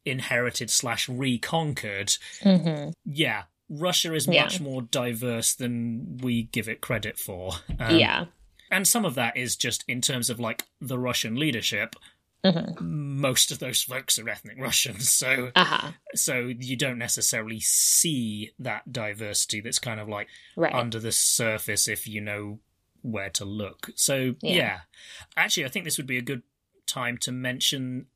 [0.06, 2.94] inherited slash reconquered Mhm.
[3.06, 4.44] yeah russia is Yeah.
[4.44, 8.26] much more diverse than we give it credit for Um, yeah.
[8.72, 11.96] and some of that is just in terms of like the Russian leadership.
[12.44, 12.80] Mhm.
[12.80, 15.92] Most of those folks are ethnic Russians, so Uh-huh.
[16.16, 20.74] so you don't necessarily see that diversity that's kind of like Right.
[20.74, 22.60] under the surface if you know
[23.02, 23.90] where to look.
[23.96, 24.56] So Yeah.
[24.56, 24.80] yeah.
[25.36, 26.44] Actually I think this would be a good
[26.86, 28.08] time to mention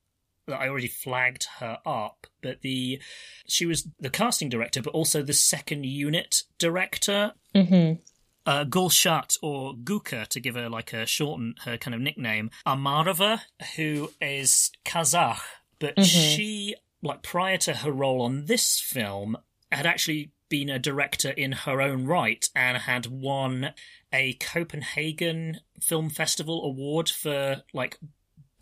[0.47, 3.01] I already flagged her up, but the
[3.47, 7.99] she was the casting director but also the second unit director Mhm.
[8.45, 13.41] uh, Gulshat or Guka, to give her like a shorten her kind of nickname, Omarova,
[13.77, 15.39] who is Kazakh,
[15.79, 16.05] but Mhm.
[16.35, 19.37] she, like prior to her role on this film,
[19.71, 23.73] had actually been a director in her own right and had won
[24.11, 27.97] a Copenhagen Film Festival award for like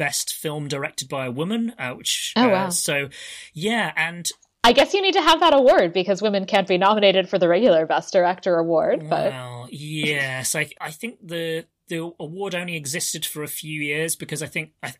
[0.01, 2.69] best film directed by a woman, uh, which Oh, uh, wow.
[2.69, 3.09] so
[3.53, 4.27] yeah, and
[4.63, 7.47] I guess you need to have that award because women can't be nominated for the
[7.47, 9.07] regular Best Director award.
[9.07, 14.15] But Well, yes, I I think the the award only existed for a few years
[14.15, 14.93] because I think I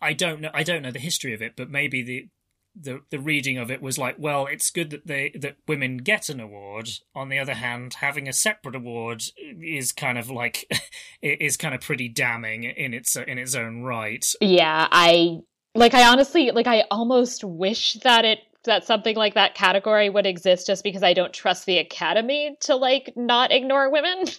[0.00, 2.28] I don't know I don't know the history of it, but maybe the
[2.74, 6.28] the the reading of it was like, well, it's good that they that women get
[6.28, 6.90] an award.
[7.14, 10.66] On the other hand, having a separate award is kind of like
[11.22, 14.24] it is kind of pretty damning in its in its own right.
[14.40, 15.40] yeah, I
[15.74, 15.94] like.
[15.94, 16.66] I honestly like.
[16.66, 21.12] I almost wish that it that something like that category would exist, just because I
[21.12, 24.26] don't trust the Academy to like not ignore women.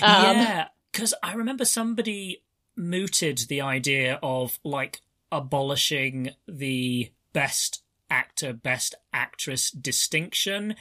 [0.00, 2.42] Um, yeah, because I remember somebody
[2.74, 10.74] mooted the idea of like abolishing the best actor, best actress distinction,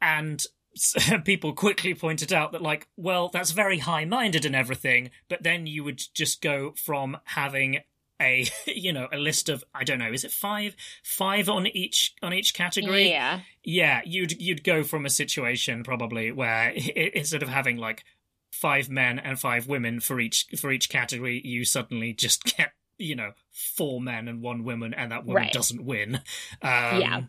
[0.00, 0.44] and
[1.24, 5.82] people quickly pointed out that like, well, that's very high-minded and everything, but then you
[5.82, 7.80] would just go from having
[8.20, 12.14] a you know a list of I don't know is it five five on each
[12.20, 13.42] on each category Yeah.
[13.62, 18.02] yeah you'd you'd go from a situation probably where i- instead of having like
[18.50, 23.14] five men and five women for each for each category you suddenly just get you
[23.16, 25.52] know four men and one woman and that woman Right.
[25.52, 26.16] doesn't win
[26.62, 27.20] um, Yeah.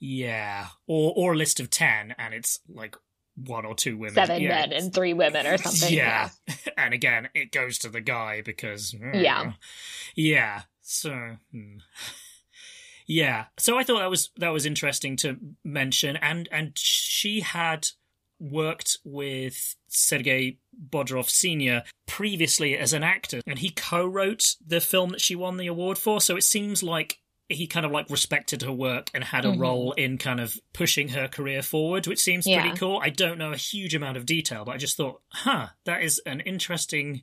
[0.00, 2.96] yeah or or a list of 10 and it's like
[3.36, 5.92] one or two women Seven Yeah, men and three women or something.
[5.96, 6.30] yeah.
[6.76, 8.94] and again, it goes to the guy because.
[9.12, 9.54] Yeah.
[10.14, 10.62] Yeah.
[10.82, 11.36] So.
[11.50, 11.78] hmm.
[13.06, 13.46] Yeah.
[13.58, 17.88] So I thought that was that was interesting to mention, and and she had
[18.38, 20.58] worked with Sergei
[20.90, 21.82] Bodrov Sr.
[22.06, 26.20] previously as an actor, and he co-wrote the film that she won the award for.
[26.20, 29.58] So it seems like he kind of like respected her work and had a Mhm.
[29.60, 32.62] role in kind of pushing her career forward, which seems Yeah.
[32.62, 32.98] pretty cool.
[33.02, 36.18] I don't know a huge amount of detail, but I just thought, huh, that is
[36.24, 37.22] an interesting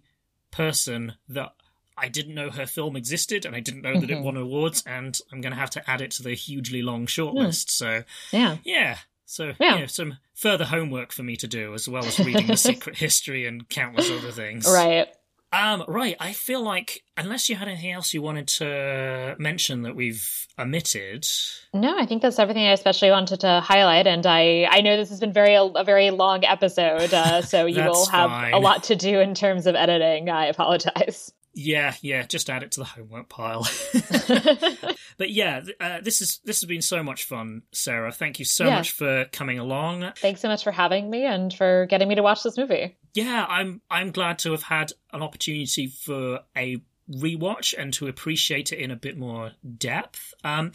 [0.52, 1.54] person that
[1.98, 4.24] I didn't know her film existed and I didn't know that it Mhm.
[4.24, 7.70] won awards, and I'm going to have to add it to the hugely long shortlist.
[7.70, 8.58] So, Yeah.
[8.64, 9.00] yeah.
[9.32, 9.86] So, Yeah.
[9.86, 13.68] some further homework for me to do, as well as reading The Secret History and
[13.70, 14.66] countless other things.
[14.70, 15.08] Right.
[15.54, 16.18] Um, right.
[16.20, 21.26] I feel like, unless you had anything else you wanted to mention that we've omitted.
[21.74, 24.06] No, I think that's everything I especially wanted to highlight.
[24.06, 27.84] And I, I know this has been very a very long episode, uh, so you
[27.86, 28.54] will have fine.
[28.54, 30.30] a lot to do in terms of editing.
[30.30, 31.32] I apologize.
[31.54, 33.68] Yeah, yeah, just add it to the homework pile.
[35.18, 38.12] but yeah, uh, this is this has been so much fun, Sarah.
[38.12, 38.76] Thank you so Yeah.
[38.76, 40.12] much for coming along.
[40.18, 42.98] Thanks so much for having me and for getting me to watch this movie.
[43.14, 46.78] Yeah, I'm I'm glad to have had an opportunity for a
[47.12, 50.34] rewatch and to appreciate it in a bit more depth.
[50.46, 50.72] Um,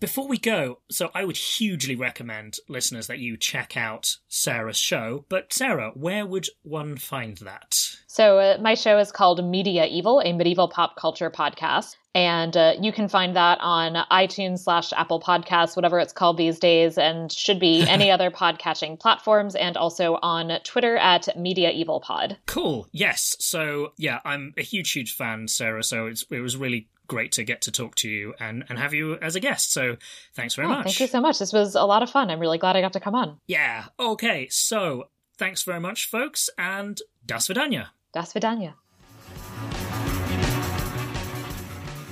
[0.00, 5.24] before we go, so I would hugely recommend listeners that you check out Sarah's show.
[5.28, 7.74] But Sarah, where would one find that?
[8.06, 11.96] So, uh, my show is called Media Evil, a medieval pop culture podcast.
[12.14, 16.60] And uh, you can find that on iTunes slash Apple Podcasts, whatever it's called these
[16.60, 22.00] days, and should be any other podcatching platforms, and also on Twitter at Media Evil
[22.00, 22.36] Pod.
[22.46, 22.86] Cool.
[22.92, 23.36] Yes.
[23.40, 25.82] So yeah, I'm a huge, huge fan, Sarah.
[25.82, 28.94] So it's, it was really great to get to talk to you and, and have
[28.94, 29.72] you as a guest.
[29.72, 29.96] So
[30.34, 30.84] thanks very Oh, much.
[30.84, 31.38] Thank you so much.
[31.38, 32.30] This was a lot of fun.
[32.30, 33.38] I'm really glad I got to come on.
[33.46, 33.84] Yeah.
[33.98, 34.48] Okay.
[34.50, 35.08] So
[35.38, 37.88] thanks very much, folks, and das vidanya.
[38.12, 38.74] Das Vidanya.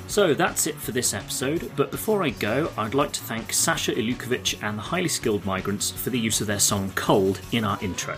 [0.09, 3.93] So that's it for this episode, but before I go, I'd like to thank Sasha
[3.95, 7.79] Ilukovic and the Highly Skilled Migrants for the use of their song Cold in our
[7.81, 8.17] intro.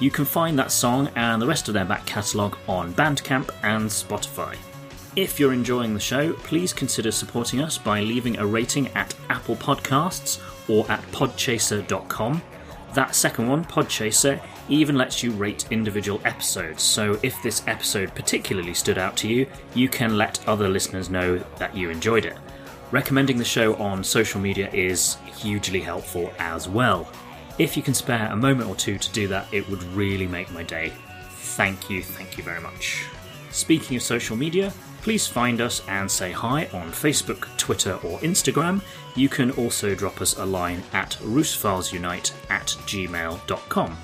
[0.00, 3.86] You can find that song and the rest of their back catalogue on Bandcamp and
[3.90, 4.56] Spotify.
[5.16, 9.56] If you're enjoying the show, please consider supporting us by leaving a rating at Apple
[9.56, 12.42] Podcasts or at podchaser.com.
[12.92, 18.74] That second one, Podchaser, even lets you rate individual episodes, so if this episode particularly
[18.74, 22.36] stood out to you, you can let other listeners know that you enjoyed it.
[22.90, 27.10] Recommending the show on social media is hugely helpful as well.
[27.58, 30.52] If you can spare a moment or two to do that, it would really make
[30.52, 30.92] my day.
[31.30, 33.06] Thank you, thank you very much.
[33.50, 34.72] Speaking of social media,
[35.06, 38.82] please find us and say hi on Facebook, Twitter, or Instagram.
[39.14, 43.96] You can also drop us a line at roosefilеsunite at gmail.com.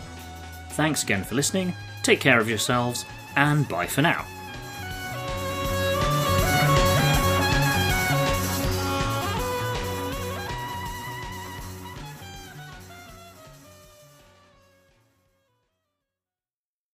[0.71, 1.75] Thanks again for listening,
[2.05, 4.25] take care of yourselves, and bye for now.